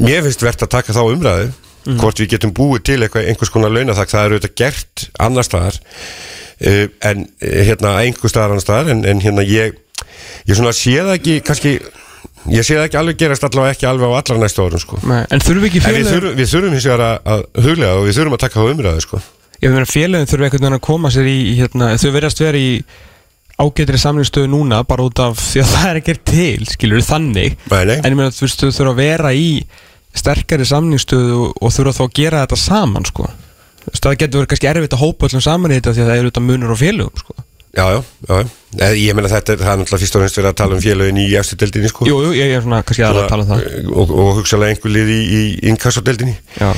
mér 0.00 0.24
finnst 0.26 0.42
verðt 0.48 0.64
að 0.66 0.74
taka 0.78 0.96
þá 0.98 1.02
umræðu 1.14 1.48
Mhm. 1.88 2.00
hvort 2.02 2.18
við 2.20 2.28
getum 2.34 2.50
búið 2.52 2.82
til 2.84 2.96
eitthvað, 3.06 3.28
einhvers 3.30 3.50
konar 3.54 3.70
launathak 3.72 4.10
það 4.10 4.24
er 4.26 4.32
auðvitað 4.34 4.54
gert 4.58 5.04
annar 5.24 5.46
staðar 5.46 5.76
en 7.06 7.22
hérna 7.40 7.92
einhver 8.02 8.28
staðar 8.28 8.50
annar 8.56 8.64
staðar 8.64 8.90
en, 8.92 9.04
en 9.08 9.20
hérna 9.22 9.44
ég 9.46 9.78
ég 10.48 10.58
svona 10.58 10.74
sé 10.76 10.94
það 10.98 11.14
ekki 11.16 11.38
kannski 11.46 11.74
ég 12.52 12.64
sé 12.66 12.76
það 12.78 12.86
ekki 12.86 13.00
alveg 13.00 13.18
gerast 13.20 13.48
allavega 13.48 13.76
ekki 13.76 13.88
alveg 13.88 14.12
á 14.12 14.18
allar 14.20 14.40
næstu 14.44 14.64
árum 14.64 14.82
sko 14.82 15.00
en 15.02 15.42
þurfum 15.44 15.64
við 15.64 15.70
ekki 15.72 15.84
félögin 15.84 16.12
þurfum, 16.12 16.38
við 16.38 16.52
þurfum 16.52 16.76
hins 16.76 16.88
vegar 16.88 17.04
að, 17.08 17.18
að 17.34 17.66
huglega 17.66 17.98
og 17.98 18.06
við 18.06 18.16
þurfum 18.18 18.38
að 18.38 18.42
taka 18.44 18.62
þá 18.62 18.72
umræðu 18.72 19.04
sko. 19.04 19.20
Ég 19.58 19.74
meina 19.74 19.90
félögin 19.90 20.30
þurfum 20.30 20.48
einhvern 20.48 20.64
veginn 20.64 20.78
að 20.78 20.86
koma 20.86 21.10
sér 21.12 21.28
í 21.28 21.38
hérna, 21.58 21.90
þau 21.98 22.10
verðast 22.14 22.42
vera 22.44 22.62
í 22.62 22.70
ágætri 23.58 23.98
samlingstöðu 23.98 24.50
núna 24.52 24.84
bara 24.86 25.08
út 25.08 25.18
af 25.22 25.40
því 25.42 25.64
að 25.64 25.72
það 25.74 25.90
er 25.90 26.00
ekkert 26.02 26.24
til 26.30 26.70
skilur 26.70 27.04
þannig 27.04 27.58
Nei, 27.72 27.82
nei. 27.90 27.98
en 27.98 28.12
ég 28.12 28.18
meina 28.20 28.34
þú 28.34 28.50
þurfa 28.70 28.92
að 28.92 29.00
vera 29.02 29.34
í 29.34 29.50
sterkari 30.18 30.66
samlingstöðu 30.68 31.40
og, 31.50 31.74
þurfa 31.74 31.96
þá 31.98 32.04
að 32.06 32.14
gera 32.20 32.44
þetta 32.44 32.60
saman 32.62 33.06
sko 33.08 33.28
það 33.88 34.16
getur 34.20 34.40
verið 34.40 34.50
kannski 34.52 34.68
erfitt 34.70 34.94
að 34.96 35.02
hópa 35.02 35.28
öllum 35.28 35.44
saman 35.44 35.72
í 35.72 35.78
þetta 35.78 35.94
því 35.96 36.02
að 36.04 36.10
það 36.10 36.20
eru 36.20 36.30
þetta 36.30 36.44
munur 36.44 36.74
og 36.74 36.80
félögum 36.80 37.22
sko 37.22 37.36
Já, 37.78 37.84
já, 37.94 38.00
já. 38.26 38.38
Eh, 38.82 38.96
Ég 39.06 39.14
meina 39.16 39.30
þetta 39.30 39.54
er, 39.54 39.62
það 39.62 39.70
er 39.72 39.78
náttúrulega 39.80 40.02
fyrst 40.02 40.16
og 40.18 40.22
fremst 40.24 40.38
verið 40.40 40.50
að 40.50 40.58
tala 40.58 40.76
um 40.76 40.82
félögin 40.82 41.20
í 41.22 41.28
efstu 41.38 41.56
deildinni 41.60 41.88
sko. 41.92 42.08
Jú, 42.08 42.18
jú, 42.26 42.34
ég 42.36 42.52
er 42.56 42.64
svona 42.64 42.82
kannski 42.82 43.06
aðra 43.06 43.24
að 43.24 43.30
tala 43.32 43.46
um 43.46 43.50
það. 43.52 43.64
Og, 43.94 44.12
og 44.24 44.28
hugsalega 44.40 44.74
einhver 44.74 44.92
lið 44.92 45.14
í, 45.14 45.20
í 45.38 45.42
inkassodeildinni. 45.70 46.36
Já, 46.58 46.70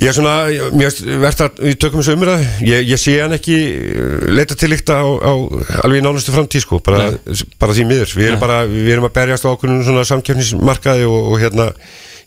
Ég 0.00 0.08
er 0.08 0.14
svona, 0.16 0.34
mér 0.72 0.94
verðt 1.20 1.40
að 1.44 1.58
við 1.60 1.74
tökum 1.82 2.00
þessu 2.00 2.14
umræðu, 2.16 2.44
ég, 2.64 2.86
ég 2.88 3.00
sé 3.00 3.18
hann 3.20 3.34
ekki 3.36 3.56
uh, 3.76 4.22
leita 4.32 4.56
til 4.56 4.70
líkta 4.72 4.94
á, 4.96 5.04
á 5.04 5.32
alveg 5.84 6.00
í 6.00 6.04
nánustu 6.06 6.32
framtíð 6.32 6.64
sko, 6.64 6.78
bara, 6.86 7.10
bara 7.60 7.74
því 7.76 7.84
miður. 7.90 8.14
Við 8.16 8.30
erum, 8.30 8.40
bara, 8.40 8.62
við 8.70 8.88
erum 8.94 9.04
að 9.10 9.12
berjast 9.18 9.44
á 9.44 9.52
okkur 9.52 9.74
svona 9.84 10.06
samkjöfnismarkaði 10.08 11.04
og, 11.04 11.28
og 11.34 11.36
hérna 11.42 11.66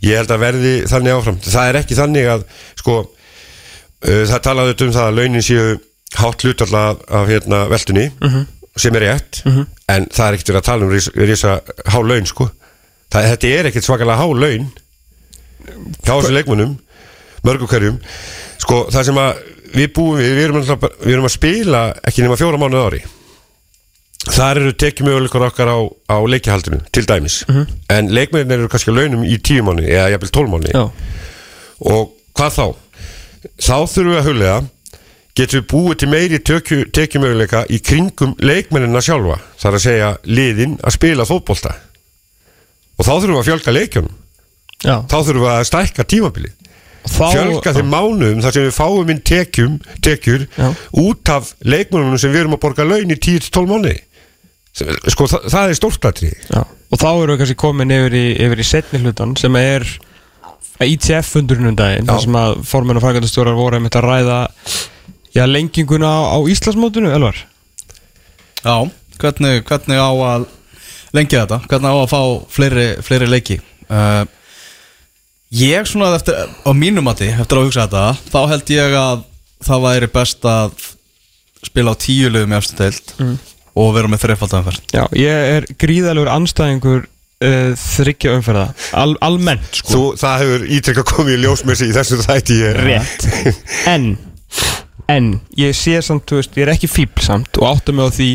ég 0.06 0.22
held 0.22 0.36
að 0.36 0.43
verði 0.46 0.76
þannig 0.91 1.17
áfram. 1.17 1.39
Það 1.48 1.72
er 1.72 1.80
ekki 1.82 1.98
þannig 1.98 2.30
að 2.36 2.46
sko 2.84 3.00
uh, 3.02 4.24
það 4.30 5.82
að 6.13 6.19
hátt 6.21 6.43
hlutalla 6.45 6.84
af, 6.91 6.97
af 7.10 7.28
hérna 7.28 7.63
veldunni 7.71 8.08
sem 8.78 8.95
er 8.95 9.02
rétt 9.06 9.41
en 9.89 10.06
það 10.10 10.28
er 10.28 10.34
ekkert 10.34 10.49
verið 10.49 10.62
að 10.62 10.65
tala 10.65 10.86
um 10.86 11.28
risa 11.28 11.62
há 11.93 11.99
laun 12.02 12.26
sko. 12.26 12.49
Það, 13.13 13.28
þetta 13.32 13.47
er 13.60 13.65
ekkert 13.69 13.86
svakalega 13.86 14.17
há 14.17 14.28
laun 14.34 14.69
hjá 16.04 16.13
þessu 16.17 16.34
leikmunum 16.34 16.78
mörgum 17.43 17.67
hverjum. 17.67 17.99
Sko 18.63 18.88
það 18.91 19.04
sem 19.10 19.17
að 19.19 19.41
við 19.73 19.91
búum 19.93 20.17
við 20.17 20.32
við 20.38 20.43
erum, 20.47 20.65
bara- 20.80 20.95
við 21.04 21.13
erum 21.13 21.26
að 21.28 21.34
spila 21.36 21.84
ekki 22.08 22.21
nema 22.23 22.38
fjóra 22.39 22.58
mánuð 22.62 22.86
ári. 22.88 23.02
Þar 24.23 24.58
eru 24.62 24.71
tekjumöguleikar 24.80 25.43
okkar 25.49 25.67
á, 25.67 25.78
á 26.08 26.17
leikjahaldinu 26.23 26.80
til 26.95 27.04
dæmis. 27.06 27.41
En 27.91 28.08
leikmennir 28.15 28.62
eru 28.62 28.69
kannski 28.71 28.93
launum 28.95 29.26
í 29.28 29.36
tíu 29.43 29.63
mánuði 29.67 29.89
eða 29.91 30.13
jafnvel 30.13 30.32
tól 30.32 30.47
mánuði. 30.47 30.71
Já, 30.71 30.86
og 31.91 32.13
hvað 32.38 32.56
þá? 32.56 32.65
Þá 33.60 33.76
þurfum 33.91 34.13
við 34.13 34.19
að 34.21 34.28
huglega 34.30 34.62
getum 35.38 35.60
við 35.60 35.67
búið 35.72 35.96
til 36.02 36.10
meiri 36.12 36.39
tekju, 36.46 36.80
tekjumöguleika 36.93 37.63
í 37.74 37.80
kringum 37.82 38.36
leikmennina 38.43 39.02
sjálfa 39.02 39.39
þar 39.62 39.78
að 39.80 39.86
segja 39.88 40.12
liðin 40.30 40.76
að 40.84 40.96
spila 40.98 41.26
fótbolta. 41.30 41.74
Og 43.00 43.08
þá 43.08 43.13
þurfum 43.13 43.34
við 43.34 43.41
að 43.41 43.50
fjölga 43.50 43.76
leikjunum. 43.78 44.19
Já. 44.84 44.96
Þá 45.10 45.17
þurfum 45.17 45.43
við 45.46 45.52
að 45.54 45.65
stækka 45.72 46.08
tímabilið. 46.13 46.56
Þá, 47.04 47.26
fjölga 47.34 47.74
þeim 47.76 47.89
mánuðum 47.91 48.43
þar 48.46 48.56
sem 48.56 48.65
við 48.67 48.76
fáum 48.78 49.10
inn 49.12 49.22
tekjum, 49.28 49.74
tekjur 50.06 50.46
Já. 50.56 50.69
út 51.02 51.32
af 51.34 51.50
leikmennunum 51.65 52.22
sem 52.22 52.32
við 52.32 52.46
erum 52.46 52.56
að 52.56 52.63
borga 52.63 52.86
laun 52.88 53.12
í 53.12 53.17
10-12 53.17 53.72
mánuði. 53.74 53.98
Sko 54.74 55.28
það, 55.30 55.50
það 55.54 55.69
er 55.69 55.78
stórtlatri 55.78 56.30
Já, 56.34 56.62
og 56.63 56.98
þá 56.98 57.10
erum 57.12 57.36
við 57.36 57.41
kannski 57.43 57.58
komin 57.62 57.93
yfir 57.93 58.15
í, 58.17 58.24
yfir 58.41 58.62
í 58.63 58.65
setni 58.65 59.02
hlutan 59.04 59.36
sem 59.38 59.54
er 59.60 59.86
ITF 60.82 61.30
fundurinn 61.36 61.69
um 61.69 61.76
daginn 61.78 62.10
þar 62.10 62.24
sem 62.24 62.38
að 62.39 62.56
formenn 62.65 62.98
og 62.98 63.06
frækvæmdastjórar 63.06 63.60
voru 63.60 63.78
að 63.84 64.00
ræða 64.08 64.39
já, 65.36 65.43
lenginguna 65.50 66.10
á, 66.10 66.19
á 66.34 66.38
Íslandsmótinu, 66.50 67.12
Elvar? 67.13 67.38
Já, 68.63 68.76
hvernig, 69.19 69.63
hvernig 69.67 70.00
á 70.00 70.12
að 70.12 70.48
lengja 71.13 71.43
þetta, 71.43 71.60
hvernig 71.69 71.91
á 71.93 71.98
að 72.00 72.12
fá 72.13 72.22
fleiri, 72.54 72.88
fleiri 73.06 73.30
leiki? 73.30 73.60
Uh, 73.89 74.24
Ég 75.54 75.86
svona 75.86 76.15
eftir, 76.17 76.34
á 76.65 76.72
mínum 76.74 77.06
mati, 77.06 77.28
eftir 77.30 77.60
að 77.60 77.67
hugsa 77.67 77.84
þetta 77.86 78.32
þá 78.34 78.39
held 78.50 78.72
ég 78.74 78.96
að 78.98 79.19
það 79.63 79.84
væri 79.84 80.08
best 80.15 80.48
að 80.50 80.72
spila 81.63 81.93
á 81.93 82.02
tíu 82.02 82.32
liðum 82.34 82.56
í 82.56 82.58
eftir 82.58 82.80
deild 82.80 83.13
og 83.78 83.91
vera 83.93 84.10
með 84.10 84.24
þreifaldaðanferð 84.24 84.96
Já, 84.98 85.04
ég 85.13 85.52
er 85.54 85.67
gríðalegur 85.78 86.32
anstæðingur 86.34 87.06
uh, 87.06 87.72
þryggja 87.78 88.34
umferða. 88.39 88.65
Al, 88.98 89.13
almennt 89.26 89.80
sko. 89.82 89.93
Þú, 89.93 90.02
það 90.24 90.43
hefur 90.43 90.65
ítrekka 90.80 91.06
komið 91.13 91.38
í 91.38 91.41
ljósmessi 91.46 91.89
í 91.89 91.96
þessu 91.96 92.19
þætti 92.24 92.60
ég 92.63 92.80
rétt. 92.88 93.28
En, 93.93 94.10
en 95.11 95.33
ég 95.59 95.75
sé 95.77 95.97
samt, 96.01 96.25
þú 96.29 96.39
veist, 96.39 96.57
ég 96.57 96.67
er 96.67 96.73
ekki 96.75 96.89
fíbl 96.91 97.23
samt 97.25 97.59
og 97.59 97.67
átta 97.69 97.95
mig 97.95 98.07
á 98.07 98.11
því 98.13 98.29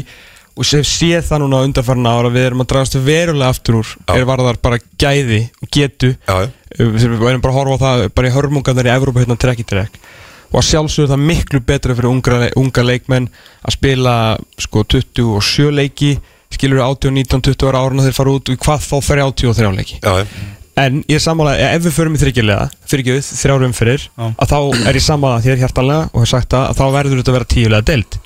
og 0.58 0.66
sem 0.66 0.82
sé 0.86 1.20
það 1.22 1.44
núna 1.44 1.62
undanfarna 1.66 2.14
ára 2.18 2.30
við 2.34 2.48
erum 2.48 2.64
að 2.64 2.70
dragast 2.72 2.96
verulega 2.98 3.52
aftur 3.52 3.78
úr 3.80 3.90
Já. 3.94 4.14
er 4.16 4.26
varðar 4.26 4.58
bara 4.62 4.80
gæði 4.98 5.44
og 5.62 5.70
getu 5.74 6.14
Já, 6.26 6.34
já. 6.42 6.48
Sem 6.78 7.14
við 7.14 7.28
erum 7.30 7.44
bara 7.44 7.54
að 7.54 7.58
horfa 7.60 7.76
á 7.78 7.84
það 7.84 8.06
bara 8.18 8.28
í 8.30 8.34
hörmungarnar 8.34 8.88
í 8.90 8.94
Evrópa 8.94 9.22
hérna 9.22 9.38
trekk 9.38 9.62
í 9.62 9.68
trekk 9.68 10.00
og 10.48 10.58
að 10.62 10.66
sjálfsögðu 10.70 11.12
það 11.12 11.24
miklu 11.28 11.60
betra 11.68 11.94
fyrir 11.94 12.10
unga, 12.10 12.50
unga 12.56 12.84
leikmenn 12.84 13.30
að 13.62 13.74
spila 13.76 14.14
sko 14.58 14.84
27 14.96 15.72
leiki 15.76 16.14
skilur 16.52 16.80
18, 16.80 17.12
19, 17.12 17.42
20 17.52 17.68
ára 17.68 17.82
ára 17.84 18.06
þeir 18.06 18.16
fara 18.16 18.32
út 18.32 18.52
og 18.52 18.62
hvað 18.64 18.86
þá 18.88 18.96
33 19.12 19.74
leiki 19.76 20.00
Já, 20.00 20.24
já. 20.24 20.57
En 20.78 21.00
ég 21.10 21.16
er 21.18 21.22
sammála, 21.24 21.56
ef 21.74 21.82
við 21.88 21.94
förum 21.96 22.14
í 22.14 22.20
þryggjulega 22.22 22.68
fyrir 22.86 23.02
ekki 23.02 23.14
við, 23.16 23.28
þrjárum 23.40 23.72
fyrir 23.74 24.02
Já. 24.06 24.26
að 24.38 24.50
þá 24.52 24.58
er 24.92 24.98
ég 25.00 25.04
sammála 25.04 25.40
þér 25.42 25.62
hjartanlega 25.64 26.08
og 26.12 26.22
hef 26.22 26.30
sagt 26.30 26.52
það 26.54 26.66
að 26.70 26.78
þá 26.78 26.84
verður 26.94 27.18
þetta 27.22 27.32
að 27.32 27.38
vera 27.38 27.48
tíulega 27.54 27.86
deild 27.92 28.18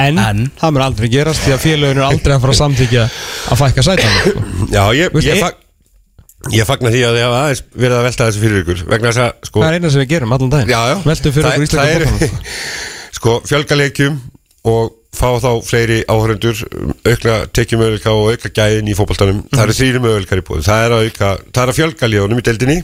En, 0.00 0.16
En? 0.16 0.38
það 0.56 0.70
mér 0.72 0.84
aldrei 0.86 1.08
gerast 1.12 1.42
því 1.44 1.52
að 1.52 1.64
félögin 1.66 1.98
er 2.00 2.06
aldrei 2.06 2.32
að 2.32 2.44
fara 2.46 2.54
að 2.54 2.60
samþykja 2.62 3.02
að 3.52 3.58
fækka 3.60 3.82
sætan 3.84 4.14
sko. 4.16 4.44
Já, 4.72 4.84
ég, 4.96 5.10
Veist, 5.12 5.28
ég, 5.28 5.42
fag, 5.44 5.58
ég 6.56 6.68
fagna 6.70 6.92
því 6.94 7.02
að 7.04 7.18
þið 7.18 7.24
hafa 7.26 7.40
aðeins 7.42 7.62
verið 7.74 7.96
að 7.98 8.06
velta 8.08 8.28
þessu 8.30 8.40
fyrir 8.46 8.62
ykkur 8.62 8.80
vegna 8.94 9.10
þess 9.12 9.22
að 9.26 9.50
sko, 9.50 9.60
Það 9.60 9.68
er 9.68 9.76
eina 9.76 9.90
sem 9.92 10.00
við 10.00 10.08
gerum 10.14 10.32
allan 10.38 10.54
daginn 10.54 10.72
já, 10.72 10.80
já, 10.88 10.96
Veltum 11.10 11.34
fyrir 11.36 11.66
íslenska 11.66 11.84
eru- 11.98 12.08
bóttanum 12.14 12.48
sko, 13.20 13.34
fjölgaleikjum 13.50 14.16
og 14.72 14.96
fá 15.16 15.26
þá 15.42 15.50
fleiri 15.66 15.98
áhörundur 16.06 16.60
aukna 17.08 17.34
tekjumöðulika 17.56 18.12
og 18.14 18.30
auka 18.34 18.50
gæðin 18.54 18.88
í 18.90 18.96
fótboltanum. 18.96 19.42
Það 19.50 19.64
eru 19.64 19.76
þrýri 19.80 20.02
mögulikar 20.04 20.40
í 20.40 20.44
búið 20.46 20.66
það 20.68 20.84
er 20.86 20.94
að, 20.96 21.06
auka, 21.10 21.30
það 21.50 21.62
er 21.64 21.72
að 21.72 21.78
fjölga 21.80 22.10
ljónum 22.12 22.40
í 22.40 22.46
deildinni. 22.46 22.78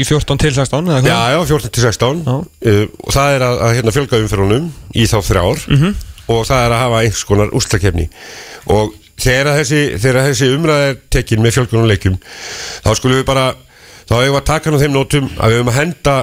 Í 0.00 0.06
14 0.08 0.40
til 0.40 0.52
16 0.56 0.88
eða 0.88 1.02
já, 1.08 1.18
já, 1.34 1.38
14 1.52 1.72
til 1.76 1.82
16 1.84 2.22
Já. 2.26 2.36
uh, 2.36 2.84
og 3.04 3.14
það 3.16 3.34
er 3.36 3.44
að, 3.46 3.58
að 3.66 3.74
hérna, 3.76 3.94
fjölga 3.96 4.20
umferðunum 4.24 4.70
í 4.96 5.04
þá 5.10 5.16
þrjár. 5.28 5.64
Mhm. 5.72 5.94
og 6.32 6.44
það 6.48 6.60
er 6.64 6.72
að 6.72 6.80
hafa 6.80 6.98
einhvers 7.02 7.24
konar 7.28 7.50
úrstakefni 7.58 8.04
og 8.72 8.92
þegar 9.20 9.56
þessi, 9.58 9.80
þessi 10.00 10.48
umræð 10.54 10.84
er 10.86 10.94
tekin 11.12 11.42
með 11.42 11.56
fjölgunum 11.58 11.88
leikjum 11.90 12.14
þá 12.22 12.90
skulum 12.96 13.18
við 13.18 13.26
bara 13.28 13.48
þá 14.06 14.14
hefum 14.14 14.28
við 14.30 14.38
að 14.38 14.46
taka 14.48 14.70
hann 14.70 14.78
á 14.78 14.82
þeim 14.84 14.94
nótum 14.96 15.26
að 15.34 15.50
við 15.52 15.58
hefum 15.58 15.72
að 15.72 15.78
henda 15.80 16.14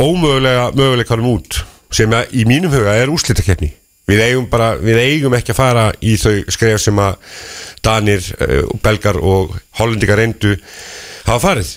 ómögulega 0.00 0.68
möguleikanum 0.78 1.28
út 1.34 1.58
sem 1.94 2.14
að, 2.14 2.30
í 2.36 2.46
mínum 2.48 2.72
huga 2.72 2.94
er 2.96 3.12
úrslitakeppni 3.12 3.72
við 4.06 4.22
eigum 4.28 4.46
bara, 4.50 4.74
við 4.78 5.00
eigum 5.02 5.34
ekki 5.38 5.54
að 5.54 5.58
fara 5.60 5.86
í 6.02 6.14
þau 6.20 6.36
skref 6.54 6.82
sem 6.84 7.00
að 7.02 7.16
Danir, 7.86 8.22
uh, 8.42 8.62
Belgar 8.82 9.18
og 9.22 9.56
Hollendingar 9.80 10.20
reyndu 10.22 10.54
hafa 11.26 11.42
farið. 11.48 11.74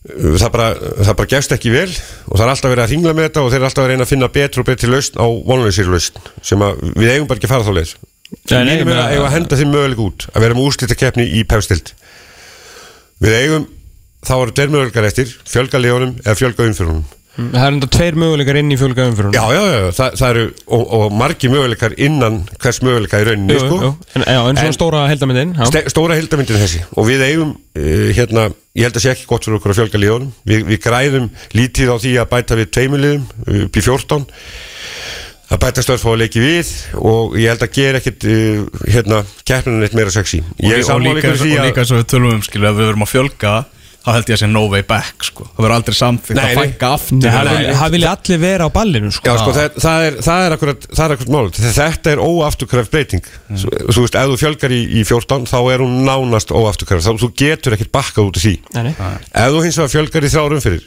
Það 0.00 0.46
bara, 0.54 0.68
það 1.04 1.16
bara 1.18 1.28
gefst 1.28 1.52
ekki 1.52 1.72
vel 1.74 1.88
og 1.90 2.38
það 2.38 2.44
er 2.46 2.50
alltaf 2.54 2.70
verið 2.72 2.84
að 2.86 2.92
ringla 2.94 3.12
með 3.12 3.26
þetta 3.26 3.42
og 3.42 3.50
þeir 3.52 3.58
eru 3.58 3.66
alltaf 3.68 3.84
að 3.84 3.90
reyna 3.90 4.06
að 4.06 4.12
finna 4.14 4.28
betri 4.32 4.62
og 4.62 4.68
betri 4.70 4.88
lausn 4.88 5.18
á 5.20 5.26
vonleysir 5.28 5.90
lausn 5.92 6.22
sem 6.40 6.64
að 6.64 6.80
við 6.96 7.10
eigum 7.12 7.28
bara 7.28 7.36
ekki 7.36 7.50
að 7.50 7.52
fara 7.52 7.66
þá 7.68 7.74
ég 8.64 8.80
er 8.80 8.88
meina- 8.88 9.02
að 9.04 9.12
eigum 9.12 9.26
að 9.28 9.34
henda 9.34 9.58
þeim 9.60 9.72
möguleik 9.74 10.02
út 10.06 10.26
að 10.32 10.40
vera 10.46 10.56
með 10.56 10.66
úrslita 10.70 10.96
keppni 10.96 11.26
í 11.36 11.44
pefstild 11.44 11.92
við 13.20 13.36
eigum 13.42 13.66
þá 14.24 14.34
eru 14.38 14.54
tveir 14.56 14.72
möguleikar 14.72 15.08
eftir 15.10 15.36
fjölga 15.44 15.80
leonum 15.82 16.16
eða 16.24 16.38
fjölga 16.38 16.68
umfyrunum 16.70 17.04
Það 17.38 17.62
er 17.62 17.74
enda 17.74 17.88
tveir 17.94 18.16
möguleikar 18.18 18.58
inn 18.58 18.72
í 18.74 18.76
fjölga 18.78 19.04
umfyrun 19.06 19.34
já, 19.36 19.42
já, 19.54 19.60
já, 19.70 19.78
það, 19.96 20.16
það 20.18 20.32
eru 20.32 20.46
og, 20.76 20.82
og 20.98 21.04
margi 21.14 21.50
möguleikar 21.52 21.94
innan 22.02 22.40
hvers 22.60 22.80
möguleika 22.84 23.20
í 23.22 23.26
rauninni 23.28 23.54
jú, 23.54 23.60
sko. 23.62 23.78
jú. 23.84 23.90
En, 24.18 24.24
já, 24.26 24.40
en 24.40 24.58
svona 24.58 24.66
En- 24.66 24.76
stóra 24.76 25.04
heldamindin 25.08 25.54
Ste 25.70 25.84
stóra 25.92 26.18
hildamyndin 26.18 26.58
er 26.58 26.64
þessi. 26.66 26.82
Og 26.98 27.06
við 27.08 27.24
eigum 27.28 27.54
uh, 27.54 28.10
hérna, 28.18 28.48
ég 28.76 28.88
held 28.88 28.98
að 28.98 29.06
sé 29.06 29.14
ekki 29.14 29.28
gott 29.30 29.46
fyrir 29.46 29.60
okkur 29.60 29.74
að 29.74 29.80
fjölga 29.80 30.02
liðunum. 30.02 30.34
Við, 30.50 30.66
við 30.72 30.82
græðum 30.84 31.30
lítið 31.56 31.94
á 31.94 31.96
því 32.02 32.14
að 32.18 32.30
bæta 32.34 32.60
við 32.60 32.70
tveimurliðum 32.76 33.26
upp 33.62 33.80
í 33.80 33.86
14 33.88 34.28
að 35.50 35.58
bæta 35.64 35.82
stöðs 35.82 36.04
fá 36.04 36.12
að 36.12 36.22
leiki 36.24 36.42
við. 36.42 36.76
Og 36.98 37.36
ég 37.40 37.54
held 37.54 37.66
að 37.66 37.76
gera 37.78 38.02
ekkit 38.02 38.26
uh, 38.26 38.86
hérna, 38.90 39.24
keppninu 39.46 39.86
eitt 39.86 39.96
meira 39.98 40.12
sexy. 40.14 40.42
Ég 40.58 40.80
er 40.80 40.82
og, 40.82 40.90
og 40.90 40.96
að 40.98 41.06
líka 41.70 41.86
og 41.86 42.00
við 42.00 42.08
tölum 42.10 42.34
um 42.36 42.42
skilu, 42.46 42.66
ef 42.66 42.78
við 42.78 42.90
verum 42.90 43.06
að 43.06 43.14
fjölga 43.14 43.60
þá 44.00 44.08
held 44.16 44.30
ég 44.30 44.36
að 44.36 44.40
sé 44.40 44.48
no 44.48 44.62
way 44.72 44.82
back 44.82 45.24
sko. 45.26 45.44
það 45.52 45.60
verður 45.64 45.74
aldrei 45.76 45.96
samþýtt 45.98 46.38
að 46.40 46.54
fækka 46.56 46.88
aftur 46.96 47.20
Það 47.20 47.48
Nei. 47.50 47.90
vilja- 47.92 48.12
allir 48.14 48.38
vera 48.40 48.64
á 48.64 48.70
ballinu 48.72 49.10
sko. 49.12 49.26
Já, 49.28 49.34
sko, 49.42 49.52
það, 49.52 49.74
það, 49.84 50.04
er, 50.06 50.14
það 50.24 50.44
er 50.46 50.54
akkurat, 50.56 50.86
er 51.04 51.14
akkurat 51.16 51.32
mál 51.34 51.50
Þetta 51.60 52.12
er 52.14 52.22
óafturkræf 52.24 52.90
breyting 52.90 53.24
Mm. 53.50 53.56
Þú 53.90 54.00
veist, 54.06 54.14
ef 54.14 54.28
þú 54.30 54.36
fjölgar 54.40 54.70
í, 54.72 54.80
í 55.00 55.04
14 55.04 55.44
þá 55.50 55.58
er 55.74 55.78
hún 55.84 56.04
nánast 56.06 56.52
óafturkræf 56.54 57.02
þá 57.04 57.12
þú 57.20 57.28
getur 57.36 57.74
ekkert 57.76 57.90
bakkað 57.92 58.28
út 58.30 58.36
af 58.36 58.42
því 58.46 58.54
Nei, 58.74 58.82
nei. 58.88 58.94
Ef 59.34 59.50
þú 59.52 59.62
hins 59.64 59.76
vegar 59.80 59.92
fjölgar 59.96 60.24
í 60.24 60.30
þrjárum 60.32 60.62
fyrir 60.64 60.84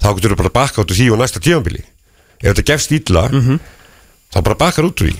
þá 0.00 0.08
getur 0.16 0.32
þú 0.34 0.36
bara 0.40 0.54
bakkað 0.58 0.82
út 0.86 0.90
af 0.90 0.96
því 0.96 1.10
og 1.12 1.18
næsta 1.20 1.42
tíðanbili 1.44 1.82
Ef 2.40 2.54
þetta 2.54 2.64
gefst 2.72 2.90
ítla 2.96 3.28
Mhm. 3.30 3.60
þá 4.32 4.38
bara 4.42 4.56
bakkar 4.64 4.88
út 4.90 5.02
úr 5.04 5.12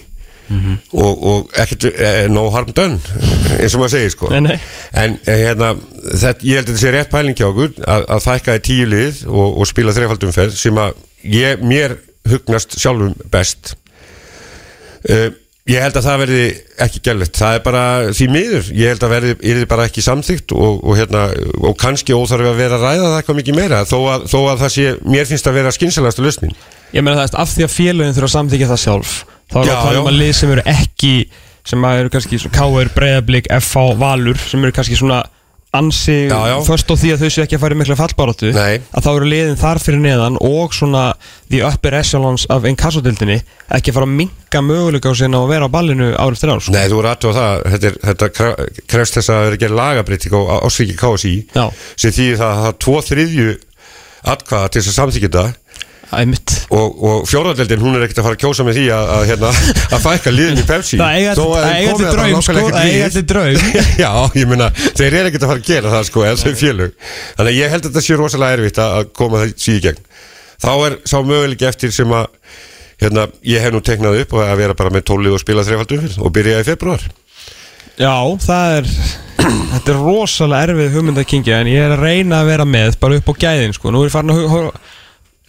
því 0.51 0.77
og, 0.93 1.25
og 1.33 1.55
ekkert 1.63 1.89
eh, 1.91 2.25
no 2.33 2.49
harm 2.55 2.73
done 2.77 2.99
eins 3.57 3.75
og 3.75 3.83
maður 3.83 3.95
segir 3.97 4.15
sko. 4.15 4.31
Nei, 4.35 4.41
nei. 4.49 4.57
en 4.99 5.19
eh, 5.25 5.45
hérna 5.47 5.73
þetta, 5.79 6.47
ég 6.47 6.61
held 6.61 6.69
að 6.69 6.73
þetta 6.73 6.83
sé 6.83 6.95
rétt 6.95 7.13
pæling 7.13 7.39
hjá 7.39 7.49
okkur 7.51 7.77
að, 7.87 8.07
að 8.17 8.25
fækka 8.27 8.57
í 8.59 8.65
tíu 8.71 8.89
lið 8.91 9.25
og, 9.31 9.61
og 9.61 9.71
spila 9.71 9.95
þreifaldumferð 9.97 10.57
sem 10.59 10.81
að 10.81 10.97
ég, 11.27 11.63
mér 11.63 11.99
hugnast 12.31 12.77
sjálfum 12.81 13.15
best. 13.33 13.75
Uh, 15.09 15.31
ég 15.71 15.81
held 15.81 15.97
að 15.97 16.07
það 16.07 16.21
verði 16.25 16.45
ekki 16.85 17.03
gællett, 17.07 17.37
það 17.37 17.57
er 17.57 17.63
bara 17.65 17.83
því 18.17 18.27
miður, 18.35 18.71
ég 18.77 18.93
held 18.93 19.05
að 19.07 19.13
verði, 19.15 19.35
er 19.53 19.61
bara 19.71 19.87
ekki 19.89 20.05
samþygt 20.05 20.55
og, 20.57 20.81
og 20.85 20.99
hérna, 20.99 21.27
og 21.61 21.77
kannski 21.81 22.17
óþarfi 22.17 22.51
að 22.51 22.61
vera 22.61 22.79
að 22.79 22.87
ræða 22.87 23.07
það 23.07 23.19
eitthvað 23.19 23.41
mikið 23.41 23.59
meira 23.59 23.83
þó 23.89 23.99
að, 24.01 24.27
þó 24.33 24.39
að 24.43 24.63
það 24.65 24.75
sé, 24.77 24.87
mér 25.15 25.29
finnst 25.31 25.51
að 25.51 25.59
vera 25.61 25.75
skynsalasta 25.77 26.25
lausnin. 26.25 26.57
Ég 26.91 27.05
meina 27.07 27.21
það 27.21 27.29
er 27.29 27.43
af 27.45 27.53
því 27.55 27.67
að 27.67 27.77
félögin 27.77 28.17
þurfa 28.17 28.31
að 28.31 28.35
samþykja 28.37 28.71
það 28.73 28.83
sjálf 28.85 29.15
þá 29.51 29.59
er 29.63 29.69
Já, 29.69 29.75
að 29.75 29.85
tala 29.89 30.05
um 30.05 30.11
að 30.13 30.21
lið 30.21 30.33
sem 30.39 30.55
eru 30.55 30.67
ekki 30.75 31.15
sem 31.71 31.85
eru 31.91 32.13
kannski 32.13 32.41
K.R. 32.51 32.95
Breiðablík, 32.95 33.51
F.A. 33.61 33.85
Valur 34.01 34.41
sem 34.41 34.63
eru 34.65 34.75
kannski 34.75 34.97
svona 34.99 35.21
ansi 35.71 36.27
först 36.67 36.91
á 36.91 36.95
því 36.99 37.13
að 37.15 37.21
þau 37.23 37.31
séu 37.31 37.43
ekki 37.45 37.55
að 37.55 37.63
fara 37.63 37.77
mikla 37.79 37.97
fallbaróttu 37.99 38.49
að 38.51 39.05
þá 39.05 39.11
eru 39.13 39.29
liðin 39.31 39.61
þar 39.61 39.79
fyrir 39.79 40.03
neðan 40.03 40.39
og 40.43 40.75
svona 40.75 41.03
the 41.53 41.61
upper 41.63 41.95
echelons 41.95 42.47
af 42.51 42.67
inkassodildinni 42.67 43.37
ekki 43.77 43.93
að 43.93 44.01
fara 44.01 44.09
að 44.09 44.17
minka 44.19 44.63
möguleika 44.67 45.15
á 45.15 45.21
sinna 45.21 45.45
að 45.45 45.53
vera 45.53 45.71
á 45.71 45.75
ballinu 45.77 46.11
árið 46.19 46.43
ár 46.51 46.65
sko. 46.65 46.75
Nei, 46.75 46.89
þú 46.91 46.99
voru 46.99 47.13
aðtöða 47.13 47.47
það, 47.47 47.63
þetta, 47.75 47.91
er, 47.93 47.99
þetta 48.09 48.83
krefst 48.91 49.19
þess 49.21 49.31
að 49.31 49.43
vera 49.47 49.61
gera 49.63 49.79
lagabreiting 49.79 50.35
á 50.35 50.43
ásvíki 50.67 50.99
KSI 50.99 51.35
sem 51.55 52.17
því 52.19 52.29
það 52.35 52.47
að 52.49 52.63
það 52.65 52.71
er 52.73 52.79
tvo 52.87 52.97
þriðju 53.07 53.51
atkvaða 54.35 54.73
til 54.75 54.83
þess 54.83 54.91
að 54.91 54.99
samþykja 54.99 55.31
þetta 55.31 55.47
Æmitt 56.11 56.55
og, 56.75 56.95
og 57.07 57.27
fjóraðdeldin 57.31 57.83
hún 57.85 57.95
er 57.95 58.03
ekkert 58.07 58.19
að 58.19 58.27
fara 58.27 58.37
að 58.37 58.41
kjósa 58.43 58.65
með 58.67 58.79
því 58.81 58.87
að, 58.97 59.11
að, 59.15 59.25
hérna, 59.29 59.51
að 59.95 60.01
fækka 60.07 60.33
liðin 60.35 60.59
í 60.59 60.65
Pepsi 60.67 60.99
Það 60.99 61.19
eiga 61.21 61.35
bara 61.39 62.11
draum 62.17 62.43
sko, 62.43 62.57
það 62.57 62.79
eiga 62.83 63.11
lið. 63.15 63.27
draum 63.31 63.69
Já, 64.03 64.11
ég 64.41 64.51
meina, 64.51 64.69
þeir 64.99 65.07
eru 65.21 65.31
ekkert 65.31 65.47
að 65.47 65.53
fara 65.53 65.63
að 65.63 65.71
gera 65.71 65.93
það 65.95 66.09
sko, 66.09 66.25
eða 66.27 66.41
þau 66.43 66.59
félög 66.65 66.97
Þannig 67.07 67.53
að 67.53 67.61
ég 67.61 67.75
held 67.75 67.85
að 67.85 67.89
þetta 67.93 68.05
sé 68.09 68.19
rosalega 68.19 68.59
erfitt 68.59 68.83
að 68.87 69.07
koma 69.21 69.45
það 69.45 69.55
síði 69.67 69.85
gegn 69.87 70.05
Þá 70.61 70.71
er 70.75 70.99
sá 71.09 71.17
möguleiki 71.23 71.71
eftir 71.71 71.95
sem 71.95 72.19
að 72.19 72.29
hérna, 73.01 73.29
ég 73.47 73.63
hef 73.65 73.73
nú 73.73 73.81
teiknað 73.87 74.21
upp 74.25 74.35
og 74.37 74.45
að 74.45 74.59
vera 74.65 74.77
bara 74.83 74.93
með 74.93 75.07
tólið 75.09 75.39
og 75.39 75.43
spila 75.47 75.65
þreifaldum 75.65 76.03
fyrir 76.03 76.19
og 76.21 76.35
byrja 76.37 76.61
í 76.61 76.67
februar 76.67 77.07
Já, 78.01 78.13
það 78.43 78.79
er 78.81 78.91
Þetta 79.71 79.93
er 79.95 80.01
rosalega 80.03 80.67
erfið 80.69 80.97
hugmynd 80.99 81.21
að 81.23 81.29
kingja 81.31 81.61
En 81.63 81.71
ég 81.71 81.87
er 81.87 81.95
að 81.95 82.03
reyna 82.05 82.43
að 82.43 82.51
vera 82.51 82.67
með 82.69 82.99
bara 83.01 83.17
upp 83.21 83.31
á 83.31 83.35
gæðin 83.47 83.73
sko. 83.77 83.93
Nú 83.93 84.03
er 84.03 84.11
ég 84.11 84.13
farin 84.13 84.35
að. 84.35 84.69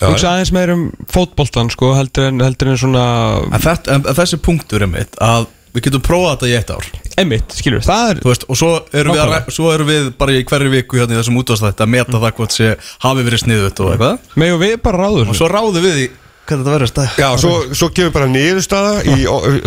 Hugsa 0.09 0.31
aðeins 0.33 0.51
meir 0.55 0.71
um 0.73 0.83
fótboltan 1.13 1.69
sko, 1.73 1.93
heldur, 1.97 2.29
en, 2.31 2.39
heldur 2.41 2.71
en 2.73 2.77
svona 2.81 3.03
en, 3.45 3.61
þetta, 3.61 3.97
en 3.99 4.05
þessi 4.21 4.39
punktur 4.41 4.81
er 4.87 4.89
mitt 4.91 5.17
að 5.21 5.45
við 5.71 5.85
getum 5.87 6.01
prófað 6.03 6.33
þetta 6.33 6.47
í 6.49 6.55
eitt 6.57 6.71
ár. 6.75 6.87
Emmitt, 7.21 7.53
skilur, 7.55 7.83
það 7.85 8.09
er 8.11 8.17
Þú 8.23 8.31
veist, 8.31 8.43
og 8.51 8.57
svo 8.59 8.71
erum, 8.91 9.13
við 9.15 9.21
að, 9.23 9.51
svo 9.55 9.69
erum 9.71 9.87
við 9.87 10.09
bara 10.19 10.33
í 10.35 10.41
hverju 10.49 10.71
viku 10.73 10.99
hérna 10.99 11.15
í 11.15 11.19
þessum 11.21 11.37
útvarsþætti 11.39 11.85
að 11.85 11.91
meta 11.93 12.19
það 12.19 12.33
hvort 12.39 12.55
sé 12.57 12.73
hafi 13.05 13.23
verið 13.27 13.43
sniðut 13.45 13.79
og 13.85 13.93
eitthvað. 13.93 14.25
Megum 14.41 14.59
við 14.65 14.73
bara 14.83 15.05
ráður 15.05 15.31
og 15.31 15.37
svo 15.39 15.47
ráðum 15.47 15.85
við 15.85 16.01
í 16.01 16.09
hvernig 16.11 16.65
þetta 16.65 16.73
verður 16.75 16.91
stað 16.91 17.21
Já, 17.21 17.27
svo, 17.39 17.53
svo 17.71 17.87
gefum 17.95 18.09
við 18.09 18.13
bara 18.17 18.27
niðurstaða 18.33 18.93
í 19.05 19.15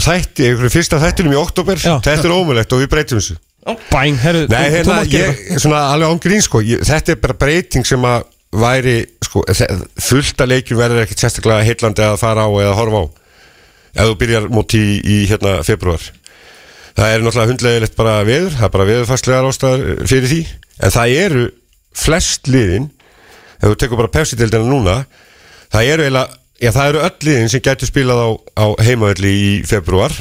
þætti, 0.05 0.49
einhverju 0.51 0.73
fyrsta 0.75 1.01
þættinum 1.01 1.33
í 1.33 1.40
oktober. 1.40 1.81
Þetta 1.81 2.29
er 2.29 2.35
ómulegt 2.37 2.75
og 2.77 2.83
við 2.85 2.90
breytum 2.92 3.23
þessu. 3.23 3.38
Bæng, 3.88 4.18
herru, 4.20 4.44
þú- 4.44 4.53
þú 4.61 4.73
hérna, 4.75 4.97
mátt 4.99 5.09
gera. 5.14 5.33
ég, 5.33 5.61
svona 5.64 5.79
alveg 5.94 6.11
án 6.12 6.20
grín 6.20 6.42
sko. 6.44 6.61
Ég, 6.61 6.83
Þetta 6.85 7.14
er 7.14 7.20
bara 7.23 7.37
breyting 7.40 7.87
sem 7.88 8.03
að 8.05 8.27
væri 8.55 8.97
sko, 9.25 9.43
þe- 9.49 9.71
fullt 10.09 10.43
að 10.45 10.51
leikjum 10.55 10.79
verður 10.81 11.03
ekkert 11.05 11.23
sérstaklega 11.25 11.67
heillandi 11.67 12.05
að 12.07 12.19
fara 12.23 12.45
á 12.47 12.51
eða 12.62 12.77
horfa 12.79 13.01
á 13.03 13.07
ef 13.95 14.09
þú 14.11 14.14
byrjar 14.21 14.47
móti 14.55 14.79
í, 14.83 14.95
í 15.03 15.17
hérna 15.31 15.57
februar 15.67 16.03
það 16.95 17.11
er 17.14 17.25
náttúrulega 17.25 17.51
hundlegilegt 17.53 17.97
bara 17.99 18.14
veður 18.27 18.55
það 18.59 18.67
er 18.69 18.73
bara 18.77 18.88
veðurfarslegar 18.90 19.49
ástæðar 19.51 19.85
fyrir 20.11 20.31
því. 20.31 20.40
En 20.85 20.95
það 20.95 21.14
eru 21.25 21.45
flest 21.95 22.49
liðin 22.51 22.88
ef 23.61 23.67
þú 23.71 23.77
tekur 23.83 24.01
bara 24.03 24.12
pepsi-dildina 24.19 24.67
núna 24.71 24.97
það 25.75 25.93
eru 25.95 26.07
eiginlega 26.09 26.40
Já, 26.62 26.71
það 26.71 26.87
eru 26.93 27.01
öll 27.03 27.27
liðin 27.27 27.49
sem 27.51 27.61
getur 27.67 27.88
spilað 27.90 28.21
á, 28.23 28.29
á 28.62 28.67
heimavelli 28.87 29.31
í 29.35 29.49
februar 29.67 30.12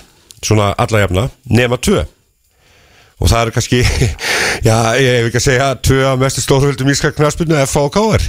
svona 0.44 0.72
alla 0.82 1.04
jafna, 1.04 1.28
nema 1.46 1.78
tvö 1.78 2.02
og 3.20 3.30
það 3.32 3.42
eru 3.46 3.56
kannski 3.58 3.82
já, 4.70 4.78
ég 5.00 5.10
hef 5.20 5.28
ekki 5.30 5.42
að 5.42 5.46
segja 5.50 5.68
tvö 5.90 6.00
að 6.12 6.24
mestu 6.24 6.44
stórhöldum 6.46 6.94
íska 6.94 7.12
knaspinu 7.18 7.60
F.A. 7.66 7.84
og 7.88 7.94
K.R. 7.94 8.26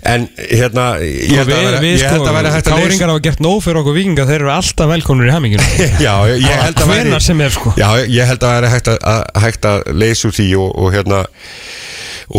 En 0.00 0.22
hérna 0.38 0.84
Ég 1.04 1.34
held 1.36 1.50
að 1.52 1.58
vera- 1.60 1.80
ég 1.84 2.00
held 2.00 2.22
sko, 2.22 2.28
að 2.30 2.36
vera 2.38 2.52
hægt 2.54 2.70
að 2.70 2.78
leysa 2.78 2.86
káringar 2.88 3.10
hafa 3.12 3.22
gert 3.26 3.42
nóg 3.44 3.58
fyrir 3.66 3.80
okkur 3.82 3.96
vikinga 3.98 4.24
þeir 4.30 4.38
eru 4.40 4.52
alltaf 4.54 4.88
velkonur 4.94 5.28
í 5.28 5.34
hemminginu 5.34 5.66
Já, 6.06 6.14
ég 6.32 6.62
held 6.64 6.80
að 6.80 6.94
er, 6.96 7.52
sko. 7.52 7.72
Já, 7.76 7.88
ég 8.08 8.30
held 8.32 8.46
að 8.48 8.54
væri 8.56 8.70
hægt 8.72 8.88
að, 8.94 9.20
hægt 9.44 9.68
að 9.68 9.82
leysa 10.00 10.30
úr 10.30 10.36
því 10.38 10.48
og, 10.56 10.70
og 10.80 10.96
hérna 10.96 11.20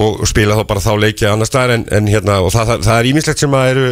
og 0.01 0.23
spila 0.29 0.55
þá 0.57 0.63
bara 0.71 0.81
þá 0.87 0.91
leiki 1.03 1.27
annars 1.29 1.51
staðar 1.51 1.75
en, 1.75 1.85
en 1.93 2.09
hérna, 2.09 2.39
og 2.41 2.49
það, 2.55 2.69
það, 2.71 2.83
það 2.87 2.97
er 3.01 3.09
ímislegt 3.11 3.43
sem 3.43 3.55
að 3.59 3.71
eru 3.75 3.87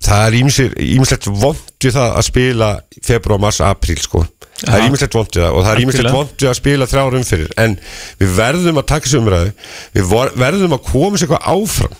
það 0.00 0.26
er 0.26 0.36
ímislegt 0.40 1.26
vond 1.28 1.64
við 1.80 1.96
það 1.96 2.14
að 2.20 2.26
spila 2.28 2.68
februar, 3.04 3.42
mars, 3.42 3.60
apríl 3.64 3.98
sko. 4.00 4.24
Það 4.60 4.76
er 4.76 4.86
ímislegt 4.90 5.16
vond 5.16 5.34
við 5.34 5.42
það 5.44 5.56
og 5.56 5.64
það 5.64 5.72
er 5.72 5.82
ímislegt 5.84 6.06
Algjörlega. 6.06 6.18
vond 6.18 6.44
við 6.44 6.50
að 6.50 6.58
spila 6.58 6.88
þrjár 6.90 7.18
umfyrir 7.20 7.52
en 7.64 7.76
við 8.20 8.32
verðum 8.36 8.80
að 8.80 8.88
taka 8.92 9.06
þessu 9.06 9.20
umræðu. 9.20 9.52
Við 9.96 10.14
verðum 10.44 10.76
að 10.76 10.82
koma 10.90 11.20
sér 11.20 11.28
eitthvað 11.28 11.52
áfram. 11.54 11.94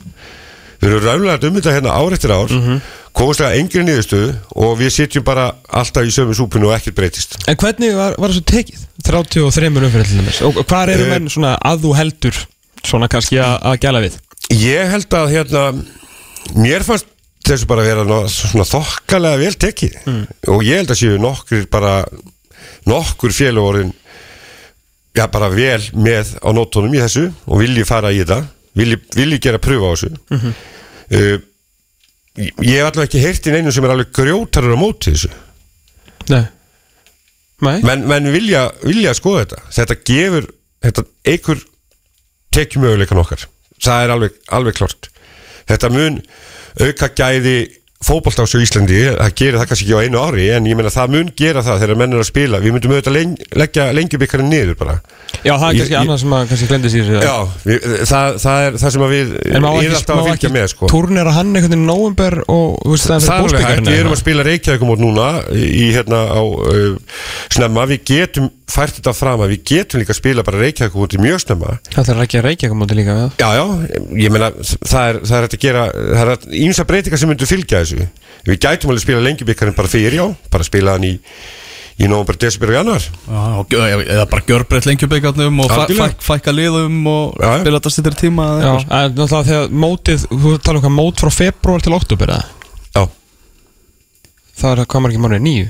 Við 0.80 0.88
erum 0.90 1.04
ræðulega 1.04 1.48
um 1.48 1.56
þetta 1.58 1.74
hérna 1.76 1.94
ár 1.96 2.16
eftir 2.16 2.32
ár. 2.32 2.52
Mm 2.52 2.60
-hmm. 2.66 2.80
komast 3.12 3.40
að 3.44 3.56
engri 3.58 3.82
niðurstöðu 3.84 4.34
og 4.54 4.78
við 4.78 4.90
sitjum 4.94 5.24
bara 5.24 5.50
alltaf 5.68 6.04
í 6.04 6.12
sömu 6.14 6.34
súpinu 6.34 6.68
og 6.68 6.76
ekkert 6.76 6.94
breytist. 6.96 7.36
En 7.48 7.56
hvernig 7.56 7.96
var, 7.96 8.14
var 8.16 8.30
þessu 8.30 8.44
tekið? 8.44 8.86
33 9.04 9.66
umfyrir 9.66 10.42
Og 10.46 10.64
hvað 10.64 10.92
eru 10.94 11.04
Eh, 11.04 11.10
menn 11.10 11.28
svona 11.28 11.56
að 11.58 11.84
þú 11.84 11.94
heldur 11.96 12.36
Svona 12.84 13.08
kannski 13.08 13.36
að, 13.36 13.56
að 13.62 13.80
gæla 13.80 14.00
við? 14.00 14.14
Ég 14.50 14.90
held 14.90 15.14
að 15.14 15.32
hérna 15.34 15.64
mér 16.56 16.84
fannst 16.86 17.06
þessu 17.50 17.66
bara 17.70 17.84
vera 17.86 18.04
ná- 18.06 18.28
svona 18.30 18.64
þokkalega 18.68 19.40
vel 19.40 19.56
tekið. 19.64 19.96
Og 20.52 20.62
ég 20.66 20.80
held 20.80 20.92
að 20.94 21.00
séu 21.02 21.18
nokkur 21.20 21.66
bara 21.72 21.94
nokkur 22.88 23.34
félagorðin 23.34 23.92
já 25.16 25.26
bara 25.32 25.48
vel 25.52 25.82
með 25.98 26.36
á 26.40 26.48
nótunum 26.54 26.94
í 26.94 27.00
þessu 27.02 27.26
og 27.46 27.60
vilji 27.60 27.84
fara 27.88 28.12
í 28.14 28.20
þetta 28.22 28.40
vilji, 28.78 29.00
vilji 29.18 29.40
gera 29.42 29.58
pröfu 29.62 29.90
á 29.90 29.92
þessu. 29.94 30.10
Uh, 31.10 31.38
ég 32.38 32.78
hef 32.78 32.86
allavega 32.86 33.08
ekki 33.08 33.22
heyrt 33.24 33.48
í 33.50 33.54
neinu 33.56 33.72
sem 33.74 33.84
er 33.84 33.94
alveg 33.96 34.12
grjótarur 34.14 34.76
á 34.78 34.78
móti 34.80 35.12
þessu. 35.16 35.32
Nei. 36.30 36.44
Nei. 37.60 37.78
Menn, 37.84 38.06
menn 38.08 38.30
vilja, 38.32 38.68
vilja 38.86 39.12
skoða 39.18 39.42
þetta. 39.44 39.62
Þetta 39.76 39.96
gefur, 40.08 40.46
þetta 40.86 41.04
einhver 41.28 41.64
tekjum 42.54 42.86
möguleikan 42.86 43.20
okkar. 43.20 43.44
Það 43.82 44.04
er 44.06 44.14
alveg, 44.14 44.38
alveg 44.54 44.78
klart 44.78 45.10
þetta 45.70 45.90
mun 45.92 46.16
auka 46.78 47.10
gæði 47.18 47.58
fótbolta 48.00 48.46
á 48.48 48.48
Íslandi, 48.48 49.00
það 49.12 49.32
gerir 49.36 49.56
það 49.60 49.66
kannski 49.68 49.84
ekki 49.84 49.96
á 50.00 50.04
einu 50.08 50.20
ári 50.24 50.44
en 50.54 50.68
ég 50.70 50.76
meina 50.78 50.88
það 50.92 51.10
mun 51.12 51.32
gera 51.36 51.60
það 51.60 51.82
þegar 51.82 51.98
menn 52.00 52.14
er 52.16 52.22
að 52.22 52.28
spila, 52.30 52.60
við 52.64 52.72
myndum 52.72 52.94
auðvitað 52.94 53.16
leng, 53.18 53.34
leggja 53.60 53.88
lengjubikkarinn 53.92 54.48
niður 54.48 54.78
bara. 54.80 54.94
Já, 55.44 55.52
það 55.52 55.66
er 55.66 55.76
kannski 55.76 55.98
annað 55.98 56.20
sem 56.22 56.32
að 56.32 56.46
kannski 56.48 56.68
glendi 56.70 56.92
sér 56.94 57.10
Já, 57.20 57.34
við, 57.66 57.84
það, 58.08 58.38
það 58.40 58.64
er 58.64 58.78
það 58.80 58.94
sem 58.94 59.04
að 59.04 59.12
við 59.12 59.34
erum 59.50 59.68
alltaf 59.68 60.14
að 60.14 60.30
fylgja 60.30 60.52
með 60.56 60.66
sko. 60.72 60.88
turnera 60.94 61.34
hann 61.36 61.52
einhvern 61.52 61.74
veginn 61.74 61.84
í 61.84 61.90
nóvember 61.90 62.38
og 62.46 62.80
þú 62.80 62.94
veist 62.94 63.10
það 63.10 63.26
Það 63.26 63.34
er 63.34 63.44
alveg 63.44 63.44
hægt, 63.44 63.60
bósbyggarinn 63.60 63.90
við 63.90 64.00
erum 64.00 64.16
að 64.16 64.22
spila 64.22 64.46
Reykjavíkum 64.48 64.94
út 64.94 65.04
núna 65.04 65.28
í 65.60 65.86
hérna 65.92 66.22
á 66.32 66.40
uh, 66.40 67.20
snemma, 67.52 67.86
við 67.92 68.02
getum 68.14 68.48
fært 68.70 68.96
þetta 68.98 69.12
fram 69.16 69.42
að 69.44 69.52
við 69.54 69.62
getum 69.70 70.00
líka 70.02 70.14
að 70.14 70.18
spila 70.20 70.44
bara 70.46 70.60
Reykjavíkum 70.62 71.04
út 71.04 71.16
í 71.16 71.20
mjög 71.22 71.40
snemma. 71.44 71.76
Það 71.94 72.10
er 72.14 72.22
ekki 72.24 72.40
að 72.40 72.46
reykja 72.48 72.70
komandi 72.72 72.98
líka 72.98 73.16
við 73.18 73.40
Já, 73.42 73.48
já, 73.58 73.64
ég 74.24 74.34
meina 74.34 74.50
það 74.62 75.08
er, 75.12 75.20
það 75.30 75.38
er 75.40 75.48
að 75.48 75.56
gera, 75.64 75.86
það 76.20 76.32
er 76.34 76.60
ímsa 76.64 76.86
breytingar 76.90 77.22
sem 77.22 77.32
myndu 77.32 77.48
fylgja 77.50 77.82
þessu. 77.84 78.06
Við 78.46 78.60
gætum 78.64 78.92
alveg 78.92 79.02
að 79.02 79.06
spila 79.08 79.24
lengjubikkarinn 79.26 79.76
bara 79.76 79.90
fyrir, 79.92 80.16
já, 80.20 80.26
bara 80.52 80.64
spila 80.70 80.94
hann 80.96 81.08
í 81.10 81.16
í 82.00 82.06
nóvember, 82.08 82.38
desember 82.40 82.70
og 82.72 82.76
januar. 82.78 83.02
Já, 83.28 83.40
og- 83.60 83.74
eða 83.76 84.22
bara 84.30 84.46
gjörbreytt 84.48 84.86
lengjubíkarnum 84.88 85.58
og 85.60 85.68
fæ, 85.68 85.82
fæ, 85.92 86.06
fækka 86.30 86.54
liðum 86.56 87.02
og 87.10 87.34
Já, 87.36 87.58
spila 87.60 87.76
þetta 87.80 87.92
stittir 87.92 88.16
tíma 88.22 88.46
Já, 88.62 88.70
en 89.02 89.12
náttúrulega 89.18 89.44
þegar 89.50 89.74
mótið, 89.84 90.24
þú 90.32 90.54
tala 90.64 90.80
um 90.80 90.86
hvað 90.86 90.96
mót 90.96 91.20
frá 91.20 91.30
februar 91.42 91.84
til 91.84 91.92
oktober 91.98 92.32
eða? 92.32 92.44
Það 94.60 94.72
er 94.82 94.88
hvað 94.92 95.04
margir 95.06 95.22
mánuði, 95.24 95.42
nýju? 95.46 95.68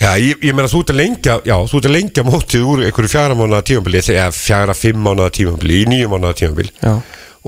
já 0.00 0.10
ég, 0.16 0.38
ég 0.44 0.56
meina 0.56 0.70
þú 0.70 0.82
ert 0.84 0.92
að 0.94 1.00
lengja 1.00 1.34
já, 1.44 1.56
þú 1.68 1.80
ert 1.80 1.88
að 1.88 1.94
lengja 1.96 2.24
mótið 2.24 2.68
úr 2.68 2.84
einhverju 2.86 3.12
fjara 3.12 3.36
mánuða 3.36 3.64
tímabili 3.68 4.00
eða 4.00 4.28
fjara 4.34 4.76
fimm 4.76 5.02
mánuða 5.04 5.32
tímabili 5.36 5.80
í 5.82 5.88
nýju 5.90 6.12
mánuða 6.12 6.38
tímabili 6.40 6.72
Já. 6.80 6.94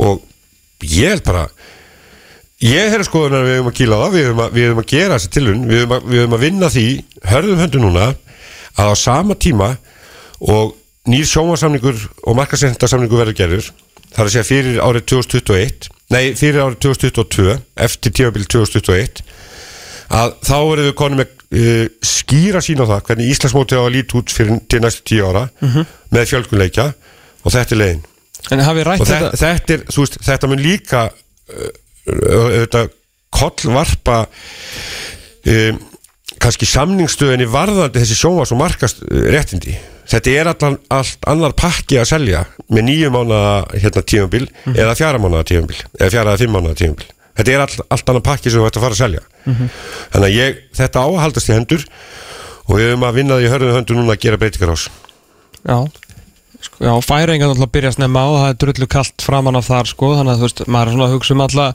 Og 0.03 0.21
ég 0.85 1.15
held 1.15 1.25
bara 1.25 1.47
ég 2.63 2.93
er 2.93 3.01
að 3.01 3.09
skoðuna 3.09 3.41
að 3.41 3.49
við 3.49 3.57
höfum 3.59 3.71
að 3.73 3.79
kýla 3.79 4.01
það 4.03 4.17
við 4.17 4.29
höfum 4.29 4.45
að, 4.45 4.61
að 4.83 4.91
gera 4.93 5.17
þessi 5.17 5.33
tilun 5.37 5.65
við 5.71 5.83
höfum 5.83 5.97
að, 5.97 6.21
að 6.27 6.45
vinna 6.45 6.71
því, 6.73 6.87
hörðum 7.33 7.65
höndu 7.65 7.83
núna 7.83 8.07
að 8.77 8.93
á 8.93 8.95
sama 8.99 9.39
tíma 9.39 9.71
og 10.43 10.77
nýr 11.09 11.27
sjómasamningur 11.27 11.99
og 12.23 12.39
markasendtarsamningur 12.39 13.25
verður 13.25 13.39
gerður 13.41 13.73
þar 14.13 14.29
að 14.29 14.35
segja 14.35 14.47
fyrir 14.47 14.81
árið 14.85 15.09
2021 15.15 15.89
nei, 16.13 16.35
fyrir 16.39 16.63
árið 16.63 16.79
2022 16.85 17.57
eftir 17.87 18.15
tímabil 18.21 18.47
2021 18.47 19.25
að 20.13 20.35
þá 20.45 20.57
verðum 20.57 20.89
við 20.89 20.97
konum 21.01 21.23
með 21.23 21.31
uh, 21.33 21.85
skýra 22.05 22.63
sín 22.65 22.83
á 22.83 22.87
það 22.89 23.05
hvernig 23.09 23.31
Íslandsmótið 23.33 23.81
á 23.81 23.85
að 23.85 23.95
líti 23.97 24.19
út 24.21 24.35
fyrir 24.35 24.63
til 24.69 24.83
næstu 24.85 25.07
tíu 25.09 25.29
ára 25.29 25.47
með 26.13 26.29
fjölgunleikja 26.33 26.89
og 27.43 27.55
þetta 27.55 27.77
er 27.77 27.81
rætt 28.89 29.05
og 29.05 29.09
þetta, 29.09 29.31
þetta 29.39 29.77
er, 29.77 29.87
veist, 29.97 30.19
þetta 30.27 30.51
mun 30.51 30.63
líka 30.63 31.07
uh, 31.13 32.83
kollvarpa 33.33 34.19
um, 35.47 35.81
kannski 36.43 36.67
samningsstöðinni 36.67 37.47
varðandi 37.51 38.03
þessi 38.03 38.19
sjónvars 38.19 38.53
og 38.55 38.61
markast 38.61 39.03
réttindi 39.07 39.77
þetta 40.11 40.35
er 40.35 40.51
allan, 40.51 40.79
allt 40.93 41.29
annar 41.31 41.55
pakki 41.59 42.01
að 42.01 42.09
selja 42.11 42.45
með 42.73 42.87
nýju 42.89 43.11
mánuða 43.15 43.53
hérna, 43.77 44.03
tímabil 44.03 44.47
eða 44.75 44.97
fjara 44.99 45.21
mánuða 45.23 45.47
tímabil 45.53 45.79
eða 46.01 46.11
fjara 46.17 46.33
eða 46.33 46.43
fimm 46.43 46.57
mánuða 46.57 46.79
tímabil 46.83 47.11
þetta 47.39 47.55
er 47.55 47.65
all, 47.65 47.87
allt 47.97 48.13
annar 48.13 48.25
pakki 48.27 48.51
sem 48.53 48.61
þú 48.61 48.69
ætti 48.69 48.81
að 48.81 48.87
fara 48.87 48.97
að 48.97 49.03
selja. 49.03 49.25
Þannig 49.47 50.29
að 50.29 50.37
ég, 50.37 50.61
þetta 50.79 51.03
á 51.03 51.07
að 51.09 51.21
haldast 51.25 51.51
í 51.51 51.57
hendur 51.57 51.87
og 52.69 52.79
við 52.79 52.91
höfum 52.93 53.07
að 53.09 53.19
vinna 53.19 53.39
því 53.41 53.51
hörðu 53.53 53.75
höndu 53.77 53.97
núna 53.99 54.15
að 54.15 54.23
gera 54.23 54.39
breytingar 54.41 54.73
ás 54.75 54.85
Já. 55.63 55.79
Sko, 56.63 56.79
Já, 56.85 56.93
færingar 57.03 57.51
náttúrulega 57.51 57.75
byrja 57.75 57.91
snemma 57.97 58.23
á 58.23 58.31
Það 58.33 58.49
er 58.53 58.59
drullu 58.63 58.89
kallt 58.91 59.25
framan 59.25 59.59
af 59.59 59.67
þar 59.67 59.91
sko 59.91 60.13
Þannig 60.15 60.33
að 60.33 60.39
þú 60.43 60.47
veist, 60.47 60.63
maður 60.71 60.91
er 60.91 60.95
svona 60.97 61.09
að 61.09 61.17
hugsa 61.17 61.35
um 61.35 61.43
alla 61.47 61.67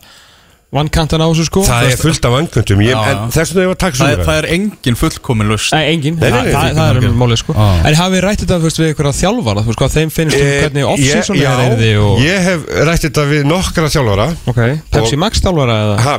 Vankantan 0.68 1.22
á 1.24 1.28
þessu 1.32 1.46
sko. 1.48 1.62
Það 1.64 1.86
er 1.88 2.00
fullt 2.02 2.26
af 2.28 2.34
vangundum 2.34 2.82
Já, 2.84 2.92
en 3.08 3.14
já. 3.16 3.20
þess 3.38 3.54
vegna 3.56 3.64
ég 3.64 3.70
var 3.72 3.78
það, 3.80 4.02
er, 4.12 4.24
það 4.28 4.38
er 4.42 4.48
engin 4.52 4.98
fullkomin 5.00 5.48
lust 5.48 5.72
Nei, 5.72 5.84
engin, 5.94 6.18
Nei, 6.20 6.26
nei, 6.28 6.32
það, 6.34 6.44
nei, 6.44 6.52
það, 6.52 6.66
nei, 6.68 6.74
það 6.76 6.98
er 7.08 7.16
málið 7.22 7.40
sko. 7.40 7.54
Já. 7.56 7.68
En 7.88 7.96
hafið 8.02 8.24
rætt 8.26 8.42
þetta 8.44 8.58
veist, 8.66 8.82
við 8.82 8.92
ykkur 8.92 9.08
að 9.08 9.16
þjálfara? 9.22 9.64
Þú 9.64 9.72
veist 9.72 9.80
hvað 9.80 9.94
þeim 9.96 10.12
finnst 10.18 10.36
um 10.36 10.44
Eh, 10.44 10.58
hvernig 10.66 10.88
off-season 10.92 11.40
ég- 11.40 11.48
er 11.48 11.86
Já, 11.88 12.00
og... 12.04 12.20
ég 12.20 12.44
hef 12.50 12.66
rætt 12.90 13.06
þetta 13.08 13.26
við 13.32 13.48
nokkra 13.48 13.92
þjálfara. 13.96 14.28
Ok, 14.52 14.60
Pepsi 14.92 15.16
og- 15.16 15.22
Max 15.24 15.40
þjálfara 15.46 15.78
eða? 15.86 15.98
ha, 16.04 16.18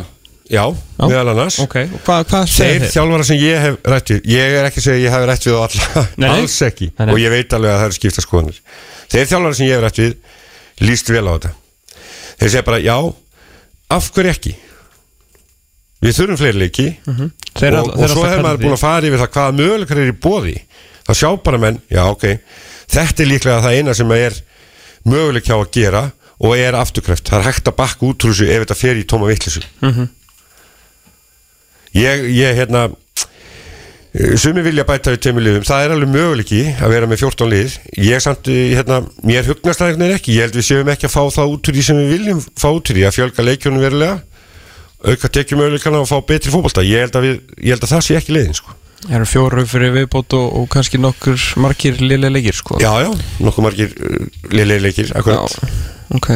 Já, 0.48 0.64
meðal 0.96 1.28
annars. 1.34 1.58
Ok, 1.60 1.76
og 1.84 2.00
hvað, 2.08 2.22
hvað 2.30 2.44
Þeir 2.48 2.54
segir 2.56 2.80
þið? 2.86 2.92
þjálfara 2.96 3.24
sem 3.28 3.36
ég 3.44 3.58
hef 3.66 3.74
rætt 3.84 4.12
við. 4.14 4.20
Ég 4.32 4.54
er 4.56 4.64
ekki 4.70 4.80
að 4.80 4.86
segja 4.88 4.96
að 4.96 5.04
ég 5.04 5.12
hef 5.12 5.26
rætt 5.28 5.44
við 5.44 5.52
á 5.52 5.60
alla. 5.68 6.04
Nei, 6.16 6.24
nei. 6.24 6.38
Alls 6.40 6.56
ekki. 6.64 6.88
Nei, 6.96 7.04
nei. 7.04 7.12
Og 7.12 7.18
ég 7.20 7.34
veit 7.36 7.52
alveg 7.52 7.68
að 7.74 7.76
það 7.82 7.84
eru 7.90 7.96
skipta 7.98 8.24
skoðanir. 8.24 8.60
Þeir 9.12 9.28
þjálfara 9.28 9.58
sem 9.60 9.66
ég 9.68 9.76
hef 9.76 9.84
rætt 9.84 10.00
við 10.00 10.14
Lýst 10.88 11.12
vel 11.12 11.26
á 11.28 11.32
þetta. 11.36 11.50
Þeir 12.40 12.48
segja 12.54 12.64
bara 12.64 12.78
já, 12.80 12.96
af 13.90 14.10
hverju 14.14 14.30
ekki? 14.34 14.54
Við 16.04 16.14
þurfum 16.18 16.38
fleiri 16.38 16.60
leiki. 16.62 16.86
Þeir 17.58 17.68
eru 17.72 17.78
og, 17.80 17.88
all- 17.88 17.94
og 17.96 18.02
eru 18.04 18.12
svo 18.14 18.26
hefur 18.28 18.44
maður 18.44 18.60
búin 18.62 18.76
að 18.76 18.82
fara 18.84 19.06
yfir 19.08 19.22
það 19.24 19.32
hvaða 19.34 19.56
möguleikar 19.58 19.98
er 20.04 20.12
í 20.12 20.18
bóði 20.26 20.56
þá 21.08 21.12
sjá 21.18 21.30
bara 21.42 21.58
menn, 21.58 21.80
já 21.90 22.02
ok. 22.06 22.26
Þetta 22.92 23.22
er 23.24 23.30
líklega 23.32 23.62
það 23.64 23.78
eina 23.78 23.94
sem 23.98 24.12
er 24.12 24.36
möguleik 25.08 25.48
hjá 25.48 25.56
að 25.58 25.70
gera 25.74 26.02
og 26.38 26.54
er 26.54 26.76
afturkræft, 26.78 27.26
það 27.32 27.38
er 27.40 27.46
hægt 27.48 27.66
að 27.72 27.76
bakka 27.80 28.06
út 28.06 28.24
úr 28.28 28.30
þessu 28.30 28.46
ef 28.52 28.62
þetta 28.62 28.76
fer 28.78 29.00
í 29.00 29.04
tóma 29.10 29.26
vittlisu 29.26 29.62
Mhm. 29.82 30.08
ég, 31.98 32.24
ég 32.36 32.54
hérna 32.60 32.84
sumi 34.40 34.62
vilja 34.66 34.84
bæta 34.88 35.12
við 35.14 35.20
tveimur 35.24 35.44
liðum. 35.44 35.66
Það 35.68 35.84
er 35.84 35.94
alveg 35.94 36.10
möguleiki 36.14 36.62
að 36.74 36.94
vera 36.94 37.08
með 37.10 37.22
14 37.22 37.52
lið. 37.52 37.76
Ég 38.06 38.24
samt, 38.24 38.48
hérna, 38.48 39.02
mér 39.26 39.46
hugnast 39.46 39.82
það 39.82 39.92
veginn 39.92 40.16
ekki, 40.16 40.34
ég 40.38 40.48
held 40.48 40.58
við 40.58 40.66
séum 40.68 40.90
ekki 40.94 41.08
að 41.08 41.14
fá 41.14 41.22
það 41.36 41.54
út 41.54 41.70
úr 41.70 41.78
því 41.78 41.84
sem 41.86 42.00
við 42.00 42.12
viljum 42.16 42.42
fá 42.48 42.68
út 42.72 42.90
úr 42.90 42.98
því 42.98 43.06
að 43.08 43.16
fjölga 43.18 43.46
leikjónum 43.46 43.84
verulega 43.84 44.18
auka 45.04 45.30
tekjum 45.30 45.62
möguleikana 45.62 46.02
og 46.02 46.10
fá 46.10 46.18
betri 46.26 46.52
fótbolta. 46.52 46.82
Ég 46.82 47.06
ég 47.06 47.72
held 47.72 47.84
að 47.86 47.92
það 47.92 48.04
sé 48.08 48.18
ekki 48.18 48.34
leiðin 48.34 48.58
sko. 48.58 48.74
Það 49.04 49.14
eru 49.20 49.26
fjóru 49.30 49.64
fyrir 49.70 49.92
viðbót 49.94 50.34
og, 50.34 50.46
og 50.58 50.70
kannski 50.72 50.98
nokkur 50.98 51.38
margir 51.62 52.00
liðlega 52.02 52.34
leikir 52.34 52.56
sko. 52.58 52.80
Já, 52.82 52.90
já, 53.04 53.12
nokkuð 53.38 53.68
margir 53.68 53.94
uh, 53.94 54.24
liðlega 54.50 54.88
leikir 54.88 55.12
akkurat. 55.14 55.54
ok 56.18 56.32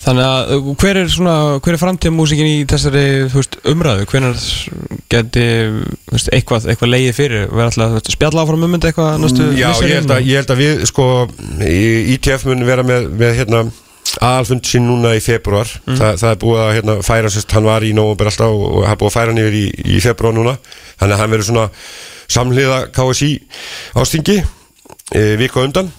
Þannig 0.00 0.24
að 0.24 0.52
uh, 0.56 0.68
hver 0.80 0.96
er 1.02 1.10
svona, 1.12 1.34
hver 1.60 1.76
er 1.76 1.80
framtíðamúsikin 1.82 2.46
í 2.48 2.54
þessari 2.70 3.02
veist, 3.34 3.58
umræðu, 3.68 4.06
hvenar 4.08 4.38
geti 5.12 5.44
veist, 6.08 6.30
eitthvað, 6.32 6.70
eitthvað 6.72 6.92
leiði 6.94 7.12
fyrir, 7.18 7.44
verða 7.52 7.66
alltaf 7.68 7.92
veist, 7.98 8.10
spjalla 8.16 8.44
áfram 8.46 8.64
um 8.64 8.78
eitthvað 8.78 9.18
næstu 9.20 9.50
já, 9.58 9.68
ég 9.84 9.94
held, 9.98 10.14
að, 10.16 10.24
ég 10.30 10.40
held 10.40 10.54
að 10.54 10.62
við 10.64 10.82
sko, 10.88 11.06
í- 11.68 12.16
ITF 12.16 12.48
mun 12.48 12.64
vera 12.68 12.86
með, 12.86 13.10
með 13.20 13.36
hérna, 13.42 13.62
aðalfund 14.24 14.64
sín 14.66 14.88
núna 14.88 15.12
í 15.14 15.20
februar 15.22 15.68
Þa, 15.84 16.14
það 16.18 16.30
er 16.32 16.38
búið 16.42 16.62
að 16.64 16.72
hérna, 16.78 16.96
færa 17.06 17.30
sérst, 17.30 17.52
hann 17.54 17.68
var 17.68 17.84
í 17.86 17.92
nóvember 17.94 18.30
alltaf 18.32 18.56
og, 18.56 18.80
er 18.88 18.96
búið 18.98 19.10
að 19.12 19.16
færa 19.18 19.34
hann 19.34 19.42
yfir 19.44 19.58
í, 19.60 19.66
í 19.94 20.00
februar 20.02 20.34
núna. 20.34 20.56
Þannig 20.98 21.14
að 21.14 21.20
hann 21.22 21.34
verður 21.36 21.48
svona 21.50 21.66
samhliða 22.30 22.80
KSI 22.96 23.30
ástingi 24.00 24.38
e, 24.40 25.22
viku 25.40 25.60
á 25.62 25.66
undan 25.68 25.92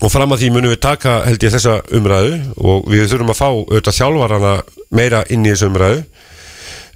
og 0.00 0.12
fram 0.12 0.32
að 0.32 0.42
því 0.42 0.50
munum 0.54 0.72
við 0.72 0.82
taka 0.82 1.18
held 1.26 1.44
ég 1.44 1.54
þessa 1.54 1.78
umræðu 1.92 2.36
og 2.56 2.90
við 2.90 3.08
þurfum 3.12 3.32
að 3.34 3.40
fá 3.40 3.48
auðvitað 3.50 3.98
þjálfarana 3.98 4.52
meira 4.94 5.24
inn 5.32 5.46
í 5.46 5.52
þessu 5.52 5.68
umræðu. 5.70 6.04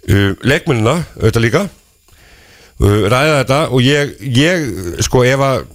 Uh, 0.07 0.31
leikmennina 0.47 1.01
auðvitað 1.19 1.45
líka. 1.45 1.65
Uh, 2.81 3.07
ræða 3.11 3.41
þetta 3.43 3.61
og 3.69 3.85
ég, 3.85 4.15
ég 4.37 5.03
sko 5.05 5.25
ef 5.27 5.45
að 5.45 5.67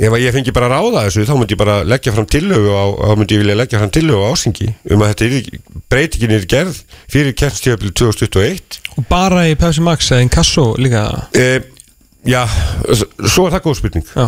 ef 0.00 0.14
að 0.16 0.22
ég 0.24 0.32
fengi 0.32 0.52
bara 0.56 0.70
að 0.70 0.78
ráða 0.78 1.02
þessu 1.06 1.26
þá 1.28 1.34
myndi 1.36 1.54
ég 1.54 1.60
bara 1.60 1.80
leggja 1.84 2.12
fram 2.16 2.28
tillögu 2.32 2.70
á, 2.72 2.84
þá 2.88 3.18
myndi 3.20 3.36
ég 3.36 3.42
vilja 3.42 3.56
leggja 3.58 3.80
fram 3.82 3.92
tillögu 3.92 4.22
á 4.24 4.32
ásengi 4.32 4.68
um 4.88 5.02
að 5.04 5.10
þetta 5.10 5.26
er, 5.26 5.58
breytingin 5.92 6.32
er 6.38 6.46
gerð 6.48 6.78
fyrir 7.12 7.36
kemstíðabil 7.36 7.92
2021 8.00 8.80
Og 8.96 9.06
bara 9.10 9.44
í 9.50 9.56
Pepsi 9.60 9.84
Max 9.84 10.08
eða 10.12 10.24
Inkasso 10.24 10.70
líka? 10.80 11.04
Uh, 11.36 11.60
já, 12.28 12.42
svo 13.28 13.46
er 13.46 13.54
það 13.54 13.64
góð 13.66 13.76
spurning. 13.78 14.06
Já, 14.12 14.26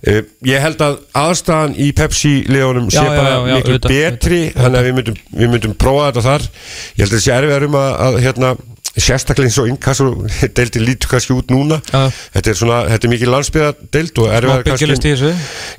Uh, 0.00 0.22
ég 0.48 0.62
held 0.64 0.80
að 0.80 0.98
aðstæðan 1.20 1.76
í 1.76 1.90
Pepsi-leðunum 1.96 2.88
sé 2.88 3.02
Já, 3.02 3.10
bara 3.12 3.32
já, 3.34 3.38
já, 3.38 3.54
miklu 3.58 3.74
auðvitað, 3.76 3.92
betri 3.92 4.42
þannig 4.54 4.78
að 4.80 4.86
við 4.86 4.94
myndum, 4.98 5.22
við 5.36 5.54
myndum 5.54 5.74
prófa 5.76 6.06
þetta 6.08 6.26
þar. 6.26 6.46
Ég 6.50 7.02
held 7.02 7.10
að 7.10 7.16
það 7.18 7.24
sé 7.26 7.34
erfiðar 7.36 7.66
um 7.66 7.80
að, 7.80 7.90
að 8.06 8.20
hérna, 8.24 8.52
sérstaklega 8.90 9.50
eins 9.50 9.58
og 9.60 9.68
innkassu 9.70 10.06
deildin 10.56 10.86
lítur 10.86 11.10
kannski 11.12 11.34
út 11.36 11.52
núna. 11.52 11.78
Þetta 11.84 12.52
er 12.52 12.58
svona, 12.58 12.80
þetta 12.90 13.06
er 13.06 13.12
mikið 13.14 13.32
landsbyðadeild 13.34 14.20
og 14.22 14.32
erfiðar 14.38 14.64
þessu? 15.04 15.30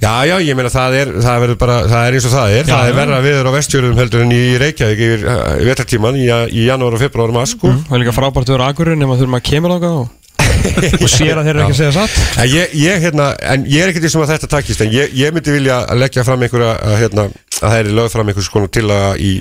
Já, 0.06 0.14
já, 0.30 0.36
ég 0.46 0.58
meina 0.60 0.72
það 0.74 0.98
er, 1.02 1.14
það 1.26 1.58
bara, 1.62 1.82
það 1.92 2.06
er 2.06 2.18
eins 2.18 2.30
og 2.30 2.36
það 2.38 2.56
er, 2.60 2.70
það 2.70 2.86
er 2.86 2.94
já. 2.94 2.98
verra 3.02 3.20
viður 3.26 3.52
á 3.52 3.56
vestjörðum 3.58 4.02
heldur 4.02 4.26
en 4.26 4.34
í 4.38 4.42
Reykjavík 4.62 5.04
yfir 5.08 5.28
uh, 5.28 5.44
vetartíman 5.68 6.22
í, 6.22 6.30
í 6.30 6.70
janúar 6.70 6.98
og 6.98 7.04
februar 7.04 7.34
og 7.34 7.40
mars, 7.42 7.58
sko. 7.58 7.74
Það 7.90 7.98
er 7.98 8.04
líka 8.06 8.16
frábært 8.16 8.52
að 8.52 8.58
vera 8.60 8.72
agurinn 8.72 9.02
nema 9.02 9.20
þurfum 9.20 9.40
að 9.42 9.48
kemur 9.50 9.76
þangað 9.76 10.00
og, 10.04 10.10
og 11.02 11.10
sér 11.12 11.40
að 11.40 11.46
þeir 11.48 11.52
eru 11.56 11.64
ekki 11.66 11.76
að 11.76 11.80
segja 11.80 11.94
satt. 11.96 12.18
En 12.44 12.50
ég, 12.52 12.74
ég, 12.82 13.02
hérna, 13.06 13.28
en 13.54 13.66
ég 13.70 13.84
er 13.86 13.92
ekkert 13.92 14.06
því 14.08 14.12
sem 14.16 14.24
að 14.26 14.34
þetta 14.36 14.50
takist 14.56 14.84
en 14.86 14.94
ég, 14.96 15.14
ég 15.18 15.34
myndi 15.36 15.56
vilja 15.56 15.82
að 15.86 16.02
leggja 16.04 16.26
fram 16.28 16.46
einhverja 16.46 16.72
að, 16.78 16.96
hérna, 17.02 17.26
að 17.62 17.66
það 17.68 17.78
er 17.82 17.92
lögð 18.00 18.14
fram 18.16 18.32
einhvers 18.32 18.52
konar 18.54 18.72
til 18.78 18.86
að 18.96 19.22
í, 19.22 19.32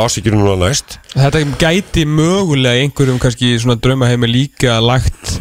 ásíkjunum 0.00 0.44
núna 0.44 0.58
næst. 0.68 0.98
Þetta 1.16 1.44
gæti 1.64 2.06
mögulega 2.08 2.84
einhverjum 2.86 3.20
kannski 3.22 3.54
svona 3.62 3.78
draumaheimi 3.82 4.30
líka 4.30 4.78
lagt 4.84 5.36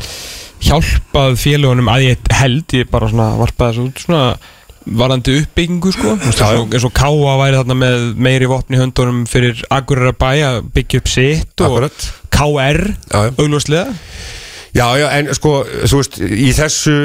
hjálpað 0.66 1.38
félagunum 1.40 1.88
að 1.92 2.08
ég 2.10 2.32
held 2.42 2.74
ég 2.76 2.90
bara 2.92 3.08
svona 3.12 3.32
varpaði 3.40 3.78
þessu 3.78 3.86
út 3.90 4.02
svona 4.04 4.24
varandi 5.00 5.36
uppbyggingu 5.44 5.92
sko. 5.94 6.16
Eins 6.18 6.84
og- 6.88 6.94
Káa 6.96 7.36
væri 7.40 7.60
þarna 7.60 7.76
með 7.78 8.06
meiri 8.18 8.48
vopni 8.50 8.78
í 8.78 8.82
höndunum 8.82 9.26
fyrir 9.30 9.60
Akureyra 9.70 10.14
bæ 10.18 10.32
að 10.48 10.60
byggja 10.74 11.02
upp 11.04 11.08
sitt 11.12 11.62
og 11.62 11.68
Akkurat. 11.68 12.08
KR 12.34 12.80
Já, 13.12 13.30
já. 14.76 14.86
Já, 15.00 15.08
en 15.18 15.32
sko, 15.38 15.56
þú 15.90 16.02
veist, 16.02 16.20
í 16.20 16.52
þessu 16.58 16.96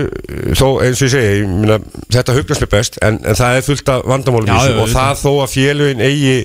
þó, 0.58 0.66
eins 0.84 1.00
og 1.00 1.08
ég 1.08 1.14
segi, 1.14 1.32
ég 1.40 1.48
myna, 1.48 1.80
þetta 2.12 2.36
hugnast 2.38 2.64
mér 2.64 2.72
best, 2.76 3.00
en, 3.04 3.18
en 3.24 3.40
það 3.40 3.58
er 3.58 3.66
fullt 3.70 3.92
af 3.94 4.06
vandamálum 4.12 4.52
Já, 4.52 4.70
já, 4.70 4.78
og 4.82 4.92
það 4.92 5.20
þó 5.22 5.30
að 5.32 5.52
félugin 5.54 6.04
eigi 6.04 6.36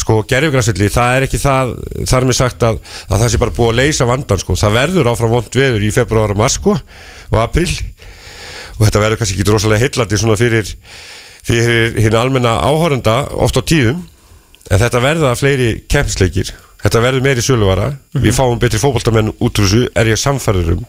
sko, 0.00 0.22
gerfugransvelli, 0.24 0.88
það 0.92 1.16
er 1.16 1.26
ekki 1.26 1.40
það 1.42 1.74
þar 2.08 2.26
með 2.28 2.38
sagt 2.38 2.62
að, 2.64 2.78
að 3.10 3.24
það 3.24 3.32
sé 3.32 3.40
bara 3.42 3.56
búið 3.58 3.72
að 3.74 3.80
leysa 3.82 4.08
vandan, 4.08 4.40
sko, 4.40 4.56
það 4.56 4.78
verður 4.78 5.10
áfram 5.12 5.34
vond 5.34 5.58
veður 5.60 5.84
í 5.84 5.90
februar 5.92 6.32
og 6.32 6.40
mars, 6.40 6.56
sko, 6.56 6.78
og 7.32 7.42
april 7.42 7.68
og 8.78 8.86
þetta 8.86 9.02
verður 9.02 9.20
kannski 9.20 9.36
ekki 9.36 9.52
rosalega 9.52 9.84
heillandi 9.84 10.20
svona 10.20 10.38
fyrir, 10.40 10.72
fyrir 11.46 12.00
hinn 12.00 12.16
almenna 12.18 12.56
áhorenda 12.64 13.18
oft 13.44 13.60
á 13.60 13.62
tíðum 13.62 14.00
en 14.70 14.80
þetta 14.80 15.02
verða 15.04 15.34
fleiri 15.38 15.70
kemsleikir 15.90 16.52
þetta 16.82 17.02
verður 17.04 17.26
meiri 17.26 17.44
söluvara. 17.44 17.90
Við 18.16 18.34
fáum 18.36 18.58
betri 18.62 18.80
fótboltamenn 18.82 19.32
út 19.32 19.58
úr 19.62 19.68
þessu 19.68 19.82
er 19.98 20.12
ég 20.12 20.20
samfærður 20.20 20.74
um. 20.76 20.86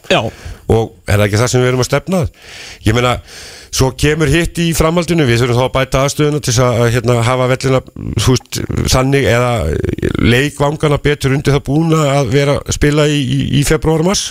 Og 0.74 0.94
er 1.08 1.20
það 1.20 1.28
ekki 1.28 1.42
það 1.42 1.52
sem 1.54 1.62
við 1.64 1.70
erum 1.74 1.84
að 1.84 1.90
stefna 1.90 2.22
ég 2.86 2.96
meina, 2.98 3.12
svo 3.74 3.90
kemur 3.98 4.30
hitt 4.32 4.60
í 4.62 4.68
framhaldinu, 4.78 5.26
við 5.28 5.42
þurfum 5.42 5.60
þá 5.60 5.64
að 5.66 5.74
bæta 5.76 6.02
aðstöðuna 6.06 6.42
til 6.46 6.54
að 6.64 6.82
hérna, 6.94 7.16
hafa 7.26 7.48
vellina 7.52 7.82
þú 8.22 8.36
veist, 8.36 8.60
þannig 8.94 9.28
eða 9.34 9.52
leikvangana 10.24 11.00
betur 11.04 11.36
undir 11.36 11.56
það 11.58 11.66
búna 11.68 12.02
að 12.20 12.34
vera 12.36 12.58
að 12.62 12.78
spila 12.78 13.08
í, 13.10 13.20
í, 13.24 13.40
í 13.60 13.64
februar 13.68 14.04
og 14.06 14.12
mars 14.12 14.24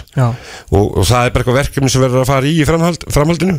og, 0.70 0.86
og 1.02 1.04
það 1.08 1.26
er 1.26 1.34
bara 1.34 1.42
eitthvað 1.44 1.58
verkefni 1.60 1.92
sem 1.92 2.04
verður 2.06 2.22
að 2.24 2.30
fara 2.32 2.48
í 2.48 2.54
í 2.62 2.68
framhald, 2.68 3.06
framhaldinu 3.12 3.58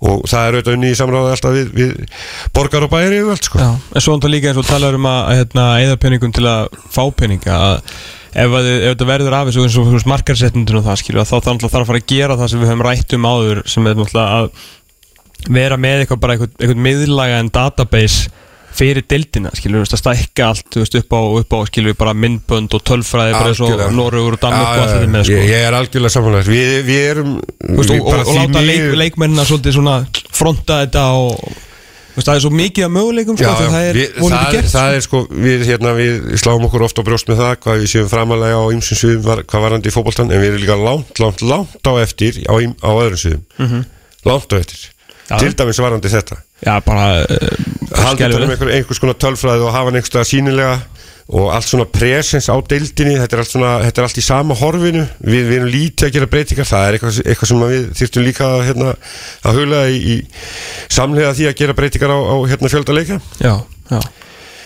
og 0.00 0.22
það 0.30 0.46
er 0.46 0.56
auðvitað 0.56 0.76
unni 0.78 0.90
í 0.90 0.96
samráði 0.96 1.34
alltaf 1.34 1.56
við, 1.56 1.68
við 1.76 2.22
borgar 2.56 2.86
og 2.86 2.92
bæri 2.92 3.20
yfir 3.20 3.34
allt 3.34 3.50
sko. 3.50 3.60
Já, 3.60 3.68
en 3.76 4.04
svo 4.04 4.16
náttúrulega 4.16 4.36
líka 4.36 4.50
eins 4.52 4.62
og 4.62 4.68
talar 4.70 4.96
um 4.96 5.08
að 5.10 5.20
hérna, 5.36 5.66
eða 5.84 6.00
peningum 6.00 6.34
til 6.36 6.46
að 6.48 6.80
fá 6.88 7.02
peninga 7.16 7.58
að 7.58 7.76
ef, 8.32 8.48
að, 8.48 8.68
ef 8.70 8.86
þetta 8.88 9.08
verður 9.10 9.36
af 9.36 9.50
þessu 9.50 9.64
eins 9.66 9.78
og 9.80 9.90
veist, 9.92 10.10
markarsetnundin 10.10 10.80
og 10.80 10.86
það 10.88 11.00
skilju 11.02 11.24
þá 11.28 11.36
þarf 11.36 11.64
þarf 11.66 11.80
að 11.82 11.88
fara 11.90 12.02
að 12.02 12.12
gera 12.14 12.38
það 12.40 12.52
sem 12.52 12.62
við 12.62 12.72
höfum 12.72 12.84
rætt 12.86 13.16
um 13.16 13.28
áður 13.30 13.62
sem 13.68 13.90
er 13.90 13.98
náttúrulega 13.98 14.38
að 14.40 14.52
vera 15.50 15.80
með 15.80 16.04
eitthvað 16.04 16.22
bara 16.22 16.36
eitthvað, 16.36 16.54
eitthvað 16.60 16.84
miðlaga 16.86 17.40
en 17.40 17.52
database 17.54 18.46
fyrir 18.76 19.04
dildina, 19.08 19.50
skilju, 19.56 19.82
að 19.84 20.00
stækka 20.00 20.50
allt 20.50 20.76
veist, 20.78 20.96
upp 21.00 21.14
á, 21.16 21.20
upp 21.40 21.56
á, 21.56 21.58
skilju, 21.70 21.94
bara 21.98 22.14
myndbönd 22.16 22.76
og 22.76 22.84
tölfræði, 22.86 23.34
bara 23.36 23.52
eins 23.52 23.62
og. 23.64 23.82
Norugur 23.96 24.36
og 24.36 24.42
Danmark 24.42 24.68
og 24.68 24.82
allt 24.84 24.92
þetta 24.94 25.10
með, 25.14 25.24
sko. 25.26 25.38
Ég, 25.38 25.48
ég 25.50 25.64
er 25.66 25.78
algjörlega 25.78 26.14
samanlega 26.14 26.46
við, 26.48 26.76
við 26.86 27.08
erum 27.08 27.32
veist, 27.40 27.90
við 27.90 27.96
og, 27.96 28.04
og, 28.04 28.12
bara 28.12 28.26
og 28.26 28.38
láta 28.38 28.62
leik, 28.64 28.86
leikmennina 29.02 29.46
svolítið 29.48 29.76
svona 29.78 29.96
fronta 30.36 30.80
þetta 30.84 31.04
og 31.18 31.34
veist, 32.14 32.26
það 32.26 32.34
er 32.34 32.44
svo 32.44 32.52
mikið 32.60 32.86
af 32.86 32.92
möguleikum 32.96 33.40
sko, 33.40 33.48
Já, 33.50 33.72
það 33.74 33.88
er 33.88 33.98
við, 34.00 34.14
vonandi 34.18 34.44
það, 34.44 34.54
gert 34.56 34.74
það 34.74 34.98
er 34.98 35.06
sko 35.06 35.22
við, 35.30 35.64
hérna, 35.70 35.94
við 35.98 36.28
sláum 36.42 36.68
okkur 36.68 36.86
ofta 36.86 37.04
á 37.04 37.08
brjóst 37.10 37.30
með 37.30 37.42
það 37.42 37.56
hvað 37.64 37.82
við 37.82 37.92
séum 37.94 38.10
framalega 38.10 38.60
á 38.60 38.64
ymsum 38.74 39.00
sviðum 39.02 39.26
var, 39.26 39.42
hvað 39.50 39.66
varandi 39.66 39.90
í 39.90 39.94
fótboltan 39.94 40.30
en 40.30 40.42
við 40.42 40.52
erum 40.52 40.64
líka 40.64 40.78
langt, 40.80 41.22
langt, 41.22 41.44
langt 41.46 41.90
á 41.90 41.92
eftir 42.02 42.40
á, 42.46 42.54
á 42.58 42.90
öðrum 42.90 43.20
sviðum. 43.20 43.84
Langt 44.26 44.52
á 44.52 44.56
eftir. 44.58 44.86
Til 45.30 45.52
dæmis 45.54 45.78
varandi 45.80 46.10
þetta 46.10 46.40
Já, 46.60 46.74
bara 46.84 47.04
halda 47.24 48.16
skelfilegt. 48.16 48.44
um 48.44 48.54
einhver, 48.54 48.72
einhvers 48.76 49.00
konar 49.02 49.18
tölfræði 49.20 49.64
og 49.64 49.74
hafa 49.74 49.88
hann 49.88 50.00
einhverstað 50.00 50.28
sínilega 50.28 50.74
og 51.30 51.50
allt 51.54 51.68
svona 51.68 51.86
presens 51.86 52.48
á 52.50 52.56
deildinni 52.58 53.14
þetta 53.20 53.36
er 53.36 53.42
allt, 53.44 53.52
svona, 53.52 53.72
þetta 53.84 54.02
er 54.02 54.08
allt 54.08 54.18
í 54.18 54.24
sama 54.26 54.56
horfinu 54.58 55.04
við, 55.22 55.44
við 55.46 55.56
erum 55.60 55.70
lítið 55.70 56.08
að 56.08 56.14
gera 56.16 56.30
breytingar 56.32 56.68
það 56.68 56.86
er 56.86 56.96
eitthvað, 56.96 57.20
eitthvað 57.24 57.50
sem 57.52 57.62
við 57.70 57.84
þyrftum 58.00 58.26
líka 58.26 58.48
að, 58.48 58.62
hérna, 58.68 58.94
að 59.46 59.60
hugla 59.60 59.82
í, 59.88 60.00
í 60.00 60.16
samlega 60.90 61.36
því 61.38 61.46
að 61.50 61.58
gera 61.62 61.76
breytingar 61.78 62.14
á, 62.14 62.18
á 62.18 62.36
hérna, 62.50 62.72
fjölda 62.72 63.20
Já, 63.40 63.54
já 63.94 64.00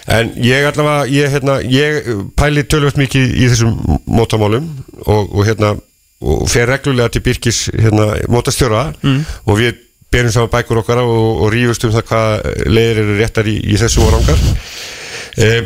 En 0.04 0.35
ég 0.37 0.66
allavega, 0.68 1.07
ég, 1.09 1.30
hérna, 1.33 1.54
ég 1.64 2.09
pæli 2.37 2.66
tölvöld 2.68 2.98
mikið 3.00 3.38
í 3.40 3.46
þessum 3.48 4.00
mótamálum 4.04 4.66
og, 5.00 5.30
og 5.33 5.46
hérna 5.48 5.70
og 6.24 6.44
fer 6.48 6.68
reglulega 6.68 7.12
til 7.12 7.22
Birkis 7.24 7.62
hérna, 7.72 8.11
mótastjóra 8.28 8.90
mm. 9.00 9.22
og 9.48 9.59
við 9.61 9.80
berum 10.14 10.35
saman 10.35 10.53
bækur 10.53 10.83
okkar 10.85 11.05
og, 11.05 11.44
og 11.44 11.55
rífust 11.55 11.87
um 11.87 11.94
það 11.94 12.11
hvað 12.11 12.50
leiðir 12.70 13.00
eru 13.05 13.16
réttar 13.18 13.48
í, 13.50 13.57
í 13.66 13.79
þessu 13.81 14.05
og 14.05 14.12
rangar. 14.14 14.44
Eh, 15.35 15.64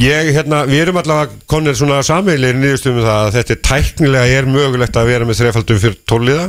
ég, 0.00 0.30
hérna, 0.34 0.62
við 0.68 0.84
erum 0.84 0.98
allavega 1.00 1.38
konir 1.50 1.76
svona 1.78 2.00
sameilir 2.06 2.58
nýðustum 2.58 2.98
um 2.98 3.04
það 3.04 3.20
að 3.20 3.36
þetta 3.36 3.54
er 3.54 3.60
tæknilega 3.68 4.38
er 4.40 4.48
mögulegt 4.50 4.98
að 4.98 5.10
vera 5.12 5.28
með 5.28 5.40
þrefaldum 5.42 5.80
fyrir 5.82 5.98
tóliða 6.10 6.48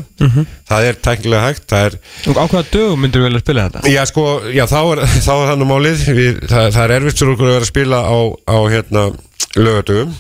það 0.69 0.87
er 0.89 0.99
tæknilega 1.07 1.43
hægt, 1.47 1.67
það 1.69 1.87
er 1.89 1.99
Og 2.31 2.41
á 2.41 2.45
hvaða 2.45 2.65
dögum 2.73 3.05
myndir 3.05 3.21
við 3.21 3.29
velja 3.29 3.41
að 3.41 3.45
spila 3.45 3.67
þetta? 3.67 3.93
Já, 3.93 4.01
sko, 4.09 4.25
já, 4.49 4.65
þá 4.71 4.79
er, 4.81 5.03
er 5.05 5.29
það 5.29 5.55
nú 5.61 5.69
málið. 5.69 6.03
Við, 6.21 6.43
það, 6.49 6.67
það 6.77 6.83
er 6.83 6.97
erfitt 6.97 7.21
fyrir 7.21 7.35
okkur 7.35 7.49
að 7.49 7.55
vera 7.57 7.67
að 7.67 7.71
spila 7.73 8.03
á, 8.05 8.17
á 8.49 8.57
hérna, 8.73 9.07
lögadögum 9.57 10.19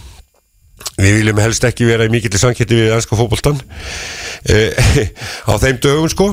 Við 1.01 1.15
viljum 1.17 1.39
helst 1.41 1.63
ekki 1.65 1.87
vera 1.87 2.05
í 2.05 2.11
mikill 2.13 2.37
samketti 2.37 2.77
við 2.77 2.91
ennska 2.95 3.17
fótboltan 3.17 3.57
eh, 4.51 4.75
á 5.49 5.53
þeim 5.61 5.79
dögum, 5.81 6.09
sko. 6.11 6.27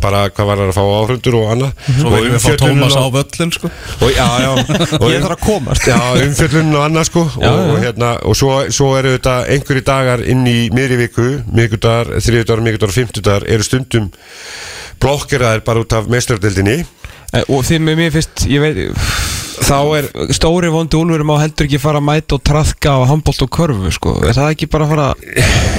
Bara 0.00 0.24
hvað 0.30 0.48
var 0.50 0.62
það 0.62 0.70
að 0.70 0.78
fá 0.78 0.84
áhrundur 0.84 1.38
og 1.40 1.52
annað. 1.54 1.72
Svo 1.88 2.08
og 2.08 2.16
viljum 2.16 2.36
við 2.36 2.44
fá 2.44 2.56
Tómas 2.62 2.96
á 2.96 3.04
völlin 3.16 3.54
sko. 3.56 3.70
Og, 3.98 4.14
já, 4.14 4.26
já, 4.44 4.50
og, 5.02 5.06
Ég 5.12 5.24
þarf 5.26 5.36
að 5.36 5.42
komast. 5.44 5.88
Já, 5.90 5.98
umfjöllun 6.24 6.72
og 6.74 6.86
annað 6.86 7.08
sko. 7.10 7.24
Já, 7.34 7.50
og, 7.50 7.64
og, 7.64 7.80
hérna, 7.84 8.12
og 8.24 8.38
svo, 8.40 8.52
svo 8.74 8.92
eru 9.00 9.16
þetta 9.16 9.38
einhverju 9.56 9.86
dagar 9.90 10.24
inn 10.24 10.46
í 10.48 10.58
miðri 10.74 11.00
viku 11.04 11.28
miðgudagar, 11.50 12.14
þriðudagar, 12.24 12.64
miðgudagar 12.68 12.94
og 12.94 12.98
fimmtudagar 13.00 13.48
eru 13.56 13.66
stundum 13.66 14.12
blokkeraðir 15.02 15.64
bara 15.66 15.82
út 15.84 15.98
af 15.98 16.06
meistardildinni 16.12 16.84
Eh, 17.34 17.42
Og 17.50 17.64
því 17.66 17.80
með 17.82 17.96
mér 17.98 18.12
fyrst, 18.14 18.44
ég 18.46 18.62
veit 18.62 18.76
þá 19.64 19.76
er 19.98 20.06
Stóri 20.36 20.68
vondi 20.72 20.98
úlfur 20.98 21.22
má 21.26 21.34
heldur 21.40 21.66
ekki 21.68 21.78
fara 21.82 22.00
að 22.00 22.06
mæta 22.08 22.36
og 22.36 22.42
traðka 22.44 22.94
á 22.94 23.00
handbólt 23.08 23.42
og 23.46 23.50
körfu 23.54 23.92
sko 23.96 24.12
Er 24.28 24.36
það 24.36 24.50
ekki 24.54 24.68
bara 24.72 24.86
að 24.86 24.92
fara 24.94 25.06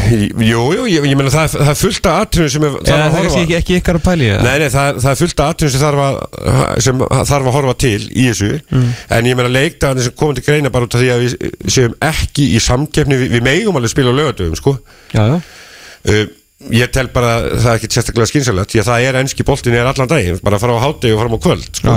Jú, 0.05 0.61
jú, 0.75 0.85
ég, 0.89 1.05
ég 1.09 1.17
meina 1.17 1.31
það, 1.33 1.55
það 1.55 1.71
er 1.71 1.79
fullt 1.79 2.07
af 2.09 2.19
atriðum 2.25 2.51
sem 2.55 2.65
er, 2.67 2.73
þarf 2.75 2.85
það 2.85 2.95
að 2.95 3.05
er 3.05 3.13
horfa 3.15 3.23
kannski 3.25 3.43
ekki, 3.45 3.55
ekki 3.59 3.77
ykkar 3.79 3.99
að 3.99 4.03
pæli 4.05 4.27
það? 4.31 4.43
Nei, 4.45 4.55
nei, 4.61 4.67
það, 4.75 4.99
það 5.05 5.11
er 5.13 5.19
fullt 5.21 5.41
af 5.45 5.53
atriðum 5.55 5.73
sem 5.75 5.83
þarf 5.85 6.03
að 6.05 6.83
sem 6.85 7.03
þarf 7.31 7.49
að 7.51 7.55
horfa 7.59 7.75
til 7.85 8.01
í 8.11 8.27
þessu 8.29 8.51
Mm. 8.75 8.87
en 9.17 9.27
ég 9.29 9.35
meina 9.37 9.49
leikdagarnir 9.51 10.05
sem 10.07 10.13
komið 10.17 10.39
til 10.39 10.45
greina 10.47 10.69
bara 10.73 10.87
út 10.87 10.95
af 10.97 11.01
því 11.01 11.09
að 11.13 11.21
við 11.23 11.33
séum 11.75 11.93
ekki 12.05 12.45
í 12.55 12.61
samkeppni 12.63 13.17
við, 13.19 13.33
við 13.35 13.43
megum 13.45 13.77
alveg 13.79 13.91
spila 13.93 14.13
á 14.13 14.17
lögadöfum 14.19 14.57
sko 14.59 14.73
Já, 15.13 15.21
já 15.21 15.35
uh, 15.37 16.25
ég 16.75 16.91
tel 16.95 17.07
bara 17.13 17.33
að 17.39 17.47
það 17.61 17.69
er 17.71 17.79
ekki 17.79 17.89
sérstaklega 17.93 18.29
skynsalegt 18.31 18.73
því 18.73 18.81
að 18.81 18.89
það 18.89 19.07
er 19.09 19.19
enski 19.21 19.45
boltin 19.47 19.77
er 19.77 19.89
allan 19.89 20.09
daginn 20.11 20.39
bara 20.45 20.57
að 20.59 20.65
fara 20.65 20.77
á 20.79 20.85
hátegi 20.85 21.13
og 21.15 21.21
fara 21.21 21.35
á 21.35 21.45
kvöld 21.45 21.81
sko. 21.81 21.95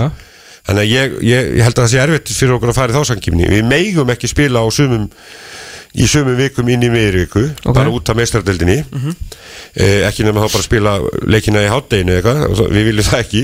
Já, 0.69 0.75
já. 0.75 0.75
þannig 0.75 0.85
að 0.85 0.91
ég, 0.93 1.19
ég, 1.33 1.53
ég 1.59 1.65
held 1.67 1.79
að 1.79 1.85
það 1.87 1.93
sé 1.95 2.03
erfitt 2.05 2.35
fyrir 2.37 2.57
okkur 2.59 2.73
að 2.75 2.79
fara 2.83 2.93
í 2.93 2.99
þá 2.99 3.05
samkýmni 3.13 3.49
við 3.57 3.65
megum 3.69 4.11
ekki 4.13 4.29
spila 4.31 4.61
á 4.61 4.67
sumum 4.71 5.09
í 5.99 6.05
sömu 6.07 6.35
vikum 6.37 6.69
inn 6.69 6.83
í 6.85 6.91
miðri 6.93 7.23
viku 7.25 7.47
Ok. 7.65 7.75
bara 7.75 7.91
út 7.91 8.11
af 8.13 8.17
meistaradeldinni 8.19 8.83
eh, 9.73 10.05
ekki 10.07 10.27
nema 10.27 10.43
þá 10.45 10.51
bara 10.53 10.61
að 10.61 10.67
spila 10.67 10.93
leikina 11.33 11.63
í 11.65 11.71
hátteginu 11.73 12.13
eitthvað, 12.19 12.43
og 12.53 12.73
við 12.75 12.85
viljum 12.91 13.07
það 13.09 13.23
ekki. 13.25 13.43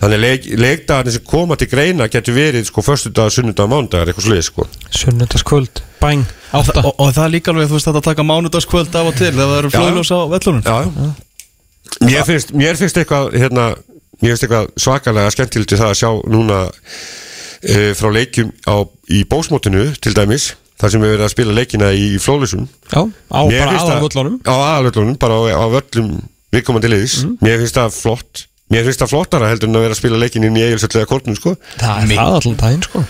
Þannig 0.00 0.20
leik, 0.20 0.46
leikdagarnir 0.60 1.14
sem 1.16 1.24
koma 1.30 1.56
til 1.60 1.68
greina 1.72 2.06
getur 2.12 2.36
verið 2.36 2.68
sko 2.68 2.84
föstudag, 2.84 3.32
sunnudag, 3.34 3.68
mánudagar 3.72 4.12
eitthvað 4.12 4.26
sluðið 4.28 4.46
sko. 4.50 4.66
Sunnundaskvöld, 5.00 5.82
bæng, 6.00 6.24
Og, 6.52 6.60
átta 6.60 6.84
og, 6.84 6.92
og 7.00 7.12
það 7.16 7.24
er 7.26 7.34
líka 7.36 7.52
alveg, 7.54 7.68
þú 7.72 7.78
veist, 7.78 7.90
að 7.92 8.00
taka 8.10 8.26
mánudagskvöld 8.28 8.96
af 9.00 9.10
og 9.10 9.18
til 9.18 9.30
þegar 9.32 9.50
það 9.50 9.58
eru 9.62 9.72
Já. 9.72 9.76
flóðljós 9.80 10.12
á 10.12 10.18
vellunum. 10.36 10.62
Já, 10.64 10.78
mér 12.06 12.26
finnst, 12.28 12.52
mér 12.56 12.80
finnst 12.80 13.00
eitthvað 13.00 13.32
hérna, 13.40 13.66
mér 14.20 14.32
finnst 14.32 14.46
eitthvað 14.46 14.70
svakalega 14.80 15.34
skemmtilegt 15.34 15.76
það 15.76 15.92
að 15.92 16.00
sjá 16.00 16.10
núna 16.34 16.58
e, 17.60 17.92
frá 17.98 18.10
leikjum 18.14 18.52
á, 18.68 18.74
í 19.12 19.22
bósmótinu 19.30 19.86
til 20.00 20.14
dæmis, 20.16 20.52
þar 20.80 20.94
sem 20.94 21.04
við 21.04 21.14
verðum 21.14 21.28
að 21.28 21.34
spila 21.34 21.56
leikina 21.56 21.90
í 21.96 22.12
flóðlösum 22.22 22.68
Já, 22.90 23.00
á 23.04 23.40
Mér 23.48 23.64
bara 23.66 23.80
aðalvöllunum 23.84 24.38
Á 24.44 24.54
aðalvöllunum, 24.54 25.18
bara 25.20 25.40
á, 25.40 25.42
á 25.60 25.66
völlum 25.76 26.14
viðkomandi 26.54 26.92
liðis 26.92 27.18
Mér 27.40 27.60
finnst 27.62 27.76
það 27.80 27.96
flott 27.98 28.46
Mér 28.70 28.86
finnst 28.86 29.02
það 29.02 29.10
flottara 29.10 29.48
heldur 29.50 29.66
en 29.66 29.80
að 29.80 29.82
vera 29.88 29.96
að 29.96 29.98
spila 29.98 30.18
leikin 30.22 30.44
inn 30.46 30.54
í 30.54 30.62
eigilsöllega 30.62 31.08
kortnum 31.10 31.34
sko. 31.34 31.56
Það 31.80 32.04
er 32.04 32.12
það 32.12 32.36
allan 32.38 32.60
daginn 32.60 32.84
sko 32.86 33.02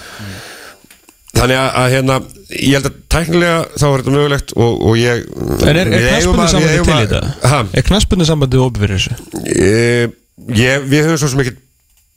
Þannig 1.31 1.57
að, 1.61 1.69
að 1.79 1.93
hérna, 1.95 2.15
ég 2.51 2.73
held 2.75 2.89
að 2.89 2.97
tæknilega 3.15 3.59
þá 3.79 3.85
er 3.87 4.01
þetta 4.01 4.15
mögulegt 4.17 4.55
og, 4.57 4.81
og 4.91 4.97
ég 4.99 5.21
En 5.31 5.79
er, 5.79 5.91
er 5.95 6.07
knaspunni 6.09 6.47
sambandi 6.51 6.81
til 6.81 6.97
þetta? 6.97 7.21
Ha? 7.53 7.61
Er 7.71 7.87
knaspunni 7.87 8.27
sambandi 8.27 8.61
opið 8.65 8.85
fyrir 8.85 8.99
þessu? 8.99 9.19
e, 9.47 9.71
ég, 10.49 10.87
Við 10.91 11.07
höfum 11.07 11.21
svo 11.21 11.43
ekki 11.45 11.57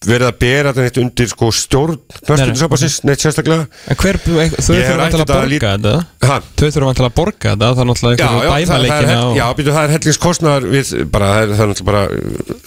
verið 0.07 0.27
að 0.27 0.37
bera 0.43 0.71
þetta 0.71 0.85
neitt 0.85 0.99
undir 1.03 1.29
sko, 1.31 1.49
stjórn 1.55 1.99
knarspindusambansins, 2.23 2.99
neitt 3.07 3.23
sérstaklega. 3.23 3.67
En 3.89 3.99
hver, 3.99 4.19
þau 4.23 4.33
vantilega 4.37 5.09
þetta 5.09 5.23
að 5.23 5.33
borga 5.33 5.73
þetta? 5.73 5.93
Þau 6.23 6.65
þurfa 6.65 6.89
vantilega 6.89 7.09
að 7.09 7.17
borga 7.19 7.53
þetta? 7.53 7.69
Það 7.73 7.83
er 7.83 7.89
náttúrulega 7.91 8.29
einhverju 8.57 9.37
já, 9.37 9.45
býtu, 9.57 9.71
það 9.75 9.83
er 9.93 11.09
bara, 11.13 11.29
það 11.49 11.63
er, 11.63 11.71
náttúrulega 11.71 11.87
bara 11.87 12.03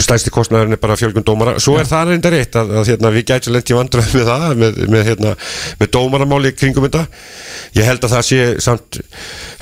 stæsti 0.06 0.32
kostnaðurinn 0.34 0.76
er 0.76 0.80
bara 0.82 0.96
fjölgun 0.98 1.26
dómara. 1.26 1.56
Svo 1.62 1.76
er 1.80 1.88
það 1.88 2.12
reynda 2.12 2.32
rétt 2.32 2.58
að, 2.58 2.72
að 2.80 2.90
hérna, 2.92 3.12
við 3.14 3.26
gætum 3.30 3.56
lent 3.56 3.70
í 3.70 3.76
vandræð 3.76 4.12
með 4.16 4.30
það 4.30 4.46
með, 4.62 4.80
með, 4.92 5.04
hérna, 5.10 5.34
með 5.80 5.92
dómaramáli 5.96 6.52
kringum 6.56 6.86
þetta. 6.86 7.04
Ég 7.76 7.88
held 7.88 8.06
að 8.06 8.14
það 8.16 8.26
sé 8.28 8.42
samt 8.64 9.00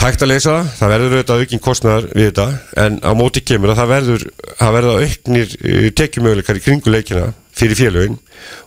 hægt 0.03 0.25
að 0.25 0.33
leysa 0.33 0.57
það, 0.57 0.72
það 0.81 0.93
verður 0.95 1.16
auðvitað 1.16 1.45
aukinn 1.45 1.64
kostnaðar 1.64 2.11
við 2.12 2.31
þetta, 2.31 2.49
en 2.85 3.01
á 3.03 3.11
móti 3.18 3.45
kemur 3.47 3.72
að 3.72 3.81
það 3.81 3.95
verður, 3.95 4.27
það 4.61 4.77
verður 4.79 5.07
auknir 5.07 5.57
uh, 5.57 5.89
tekjumöguleikar 6.03 6.61
í 6.61 6.64
kringu 6.64 6.95
leikina 6.95 7.31
fyrir 7.55 7.78
félögin. 7.78 8.20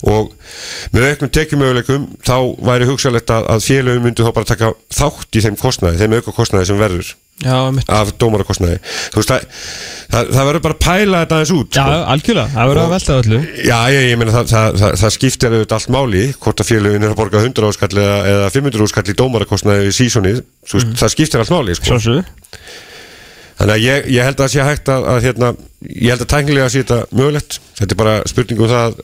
Og 0.08 0.34
með 0.94 1.12
auknum 1.12 1.32
tekjumöguleikum 1.36 2.10
þá 2.26 2.38
væri 2.66 2.90
hugsalegt 2.90 3.32
að, 3.34 3.48
að 3.54 3.64
félögin 3.68 4.04
myndu 4.06 4.26
þá 4.26 4.34
bara 4.36 4.50
taka 4.50 4.74
þátt 4.94 5.38
í 5.38 5.44
þeim 5.46 5.58
kostnaði, 5.62 6.02
þeim 6.02 6.18
auka 6.18 6.36
kostnaði 6.36 6.70
sem 6.72 6.82
verður 6.82 7.16
Já, 7.38 7.54
af 7.94 8.10
dómarakostnaði. 8.18 8.80
Þú 9.14 9.20
veist 9.20 9.30
það, 9.30 9.44
það, 10.10 10.30
það 10.34 10.48
verður 10.50 10.64
bara 10.64 10.76
að 10.78 10.80
pæla 10.88 11.20
þetta 11.22 11.38
aðeins 11.38 11.52
út 11.54 11.78
Já, 11.78 11.84
sko. 11.84 12.00
algjörlega, 12.14 12.54
það 12.56 12.72
verður 12.72 12.82
að 12.82 12.96
velta 12.96 13.18
öllu. 13.22 13.42
Já 13.68 13.78
ég, 13.94 14.06
ég 14.08 14.18
meina 14.18 14.34
það, 14.34 14.50
það, 14.54 14.80
það, 14.82 14.96
það 15.04 15.14
skiptir 15.18 15.54
auðvitað 15.54 15.78
allt 15.78 15.94
máli 15.94 16.24
hvort 16.34 16.64
að 16.64 16.72
félögin 16.72 17.06
er 17.06 17.14
að 17.14 17.20
borga 17.20 17.44
100 17.44 17.70
áskall 17.70 17.92
eða, 17.94 18.18
eða 18.32 18.50
500 18.56 18.88
áskall 18.88 19.06
í 19.14 19.18
dómarakostnaði 19.22 19.92
í 19.92 19.96
sísonið, 20.00 20.42
mm. 20.42 20.98
Það 20.98 21.14
skiptir 21.14 21.44
allt 21.44 21.54
máli 21.54 21.78
sko. 21.78 21.92
Sjálfsögðu 21.92 22.26
þannig 23.58 23.74
að 23.74 23.84
ég, 23.84 24.08
ég 24.16 24.28
held 24.28 24.38
að 24.38 24.44
það 24.44 24.54
sé 24.54 24.66
hægt 24.68 24.92
að, 24.94 25.08
að 25.12 25.20
hérna, 25.26 25.52
ég 25.90 26.14
held 26.14 26.24
að 26.26 26.32
tæknilega 26.34 26.72
sé 26.72 26.84
þetta 26.84 27.20
mögulegt. 27.20 27.60
Þetta 27.78 27.96
er 27.96 28.02
bara 28.02 28.16
spurning 28.30 28.64
um 28.64 28.72
það 28.72 28.98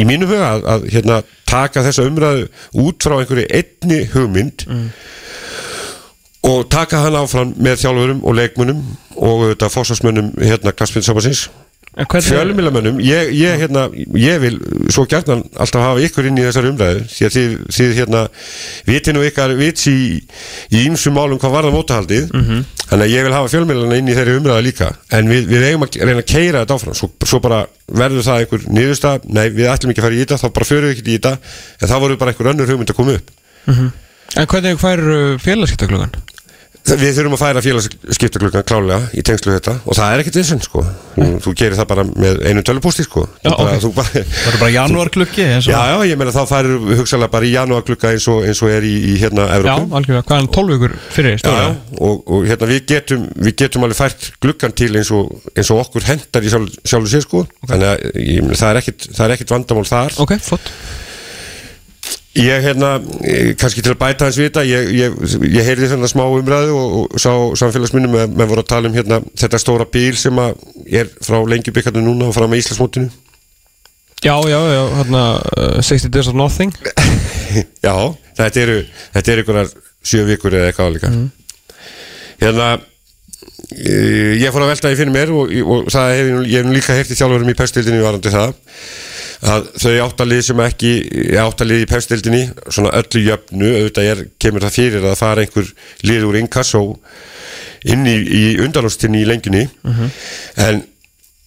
í 0.00 0.02
mínu 0.08 0.30
huga 0.30 0.50
að, 0.54 0.66
að 0.74 0.88
hérna, 0.94 1.20
taka 1.48 1.84
þessa 1.86 2.08
umræðu 2.08 2.48
út 2.84 3.06
frá 3.08 3.16
einhverju 3.18 3.46
einni 3.60 4.02
hugmynd 4.14 4.66
og 6.48 6.68
taka 6.72 7.02
hann 7.04 7.16
áfram 7.18 7.54
með 7.58 7.80
þjálfurum 7.82 8.20
og 8.24 8.36
leikmunum 8.38 8.84
og 9.18 9.48
þetta 9.50 9.72
fósasmönnum 9.74 10.30
hérna 10.38 10.72
klassmyndsambansins 10.76 11.48
En 11.48 11.67
hvernig 11.96 12.28
fjölmilamönnum, 12.28 12.98
ég, 13.02 13.30
ég, 13.34 13.58
hérna, 13.58 13.86
ég 14.14 14.38
vil 14.42 14.58
svo 14.92 15.02
gjarnan 15.08 15.42
alltaf 15.58 15.82
hafa 15.82 16.02
ykkur 16.06 16.28
inn 16.28 16.38
í 16.38 16.44
þessar 16.44 16.68
umræðu 16.68 17.04
því 17.10 17.26
að 17.26 17.36
þið, 17.74 17.94
hérna 17.96 18.22
viti 18.86 19.14
nú 19.16 19.24
ykkar 19.26 19.54
vits 19.58 19.88
í 19.90 19.96
í 20.70 20.84
ýmsum 20.84 21.16
málum 21.16 21.40
hvað 21.40 21.56
varða 21.56 21.74
mótahaldið. 21.74 22.28
Mhm. 22.34 22.66
þannig 22.88 23.04
að 23.04 23.12
ég 23.12 23.26
vil 23.26 23.32
hafa 23.36 23.50
fjölmilana 23.52 23.96
inn 24.00 24.08
í 24.08 24.14
þeirri 24.16 24.36
umræðu 24.38 24.64
líka. 24.64 24.86
En 25.12 25.28
við, 25.28 25.48
við 25.50 25.66
eigum 25.68 25.84
að 25.84 25.98
reyna 26.00 26.22
að 26.22 26.30
keira 26.30 26.62
þetta 26.62 26.78
áfram. 26.78 26.94
Svo, 26.96 27.10
svo 27.24 27.40
bara 27.44 27.66
verður 27.84 28.24
það 28.24 28.44
einhver 28.44 28.64
niðurstað 28.78 29.26
nei, 29.28 29.48
við 29.52 29.68
ætlum 29.68 29.92
ekki 29.92 30.00
að 30.00 30.06
fara 30.06 30.16
í 30.16 30.22
þetta, 30.22 30.38
þá 30.40 30.48
bara 30.56 30.68
förum 30.70 30.88
við 30.88 30.94
ekki 30.96 31.04
í 31.04 31.18
þetta. 31.18 31.34
En 31.82 31.90
þá 31.90 31.96
voru 32.00 32.16
bara 32.16 32.32
einhver 32.32 32.50
önnur 32.54 32.72
hugmynd 32.72 32.94
að 32.94 32.96
koma 32.96 33.18
upp. 33.18 33.34
En 34.36 34.48
hvernig 34.48 34.80
fær 34.80 35.04
félagskiptaklungan? 35.44 36.16
Við 36.88 37.16
þurfum 37.18 37.34
að 37.36 37.40
færa 37.42 37.62
félagsskiptagluggan 37.64 38.64
klálega 38.68 39.08
í 39.12 39.22
tengslu 39.26 39.52
þetta. 39.54 39.74
Og 39.84 39.96
það 39.98 40.12
er 40.14 40.22
ekkert 40.22 40.38
þessin 40.38 40.62
sko. 40.64 40.84
þú, 41.18 41.28
þú 41.44 41.52
gerir 41.60 41.76
það 41.78 41.88
bara 41.90 42.04
með 42.08 42.40
einu 42.48 42.62
tölupústi 42.66 43.04
sko. 43.06 43.24
Já, 43.44 43.50
bara, 43.50 43.74
ok. 43.76 43.82
þú 43.84 43.90
bara, 43.96 44.22
Það 44.28 44.48
eru 44.52 44.60
bara 44.62 44.74
og 45.68 45.72
Já, 45.74 45.80
já, 45.92 45.96
ég 46.08 46.20
meina 46.20 46.34
þá 46.34 46.40
færir 46.52 46.86
hugsalega 47.00 47.32
bara 47.34 47.48
í 47.48 47.52
janúarklukka 47.54 48.12
eins 48.14 48.28
eins 48.48 48.62
og 48.64 48.72
er 48.72 48.86
í, 48.88 48.94
í 49.12 49.16
hérna 49.22 49.48
Já, 49.48 49.56
Evrópu. 49.58 49.88
algjörlega, 50.00 50.26
hvað 50.28 50.36
er 50.38 50.44
hann 50.44 50.52
12 50.58 50.72
vikur 50.76 50.96
fyrir 51.16 51.36
Já, 51.36 51.42
stóra? 51.42 51.66
já, 51.66 51.98
og, 52.08 52.22
og 52.36 52.48
hérna 52.48 52.70
við 52.72 52.80
getum, 52.94 53.26
við 53.48 53.58
getum 53.64 53.88
alveg 53.88 54.00
fært 54.00 54.30
gluggan 54.44 54.76
til 54.78 54.92
eins 54.96 55.12
og, 55.14 55.34
eins 55.54 55.72
og 55.74 55.82
okkur 55.84 56.08
hendar 56.08 56.46
í 56.46 56.54
sjálf, 56.54 56.80
sjálfu 56.86 57.12
sér 57.12 57.26
sko. 57.26 57.44
Þannig 57.66 57.92
að 57.92 58.08
ég, 58.22 58.48
það, 58.54 58.70
er 58.70 58.80
er 59.28 59.36
ekkit 59.36 59.54
vandamál 59.56 59.86
þar. 59.88 60.18
Ok, 60.24 60.38
flott 60.44 60.72
Ég 62.36 62.60
hérna, 62.62 62.90
eh, 63.24 63.54
kannski 63.58 63.82
til 63.82 63.94
að 63.94 63.98
bæta 64.02 64.26
hans 64.28 64.36
við 64.38 64.50
þetta, 64.50 64.62
ég, 64.68 64.90
ég, 64.94 65.14
ég 65.56 65.64
heyrði 65.66 65.88
þennan 65.94 66.10
smá 66.12 66.22
umræðu 66.28 66.74
og, 66.76 66.92
og 67.14 67.22
sá 67.22 67.30
samfélagsminnum 67.64 68.12
með, 68.14 68.34
með 68.38 68.50
voru 68.52 68.62
að 68.62 68.68
tala 68.74 68.90
um 68.90 68.94
hérna 68.94 69.18
þetta 69.40 69.58
stóra 69.62 69.86
bíl 69.90 70.12
sem 70.20 70.38
að 70.38 70.60
er 71.00 71.08
frá 71.24 71.40
lengjubikkarnu 71.50 72.04
núna 72.04 72.28
og 72.28 72.36
fram 72.36 72.52
með 72.52 72.60
Íslandsmótinu. 72.62 73.08
Já, 74.22 74.34
já, 74.50 74.58
já, 74.74 74.82
hérna 74.98 75.24
uh, 75.56 75.80
60 75.82 76.10
Days 76.14 76.28
of 76.30 76.34
Nothing. 76.38 76.72
Já, 77.86 77.94
þetta 78.36 78.60
eru 78.60 78.78
þetta 79.14 79.32
eru 79.32 79.42
einhverjar 79.44 79.68
sjö 80.04 80.24
vikur 80.28 80.54
eða 80.58 80.68
eitthvað 80.68 80.88
álíka 80.90 81.10
Hérna 82.42 82.66
eh, 83.72 84.34
ég 84.42 84.52
fór 84.54 84.66
að 84.66 84.72
velta 84.74 84.90
því 84.92 84.98
fyrir 85.00 85.14
mér 85.14 85.32
og, 85.34 85.52
og 85.64 85.88
það 85.94 86.10
hef 86.12 86.20
ég, 86.26 86.34
nú- 86.36 86.48
ég 86.52 86.68
líka 86.76 86.96
heyrt 86.98 87.10
í 87.14 87.16
þjálfurum 87.18 87.50
í 87.52 87.56
pestildinni 87.58 88.02
varandi 88.04 88.32
það 88.34 88.52
að 89.46 89.68
þau 89.78 89.92
áttalið 90.08 90.40
sem 90.48 90.60
ekki 90.64 90.92
áttalið 91.38 91.82
í 91.84 91.88
pestildinni 91.90 92.42
svona 92.74 92.90
öllu 92.98 93.22
jöfnu, 93.22 93.68
auðvitað 93.78 94.08
er, 94.12 94.22
kemur 94.42 94.64
það 94.66 94.76
fyrir 94.78 95.00
að 95.04 95.10
það 95.12 95.20
fara 95.22 95.44
einhver 95.44 95.72
lið 96.10 96.26
úr 96.26 96.38
inkassó 96.40 96.82
inn 97.88 98.06
í, 98.10 98.16
í 98.18 98.44
undanlóstinni 98.64 99.22
í 99.22 99.28
lengjunni. 99.28 99.64
En 100.58 100.82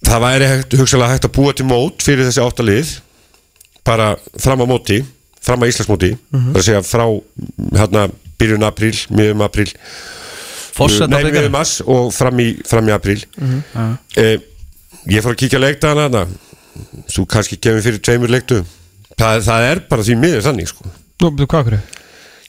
það 0.08 0.24
væri 0.24 0.52
hægt, 0.54 0.78
hugsalega 0.80 1.16
hægt 1.18 1.28
að 1.28 1.36
búa 1.36 1.56
til 1.58 1.68
mót 1.68 2.06
fyrir 2.06 2.30
þessi 2.30 2.44
áttalið 2.46 2.94
bara 3.88 4.14
fram 4.40 4.64
á 4.64 4.68
móti 4.70 5.02
fram 5.42 5.64
á 5.64 5.68
Íslandsmóti. 5.68 6.14
Það 6.32 6.56
er 6.56 6.62
að 6.62 6.68
segja 6.70 6.84
frá 6.86 7.06
hérna 7.76 8.06
byrjun 8.40 8.66
apríl, 8.66 8.96
miðum 9.10 9.42
Nei, 11.12 11.24
blikar. 11.26 11.42
miðum 11.42 11.56
mars 11.58 11.74
og 11.84 12.14
fram 12.16 12.40
í, 12.40 12.48
fram 12.68 12.88
í 12.88 12.94
apríl. 12.96 13.20
Eh, 14.16 14.38
ég 15.12 15.26
fór 15.26 15.34
að 15.36 15.42
kíkja 15.44 15.60
leikdana 15.60 16.08
þarna 16.08 16.51
þú 17.12 17.26
kannski 17.32 17.58
kemur 17.62 17.84
fyrir 17.86 18.02
tveimur 18.04 18.32
leiktu 18.32 18.62
það, 19.20 19.42
það 19.48 19.66
er 19.72 19.82
bara 19.92 20.06
því 20.08 20.18
miður 20.22 20.46
þannig 20.46 20.70
sko. 20.72 20.92
Nú, 21.22 21.32
hvað 21.46 21.66
hverju? 21.68 21.82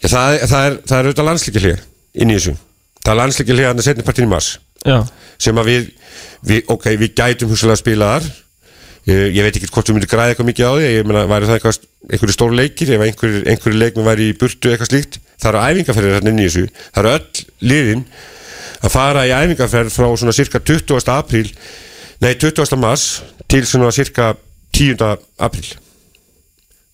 Já, 0.03 0.09
það, 0.09 0.37
er- 0.37 0.47
það 0.51 0.67
er, 0.69 0.77
það 0.89 0.99
er 0.99 1.09
auðvitað 1.09 1.29
landsleikja 1.31 1.63
hlýja 1.65 1.81
inn 2.23 2.31
í 2.33 2.37
þessu. 2.39 2.55
Það 3.03 3.13
er 3.13 3.19
landsleikja 3.23 3.57
hlýja 3.57 3.73
hann 3.73 3.83
að 3.83 3.89
setja 3.89 4.07
partin 4.07 4.27
í 4.29 4.31
mars. 4.33 4.49
Já, 4.87 4.97
sem 5.43 5.59
að 5.63 5.69
við, 5.71 5.91
við 6.49 6.71
ok, 6.75 6.89
við 7.03 7.13
gætum 7.19 7.53
hugsalega 7.53 7.77
að 7.79 7.83
spila 7.83 8.09
þar. 8.17 8.31
Ég, 9.03 9.23
ég 9.35 9.43
veit 9.43 9.57
ekki 9.59 9.69
hvort 9.75 9.89
við 9.91 9.97
myndum 9.97 10.11
græða 10.13 10.31
eitthvað 10.33 10.49
mikið 10.53 10.67
á 10.71 10.73
því 10.79 10.91
ég 10.93 11.07
meina, 11.11 11.23
væri 11.31 11.49
það 11.49 11.57
eitthvað, 11.59 11.79
einhverju 12.13 12.35
stór 12.37 12.53
leikir? 12.55 12.93
Ef 12.95 13.03
einhverju, 13.09 13.41
einhverju 13.51 13.79
leikmi 13.83 14.05
væri 14.07 14.29
í 14.31 14.37
burtu 14.39 14.71
eitthvað 14.71 14.91
slíkt, 14.93 15.17
það 15.43 15.49
eru 15.51 15.63
æfingarferðir 15.67 16.15
hérna 16.19 16.31
inn 16.31 16.39
í 16.39 16.47
þessu. 16.47 16.63
Það 16.95 17.01
eru 17.03 17.15
öll 17.17 17.43
liðin 17.73 18.05
að 18.87 18.95
fara 18.95 19.25
í 19.27 19.33
æfingarferð 19.35 19.91
frá 19.97 20.07
svona 20.23 20.35
cirka 20.39 20.61
20. 20.63 21.11
apríl 21.17 21.51
nei, 22.23 22.33
20. 22.39 22.79
mars 22.81 23.07
til 23.51 23.65
svona 23.69 23.93
cirka 23.95 24.33
10. 24.73 24.97
apríl 25.43 25.69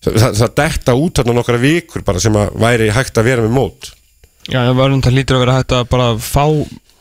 það, 0.03 0.17
það, 0.17 0.35
það 0.41 0.53
detta 0.61 0.97
út 0.99 1.21
þarna 1.21 1.37
nokkra 1.39 1.61
vikur 1.61 2.05
bara 2.07 2.21
sem 2.23 2.35
að 2.39 2.53
væri 2.59 2.91
hægt 2.95 3.17
að 3.19 3.31
vera 3.31 3.45
með 3.45 3.55
mót 3.55 3.91
já, 4.49 4.61
það 4.61 4.77
var 4.81 4.95
það 5.07 5.17
lítur 5.17 5.39
að 5.39 5.43
vera 5.45 5.57
hægt 5.59 5.75
að 5.77 5.89
bara 5.93 6.13
fá 6.23 6.45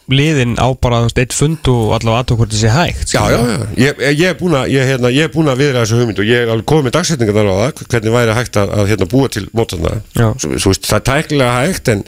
liðin 0.08 0.54
á 0.56 0.72
bara 0.80 1.02
eitt 1.04 1.34
fund 1.36 1.68
og 1.68 1.92
allavega 1.98 2.22
aðtók 2.22 2.40
hvort 2.40 2.54
þessi 2.54 2.70
hægt 2.72 3.12
Já, 3.12 3.20
já, 3.28 3.38
já, 3.44 3.58
ég, 3.76 4.00
ég 4.16 4.30
er 4.30 4.38
búin 4.40 4.56
að 4.56 4.70
ég, 4.72 4.86
hérna, 4.88 5.10
ég 5.12 5.28
er 5.28 5.34
búin 5.34 5.50
að 5.52 5.60
viðra 5.60 5.82
þessu 5.82 5.98
hugmynd 6.00 6.22
og 6.22 6.30
ég 6.30 6.52
er 6.54 6.62
komið 6.72 6.86
með 6.86 6.96
dagsetningar 6.96 7.36
þar 7.36 7.50
á 7.52 7.56
það 7.58 7.82
hvernig 7.92 8.14
væri 8.16 8.36
hægt 8.38 8.58
að, 8.62 8.72
að 8.72 8.92
hérna, 8.92 9.10
búa 9.12 9.32
til 9.34 9.44
mótarna 9.52 9.92
Já. 10.16 10.30
svo, 10.40 10.54
svo, 10.56 10.72
veist, 10.72 10.88
það 10.88 10.96
er 10.98 11.06
tæknilega 11.10 11.58
hægt 11.58 11.92
en 11.92 12.04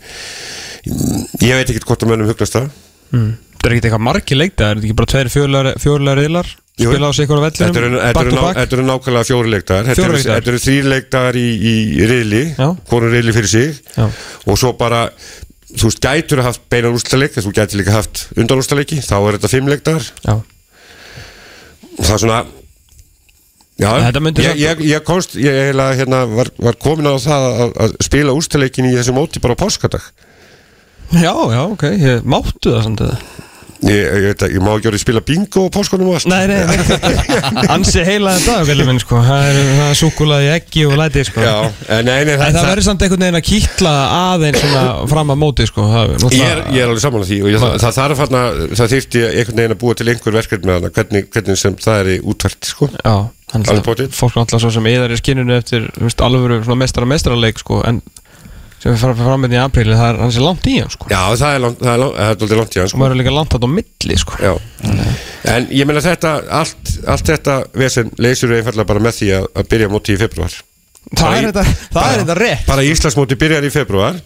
ég 1.44 1.60
veit 1.60 1.74
ekki 1.74 1.84
hvort 1.84 2.06
að 2.06 2.12
mönnum 2.14 2.32
hugnast 2.32 2.56
það 2.56 2.70
mm. 3.12 3.30
Er 3.60 3.74
ekkert 3.74 3.90
eitthvað 3.90 4.04
margi 4.06 4.36
leikta, 4.38 4.70
er 4.70 4.78
þetta 4.78 4.88
ekki 4.88 4.98
bara 4.98 5.10
tveir 5.12 5.30
fjórlega 5.80 6.16
reyðlar 6.16 6.48
Jú. 6.80 6.88
spila 6.88 7.08
á 7.08 7.12
sig 7.12 7.26
ykkur 7.26 7.40
á 7.40 7.44
vellinum, 7.44 7.74
to 8.30 8.36
ná, 8.36 8.40
back? 8.40 8.56
þetta 8.56 8.76
eru 8.76 8.84
nákvæmlega 8.88 9.28
fjóri 9.28 9.50
leikdagar. 9.52 9.88
Þetta 9.90 10.04
eru, 10.06 10.14
leikdagar. 10.88 11.36
í, 11.36 11.74
í 12.00 12.06
riðli 12.08 12.42
Já. 12.56 12.68
hvorum 12.88 13.12
riðli 13.12 13.34
fyrir 13.36 13.50
sig. 13.52 13.82
Já. 13.98 14.06
og 14.46 14.60
svo 14.62 14.72
bara 14.80 15.02
þú 15.74 15.90
veist, 15.90 16.00
gætur 16.00 16.42
haft 16.46 16.64
beinan 16.72 16.96
úrslaleik 16.96 17.36
þú 17.36 17.52
gætur 17.58 17.82
líka 17.82 17.98
haft 17.98 18.24
undan 18.34 18.62
úrslaleiki 18.62 19.02
þá 19.04 19.14
er 19.20 19.36
þetta 19.38 19.52
fimmleikdagar 19.52 20.08
Já, 20.24 20.34
það 22.00 22.14
er 22.16 22.24
svona 22.24 22.40
Já, 23.80 23.92
ég, 23.96 24.58
ég, 24.60 24.80
ég 24.90 25.04
komst, 25.08 25.36
ég 25.40 25.54
eiginlega 25.56 25.96
hérna, 26.02 26.24
var, 26.28 26.50
var 26.60 26.76
komin 26.76 27.08
á 27.08 27.16
það 27.16 27.46
að, 27.48 27.70
að 27.80 27.94
spila 28.04 28.34
úrstaleikin 28.36 28.88
í 28.90 28.92
þessu 28.92 29.14
móti 29.16 29.40
bara 29.40 29.56
á 29.56 29.62
páskadag. 29.62 30.04
Já, 31.16 31.32
já, 31.32 31.62
ok, 31.64 31.86
ég 31.96 32.26
máttu 32.28 32.74
það 32.74 32.84
samt 32.84 33.00
eða 33.06 33.16
ég, 33.86 34.00
ég, 34.00 34.24
veit 34.30 34.42
að, 34.44 34.52
ég 34.56 34.62
má 34.64 34.70
ekki 34.74 34.88
orðið 34.90 35.02
spila 35.02 35.22
bingo 35.24 35.62
á 35.64 35.68
páskunum 35.72 36.10
og 36.10 36.18
allt. 36.18 36.28
Nei, 36.28 36.44
nei, 36.50 36.60
nei, 36.68 37.64
ansi 37.74 38.04
heilaði 38.06 38.44
dag, 38.44 38.64
velum 38.68 38.90
minn, 38.90 39.00
sko. 39.02 39.20
Það 39.24 39.48
er, 39.50 39.58
það 39.78 39.88
er 39.88 39.98
súkulaði 40.00 40.50
eggi 40.54 40.84
og 40.88 40.94
læti, 41.00 41.24
sko. 41.30 41.44
Já, 41.46 41.54
en 41.96 42.08
nei, 42.08 42.18
nei, 42.28 42.34
En 42.36 42.56
það 42.58 42.68
verður 42.70 42.86
samt 42.88 43.04
einhvern 43.06 43.24
veginn 43.26 43.40
að 43.40 43.46
kýtla 43.48 43.94
aðeins 44.18 44.62
svona 44.64 44.84
fram 45.14 45.34
að 45.34 45.40
móti, 45.44 45.68
sko. 45.70 45.88
Það, 45.94 46.14
er 46.14 46.38
Ég 46.40 46.46
er, 46.54 46.62
ég 46.76 46.84
er 46.84 46.92
alveg 46.92 47.04
saman 47.06 47.24
að 47.24 47.32
því 47.32 47.40
og 47.44 47.50
ég, 47.54 47.64
það, 47.64 47.76
það 47.84 47.98
þarf 48.00 48.22
hann 48.26 48.38
að 48.40 48.62
það 48.80 48.94
þyrfti 48.94 49.24
einhvern 49.30 49.60
veginn 49.60 49.76
að 49.76 49.80
búa 49.84 49.98
til 50.00 50.08
einhver 50.12 50.36
verkefni 50.40 50.70
með 50.70 50.78
hana, 50.80 50.92
hvernig, 51.00 51.28
hvernig 51.34 51.60
sem 51.60 51.76
það 51.80 52.00
er 52.04 52.10
í 52.14 52.16
útvært 52.32 52.70
sko. 52.70 52.90
Já, 53.00 53.14
hann 53.54 53.66
Alveg 53.70 53.86
potið. 53.88 54.12
fólk 54.14 54.36
er 54.36 54.44
alltaf 54.44 54.62
svo 54.62 54.70
sem 54.76 54.88
eðar 54.92 55.14
í 55.14 55.18
skinnunu 55.20 55.56
eftir, 55.56 55.88
þú 55.96 56.06
veist, 56.06 56.24
alvöru 56.26 56.60
svona 56.62 56.80
mestara 56.84 57.08
mestrarleik, 57.10 57.58
sko, 57.62 57.80
en 57.88 58.02
sem 58.80 58.94
við 58.94 59.00
fara 59.02 59.16
fram 59.18 59.42
með 59.44 59.54
í 59.56 59.60
apríli, 59.60 59.96
það 59.98 60.10
er 60.14 60.20
hans 60.24 60.38
er 60.40 60.44
langt 60.46 60.66
í 60.70 60.76
hann, 60.80 60.92
sko. 60.94 61.08
Já, 61.12 61.20
það 61.36 61.54
er 61.56 61.62
langt, 61.66 61.82
það 61.84 61.92
er 61.92 62.00
langt, 62.04 62.16
það 62.40 62.54
er 62.54 62.60
langt 62.62 62.76
í 62.76 62.80
hann 62.80 62.86
og 62.88 62.92
sko. 62.94 63.00
maður 63.02 63.14
er 63.16 63.20
líka 63.20 63.34
langt 63.36 63.54
þetta 63.54 63.68
á 63.68 63.76
milli, 63.76 64.16
sko. 64.22 64.38
Já, 64.40 64.52
en 65.54 65.68
ég 65.76 65.88
meina 65.90 66.02
þetta 66.04 66.32
allt, 66.60 66.94
allt 67.14 67.32
þetta 67.34 67.58
vesen 67.82 68.12
leysir 68.20 68.52
við 68.52 68.62
einfallega 68.62 68.88
bara 68.92 69.04
með 69.04 69.18
því 69.20 69.30
að, 69.36 69.50
að 69.60 69.68
byrja 69.74 69.90
móti 69.92 70.16
í 70.16 70.20
februar 70.20 70.56
Það 71.16 71.36
er 71.36 71.46
þetta, 71.50 71.62
það 71.94 72.08
er 72.14 72.18
þetta 72.20 72.34
rétt. 72.38 72.66
bara 72.68 72.82
Íslandsmóti 72.86 73.36
byrjar 73.40 73.64
í 73.66 73.70
februar 73.72 74.18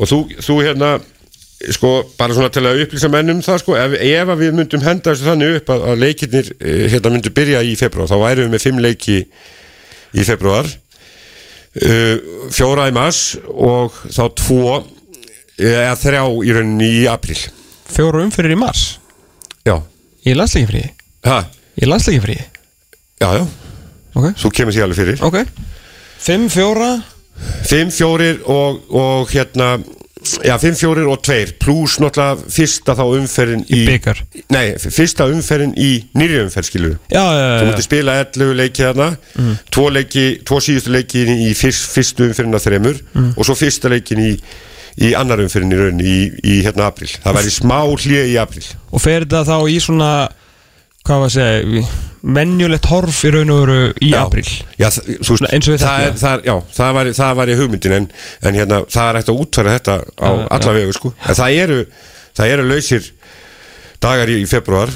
og 0.00 0.08
þú, 0.08 0.18
þú 0.42 0.54
hérna 0.64 0.92
sko, 1.76 1.90
bara 2.18 2.34
svona 2.34 2.50
til 2.50 2.64
að 2.66 2.80
upplýsa 2.86 3.10
mennum 3.12 3.42
það 3.44 3.60
sko, 3.62 3.76
ef, 3.78 3.92
ef 4.00 4.32
að 4.32 4.40
við 4.40 4.56
myndum 4.56 4.82
henda 4.82 5.12
þessu 5.12 5.28
þannig 5.28 5.58
upp 5.60 5.72
að, 5.74 5.84
að 5.92 6.00
leikirnir 6.02 6.48
eh, 6.56 6.86
hérna 6.90 7.12
myndu 7.14 7.32
byrja 7.36 7.60
í 7.68 7.74
februar, 7.78 8.08
þá 8.10 8.16
værum 8.24 8.48
við 8.48 8.54
með 8.56 8.64
fimm 8.64 8.80
leiki 8.82 9.18
í 10.12 10.24
februar 10.26 10.66
fjóra 12.52 12.88
í 12.90 12.92
mars 12.92 13.22
og 13.48 13.94
þá 14.12 14.24
tvo 14.36 14.74
eða 15.56 15.94
þrjá 15.96 16.22
í 16.44 16.52
rauninni 16.52 16.90
í 17.00 17.06
april 17.08 17.38
Fjóru 17.92 18.22
umfyrir 18.24 18.54
í 18.54 18.58
mars, 18.60 18.98
já, 19.68 19.78
í 20.24 20.34
landsleikifríi 20.36 20.90
ha, 21.28 21.42
Í 21.80 21.88
landsleikifríi, 21.88 22.42
já, 23.20 23.28
já, 23.38 23.44
ok, 24.12 24.26
þú 24.36 24.50
kemur 24.52 24.74
því 24.76 24.82
alveg 24.84 24.98
fyrir. 25.00 25.22
Ok. 25.24 25.38
Fimm, 26.22 26.50
fjóra, 26.52 26.90
fimm, 27.66 27.90
fjórir 27.94 28.42
og, 28.44 28.82
og 28.92 29.32
hérna 29.32 29.78
já, 30.44 30.54
fimm, 30.62 30.74
fjórir 30.78 31.08
og 31.10 31.20
tveir 31.24 31.52
pluss 31.60 31.98
náttúrulega 32.02 32.50
fyrsta 32.54 32.94
þá 32.98 33.02
umferðin 33.18 33.64
í, 33.66 33.80
Í 33.82 33.86
bikar. 33.88 34.20
nei, 34.54 34.74
fyrsta 34.78 35.26
umferðin 35.32 35.72
í 35.76 35.90
nýri 36.18 36.40
umferð 36.44 36.68
skilur 36.68 36.96
já, 37.10 37.22
já, 37.22 37.46
þú 37.58 37.62
já, 37.64 37.68
mútti 37.70 37.86
spila 37.86 38.18
11 38.24 38.54
leiki 38.60 38.82
þarna 38.86 39.08
Mm. 39.38 39.54
tvo, 39.70 39.88
leiki, 39.90 40.26
tvo 40.44 40.60
síðustu 40.60 40.92
leiki 40.92 41.24
í 41.26 41.54
fyrst, 41.58 41.88
fyrstu 41.94 42.28
umferðin 42.30 42.54
að 42.58 42.66
þremur 42.68 43.00
Mm. 43.14 43.32
og 43.36 43.44
svo 43.48 43.54
fyrsta 43.58 43.88
leikin 43.90 44.18
í, 44.22 44.30
í 45.02 45.14
annar 45.16 45.40
umferðin 45.40 45.72
í 45.72 45.80
raun 45.80 46.00
í, 46.00 46.16
í 46.44 46.62
hérna 46.62 46.86
april 46.92 47.08
það 47.08 47.38
væri 47.40 47.50
smá 47.54 47.78
hlið 47.88 48.26
í 48.32 48.36
april 48.40 48.64
og 48.92 49.00
fer 49.00 49.24
þetta 49.24 49.44
þá 49.48 49.56
í 49.72 49.78
svona 49.80 50.28
hvað 51.02 51.22
var 51.22 51.28
að 51.28 51.34
segja 51.36 51.84
menjulegt 52.22 52.86
horf 52.86 53.20
í 53.26 53.30
raun 53.34 53.50
og 53.50 53.60
veru 53.64 53.78
í 53.98 54.10
Já. 54.12 54.20
apríl 54.22 54.46
Eins 54.78 54.98
og 55.02 55.74
við 55.74 55.82
er, 55.82 56.12
það, 56.20 56.92
var, 56.94 57.10
það 57.18 57.32
var 57.40 57.50
í 57.50 57.56
hugmyndin 57.58 57.96
en, 57.96 58.06
en 58.46 58.58
hérna, 58.58 58.82
það 58.86 59.08
er 59.08 59.18
ekkert 59.20 59.32
að 59.34 59.40
útfæra 59.42 59.74
þetta 59.78 59.96
á 60.22 60.30
Já, 60.30 60.46
alla 60.58 60.74
vegu 60.78 60.94
sko. 60.94 61.10
en 61.18 61.38
það 61.40 61.56
eru, 61.64 61.78
það 62.38 62.52
eru 62.54 62.68
lausir 62.70 63.08
dagar 64.02 64.30
í, 64.30 64.36
í 64.42 64.46
februar 64.50 64.92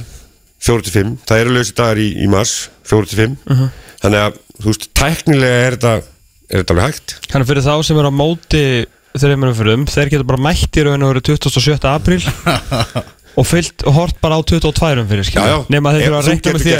4-5, 0.67 1.17
það 1.29 1.43
eru 1.43 1.57
lausir 1.59 1.77
dagar 1.83 2.01
í, 2.03 2.09
í 2.23 2.29
mars 2.31 2.55
4-5 2.87 3.35
Mhm. 3.51 3.67
þannig 4.05 4.23
að 4.29 4.39
þú 4.63 4.71
veist, 4.71 4.87
tæknilega 4.97 5.67
er 5.67 5.77
þetta 5.81 5.95
er 6.47 6.61
þetta 6.63 6.75
alveg 6.77 6.87
hægt 6.93 7.17
Þannig 7.33 7.51
fyrir 7.51 7.67
þá 7.67 7.75
sem 7.91 7.99
er 7.99 8.07
á 8.07 8.13
móti 8.15 8.63
þreymur 9.17 9.51
umfyrum, 9.51 9.85
þeir 9.91 10.11
geta 10.15 10.27
bara 10.29 10.43
mætt 10.47 10.77
í 10.79 10.83
raun 10.87 11.03
og 11.03 11.15
veru 11.17 11.23
27. 11.35 11.79
apríl 11.91 12.23
og 13.37 13.45
fyllt 13.45 13.85
og 13.87 13.93
hort 13.97 14.21
bara 14.25 14.39
á 14.39 14.41
22 14.49 15.03
umfyrir 15.03 15.29
Já, 15.29 15.43
já. 15.51 15.57
nema 15.73 15.93
þeir 15.93 16.07
þurfa 16.07 16.21
að 16.21 16.29
reikna 16.31 16.53
með 16.55 16.63
því 16.63 16.73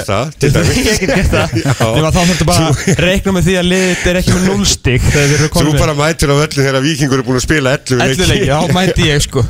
dæmis. 0.55 0.71
ég 0.87 1.01
get 1.01 1.11
gert 1.11 1.33
það. 1.33 1.91
Nema 1.97 2.09
þá 2.15 2.19
þurftu 2.19 2.47
bara 2.49 2.69
að 2.71 3.01
reikna 3.05 3.33
með 3.35 3.45
því 3.47 3.57
að 3.61 3.67
liðið 3.71 4.07
er 4.11 4.19
ekki 4.21 4.33
með 4.37 4.47
0 4.49 4.65
stig 4.71 5.05
þegar 5.05 5.27
þeir 5.31 5.37
eru 5.37 5.51
Þú 5.67 5.75
bara 5.77 5.95
mætir 6.01 6.33
á 6.33 6.35
öllu 6.37 6.65
þegar 6.65 6.85
vikingur 6.87 7.21
er 7.21 7.27
búin 7.27 7.37
að 7.39 7.45
spila 7.45 7.75
11 7.77 8.01
11 8.07 8.31
leiki, 8.31 8.49
já 8.49 8.57
mæti 8.73 9.07
ég 9.11 9.21
sko. 9.27 9.45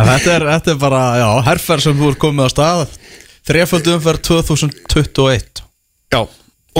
Þetta 0.00 0.32
er, 0.32 0.46
þetta 0.54 0.72
er 0.72 0.78
bara, 0.80 1.00
já, 1.20 1.28
herferð 1.50 1.84
sem 1.84 1.98
þú 1.98 2.12
er 2.12 2.18
komið 2.22 2.46
á 2.46 2.50
stað. 2.54 2.94
Þreföldu 3.50 3.96
umferð 3.98 4.22
2021 4.30 5.62
Já, 6.14 6.20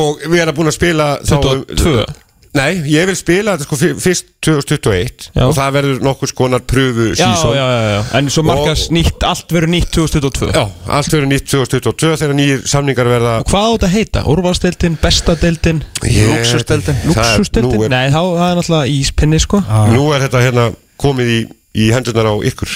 og 0.00 0.22
við 0.24 0.40
erum 0.44 0.56
búin 0.56 0.70
að 0.70 0.76
spila 0.78 1.06
þá- 1.24 1.40
22. 1.74 2.06
Nei, 2.50 2.80
ég 2.90 3.06
vil 3.06 3.14
spila 3.14 3.52
þetta 3.54 3.66
sko 3.68 3.76
fyr- 3.78 3.98
fyrst 4.02 4.24
2021 4.42 5.28
Já. 5.36 5.42
og 5.46 5.52
það 5.54 5.74
verður 5.76 6.00
nokkur 6.02 6.30
skonar 6.32 6.62
pröfu 6.66 7.04
já, 7.12 7.20
sísón 7.20 7.52
já, 7.54 7.62
já, 7.70 7.82
já, 7.94 8.00
en 8.18 8.30
svo 8.34 8.42
markast 8.42 8.88
Og- 8.90 8.96
nýtt, 8.96 9.22
allt 9.28 9.52
verður 9.54 9.70
nýtt 9.70 9.90
2022 9.94 10.48
Já, 10.56 10.64
allt 10.96 11.12
verður 11.14 11.28
nýtt 11.30 11.46
2022 11.46 12.16
þegar 12.24 12.34
nýjir 12.40 12.64
samningar 12.72 13.06
verða 13.12 13.34
og 13.44 13.52
hvað 13.52 13.66
á 13.66 13.70
þetta 13.76 13.90
heita? 13.94 14.24
Úrvalsdeildin, 14.34 14.98
bestadeildin? 15.02 15.82
Ég- 16.02 16.26
Lúxusdeildin. 16.32 16.98
Það 17.14 17.30
er- 17.38 17.88
Nei, 17.94 18.10
þá 18.10 18.18
það 18.18 18.46
er 18.50 18.58
náttúrulega 18.58 18.94
íspinni 18.98 19.40
sko. 19.46 19.62
Nú 19.94 20.10
er 20.16 20.26
þetta 20.26 20.42
hérna 20.42 20.66
komið 20.98 21.30
í, 21.30 21.40
í 21.86 21.90
hendurnar 21.94 22.32
á 22.32 22.34
ykkur. 22.50 22.74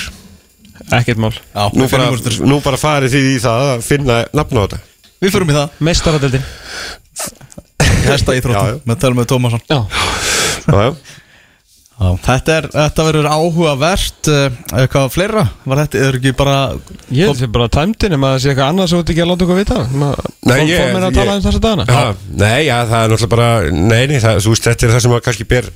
Ekkert 0.93 1.19
mál. 1.19 1.33
Já, 1.35 1.67
nú 1.75 1.89
bara, 1.91 2.11
nú 2.47 2.61
bara 2.63 2.77
farið 2.79 3.11
þið 3.17 3.27
í 3.35 3.37
það 3.43 3.75
að 3.75 3.83
finna 3.83 4.25
nafn 4.37 4.55
á 4.55 4.63
þetta. 4.69 4.79
Við 5.25 5.33
fyrir 5.35 5.51
í 5.51 5.57
það. 5.59 5.71
Mestaradeildin 5.81 6.45
Hesta 7.83 8.35
íþróttum 8.37 8.81
Með 8.89 8.99
tölum 9.03 9.21
með 9.21 9.29
Tómasson. 9.33 9.63
Já. 9.71 9.79
Já, 10.65 10.81
já. 10.89 10.91
Já, 11.95 12.09
þetta, 12.25 12.55
er, 12.59 12.65
þetta 12.75 13.05
verður 13.07 13.27
áhugavert 13.31 14.29
uh, 14.33 14.57
Eitthvað 14.81 15.13
fleira? 15.15 15.45
Var 15.63 15.81
þetta, 15.85 16.01
er 16.09 16.17
ekki 16.19 16.33
bara 16.35 16.55
Ég 17.15 17.29
held 17.29 17.39
því 17.39 17.49
bara 17.55 17.69
tæmdin 17.71 18.17
en 18.17 18.21
maður 18.25 18.41
sé 18.43 18.51
eitthvað 18.51 18.71
annað 18.73 18.89
sem 18.91 18.99
þú 18.99 19.03
ert 19.05 19.13
ekki 19.15 19.23
að 19.23 19.29
láta 19.31 19.47
okkur 19.47 19.59
vita. 19.61 19.77
Maður 19.95 20.33
Nei, 20.45 20.57
ég- 20.69 20.83
að 20.99 21.05
ég- 21.07 21.15
tala 21.21 21.37
um 21.39 21.45
þessa 21.45 21.61
dagana? 21.63 21.85
Já, 21.87 22.33
nei, 22.43 22.65
já, 22.67 22.75
það 22.91 22.97
er 22.99 23.13
náttúrulega 23.15 23.31
bara 23.37 23.47
Nei, 23.71 24.03
nei, 24.11 24.19
það, 24.25 24.41
þú 24.45 24.55
veist, 24.55 24.67
þetta 24.67 24.87
er 24.89 24.93
það 24.95 25.05
sem 25.05 25.15
að 25.15 25.23
kannski 25.29 25.47
ber, 25.55 25.69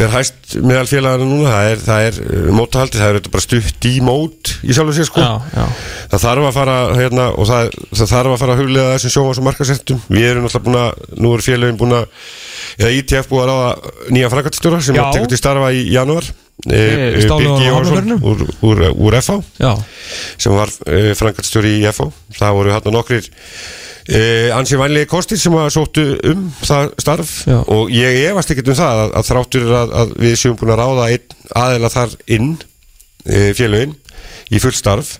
ber 0.00 0.14
hæst 0.16 0.56
meðal 0.62 0.86
félagana 0.90 1.28
núna. 1.28 1.52
Það 1.52 1.68
er, 1.74 1.84
það 1.84 2.06
er 2.08 2.20
uh, 2.22 2.48
mótahaldi, 2.56 3.02
það 3.02 3.12
er 3.20 3.30
bara 3.36 3.44
stutt 3.44 3.88
í 3.92 3.94
mót 4.08 4.54
í 4.64 4.72
sjálfu 4.78 4.96
sér 4.96 5.10
sko. 5.10 5.20
Já, 5.20 5.52
já. 5.52 5.66
Það 6.14 6.24
þarf 6.24 6.48
að 6.48 6.56
fara, 6.56 6.78
hérna, 6.96 7.28
og 7.36 7.50
það, 7.52 7.70
það 7.92 8.14
þarf 8.16 8.32
að 8.32 8.40
fara 8.46 8.56
að 8.56 8.64
huglega 8.64 8.96
þessum 8.96 9.14
sjómas 9.18 9.42
og 9.42 9.46
markasettum 9.50 10.02
Við 10.08 10.30
erum 10.32 10.48
náttúrulega 10.48 10.66
búin 10.66 10.80
að, 10.80 11.06
nú 11.22 11.36
er 11.36 11.44
félagin 11.44 11.78
búin 11.80 11.96
að 12.00 12.08
eða 12.78 12.94
ITF 12.98 13.28
búið 13.30 13.42
að 13.42 13.50
ráða 13.50 13.92
nýja 14.14 14.32
frækastjóra 14.32 14.80
sem 14.84 14.98
tekur 14.98 15.30
til 15.30 15.40
starfa 15.40 15.70
í 15.74 15.84
janúar. 15.92 16.26
E, 16.62 16.80
Jóhansson 17.26 17.56
Hafnarfirðinum. 17.58 18.20
úr, 18.22 18.42
úr, 18.62 18.82
úr 18.94 19.14
FH 19.18 19.38
Já, 19.58 19.72
sem 20.38 20.52
var 20.54 20.70
uh, 20.70 21.08
frangatstjóri 21.18 21.72
í 21.80 21.86
FH 21.90 22.06
það 22.36 22.58
voru 22.58 22.74
hérna 22.74 22.92
nokkrir 22.94 23.26
uh, 23.26 24.52
ansi 24.54 24.78
vænlegi 24.78 25.08
kostir 25.10 25.40
sem 25.42 25.56
að 25.58 25.72
sóttu 25.74 26.04
um 26.30 26.44
það 26.62 26.92
starf. 27.02 27.32
Já. 27.50 27.58
og 27.66 27.90
ég 27.90 28.20
efast 28.28 28.54
ekkert 28.54 28.70
um 28.74 28.78
það 28.78 29.02
að, 29.06 29.16
að 29.18 29.28
þráttur 29.32 29.74
að, 29.80 29.96
að 30.02 30.14
við 30.22 30.38
séum 30.38 30.60
búin 30.60 30.74
að 30.76 30.84
ráða 30.84 31.08
einn 31.16 31.36
aðeila 31.64 31.92
þar 31.96 32.16
inn 32.36 32.48
uh, 32.54 33.50
félögin 33.58 33.98
í 34.52 34.62
full 34.62 34.76
starf 34.76 35.16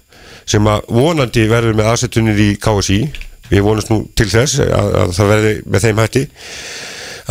sem 0.48 0.66
að 0.70 0.88
vonandi 0.94 1.48
verður 1.50 1.78
með 1.78 1.92
aðsettunir 1.92 2.40
í 2.42 2.50
KSI 2.62 3.02
við 3.50 3.66
vonumst 3.66 3.90
nú 3.92 4.02
til 4.18 4.30
þess 4.30 4.62
að, 4.64 4.96
að 5.02 5.14
það 5.18 5.30
verði 5.34 5.52
með 5.66 5.86
þeim 5.86 6.02
hætti 6.02 6.24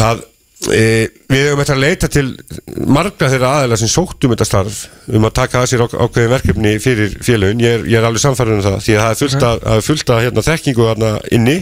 að 0.01 0.23
e, 0.69 0.83
við 1.31 1.45
höfum 1.47 1.63
eftir 1.63 1.77
að 1.77 1.83
leita 1.85 2.09
til 2.11 2.25
margra 2.85 3.29
þeirra 3.31 3.53
aðeila 3.57 3.79
sem 3.81 3.91
sóttum 3.91 4.33
þetta 4.35 4.47
starf 4.47 4.81
um 5.11 5.27
að 5.27 5.37
taka 5.41 5.61
að 5.61 5.69
sér 5.71 5.85
ák 5.85 5.95
ákveðin 5.97 6.33
verkefni 6.35 6.73
fyrir 6.83 7.15
félögin, 7.25 7.63
ég 7.63 7.77
er, 7.79 7.85
ég 7.89 8.01
er 8.01 8.09
alveg 8.09 8.25
samfærður 8.25 8.59
um 8.59 8.65
það 8.67 8.81
því 8.87 8.97
að 8.97 9.05
það 9.05 9.13
er 9.13 9.21
fullt 9.21 9.47
að, 9.47 9.63
að, 9.73 9.85
fullt 9.87 10.13
að 10.13 10.25
hérna, 10.25 10.45
þekkingu 10.49 10.89
þarna 10.91 11.13
inni 11.37 11.57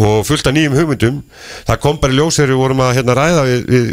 og 0.00 0.26
fullt 0.26 0.46
af 0.48 0.54
nýjum 0.56 0.76
hugmyndum. 0.76 1.16
Það 1.68 1.80
kom 1.82 1.98
bara 2.00 2.14
í 2.14 2.16
ljós 2.16 2.38
þegar 2.38 2.52
við 2.52 2.60
vorum 2.62 2.82
að 2.84 2.92
hérna, 2.96 3.16
ræða 3.18 3.42
við, 3.48 3.64
við, 3.68 3.88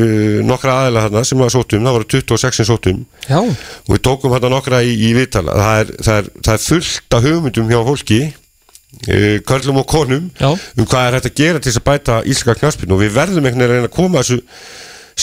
við 0.00 0.40
nokkra 0.48 0.78
aðeila 0.80 1.04
hérna, 1.04 1.24
sem 1.28 1.44
var 1.44 1.52
sóttum, 1.54 1.84
það 1.86 1.98
voru 1.98 2.08
26 2.10 2.58
sem 2.58 2.68
sóttum 2.68 3.04
já, 3.28 3.38
og 3.38 3.92
við 3.92 4.02
tókum 4.08 4.34
hérna 4.34 4.50
nokkra 4.50 4.82
í, 4.82 4.96
í 4.98 5.12
viðtal. 5.14 5.46
Það 5.46 5.82
er, 5.84 5.92
það, 6.00 6.16
er, 6.16 6.32
það 6.40 6.56
er 6.56 6.64
fullt 6.64 7.18
af 7.18 7.28
hugmyndum 7.28 7.70
hjá 7.70 7.78
fólki 7.86 8.20
uh, 9.08 9.36
körlum 9.48 9.80
og 9.82 9.86
konum 9.90 10.30
Já. 10.38 10.50
um 10.52 10.88
hvað 10.88 11.06
er 11.06 11.16
hægt 11.18 11.30
að 11.30 11.38
gera 11.40 11.60
til 11.60 11.70
þess 11.70 11.82
að 11.82 11.86
bæta 11.90 12.18
íslenska 12.24 12.56
knaspinu 12.60 12.96
og 12.96 13.04
við 13.04 13.14
verðum 13.14 13.46
einhvern 13.46 13.62
veginn 13.62 13.70
að 13.70 13.76
reyna 13.78 13.90
að 13.90 13.96
koma 13.96 14.22
þessu 14.22 14.40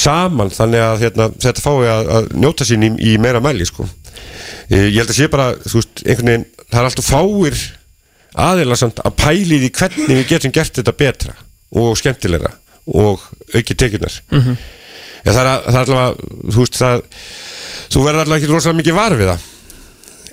saman 0.02 0.54
þannig 0.56 0.86
að 0.86 1.04
hérna, 1.06 1.28
þetta 1.44 1.66
fái 1.66 1.92
að, 1.92 2.10
að 2.16 2.32
njóta 2.44 2.68
sín 2.68 2.88
í, 2.88 2.92
í 3.12 3.18
meira 3.22 3.44
mæli 3.44 3.68
sko. 3.68 3.86
uh, 3.86 4.88
ég 4.88 5.00
held 5.02 5.12
að 5.12 5.20
sé 5.20 5.30
bara 5.32 5.52
veist, 5.66 6.04
veginn, 6.08 6.48
það 6.68 6.82
er 6.82 6.90
alltaf 6.90 7.12
fáir 7.12 7.62
aðeila 8.42 8.78
samt 8.80 9.02
að 9.04 9.18
pæli 9.20 9.62
því 9.66 9.72
hvernig 9.80 10.20
við 10.22 10.28
getum 10.30 10.54
gert 10.56 10.78
þetta 10.78 10.98
betra 10.98 11.36
og 11.76 11.96
skemmtilegra 12.00 12.54
og 12.92 13.24
auki 13.56 13.76
tekjurnar 13.76 14.14
mm 14.32 14.40
-hmm. 14.40 14.62
það, 15.26 15.42
er, 15.42 15.48
er 15.48 15.82
allavega 15.84 16.16
þú 16.56 16.66
þú 17.92 18.06
verður 18.06 18.24
alltaf 18.24 18.38
ekki 18.38 18.52
rosalega 18.52 18.80
mikið 18.80 18.96
var 18.96 19.18
við 19.20 19.32
það 19.34 19.50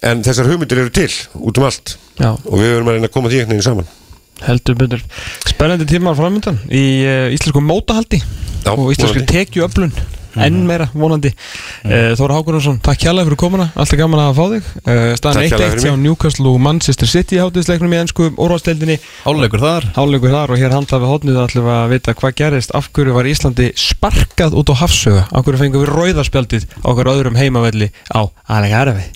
en 0.02 0.22
þessar 0.26 0.50
hugmyndir 0.50 0.82
eru 0.84 0.92
til 0.94 1.10
út 1.38 1.58
um 1.58 1.68
allt. 1.68 1.96
Já, 2.18 2.32
og 2.34 2.54
við 2.58 2.74
verðum 2.74 2.90
að 2.90 2.98
reyna 2.98 3.10
að 3.10 3.16
koma 3.16 3.32
því 3.32 3.40
einhvern 3.42 3.56
veginn 3.56 3.68
saman. 3.70 3.90
Heldur 4.44 4.78
betur. 4.78 5.02
Spennandi 5.48 5.88
tímar 5.88 6.14
framöndan 6.18 6.60
í 6.70 6.84
uh, 7.02 7.26
íslensku 7.34 7.62
mótahaldi 7.64 8.20
Já, 8.20 8.70
og 8.74 8.92
íslensku 8.92 9.26
tekjuöflun. 9.26 9.92
Enn 10.38 10.60
meira 10.68 10.86
vonandi. 10.92 11.32
Uh, 11.82 12.12
Þóra 12.18 12.36
Hákunarsson, 12.36 12.76
takk 12.84 13.02
hjálpa 13.02 13.24
fyrir 13.26 13.38
komuna. 13.40 13.66
Alltaf 13.74 13.98
gaman 13.98 14.22
að 14.22 14.36
fá 14.36 14.44
þig. 14.52 14.68
Uh, 14.84 15.00
staðan 15.18 15.40
Takk 15.40 15.54
kærlega 15.54 15.70
1-1 15.72 15.74
fyrir 15.74 15.88
hjá 15.88 15.94
mig. 15.96 16.04
Newcastle 16.04 16.52
og 16.52 16.60
Manchester 16.62 17.10
City 17.10 17.40
hátíðisleiknum 17.42 17.96
í 17.96 18.00
ennsku 18.04 18.30
óráðsteldinni 18.36 18.98
Háluleikur 19.24 19.64
þar. 19.64 19.90
Þar 19.98 20.54
og 20.54 20.62
hér 20.62 20.76
handla 20.76 21.02
við 21.02 21.12
hotnið 21.14 21.42
ætlum 21.42 21.66
við 21.66 21.74
að 21.74 21.94
vita 21.96 22.16
hvað 22.22 22.38
gerist. 22.42 22.74
Af 22.78 22.90
hverju 22.94 23.18
var 23.18 23.30
Íslandi 23.32 23.70
sparkað 23.74 24.58
út 24.62 24.70
á 24.70 24.74
hafsöga 24.84 25.26
af 25.32 25.46
hverju 25.46 25.64
fengum 25.64 25.82
við 25.82 25.94
rauðarspjaldið 25.96 26.68
á 26.70 26.86
okkur 26.92 27.14
öðrum 27.16 27.40
heimavelli 27.40 27.90
á 28.14 28.30
Allega 28.46 28.84
Arfi 28.84 29.08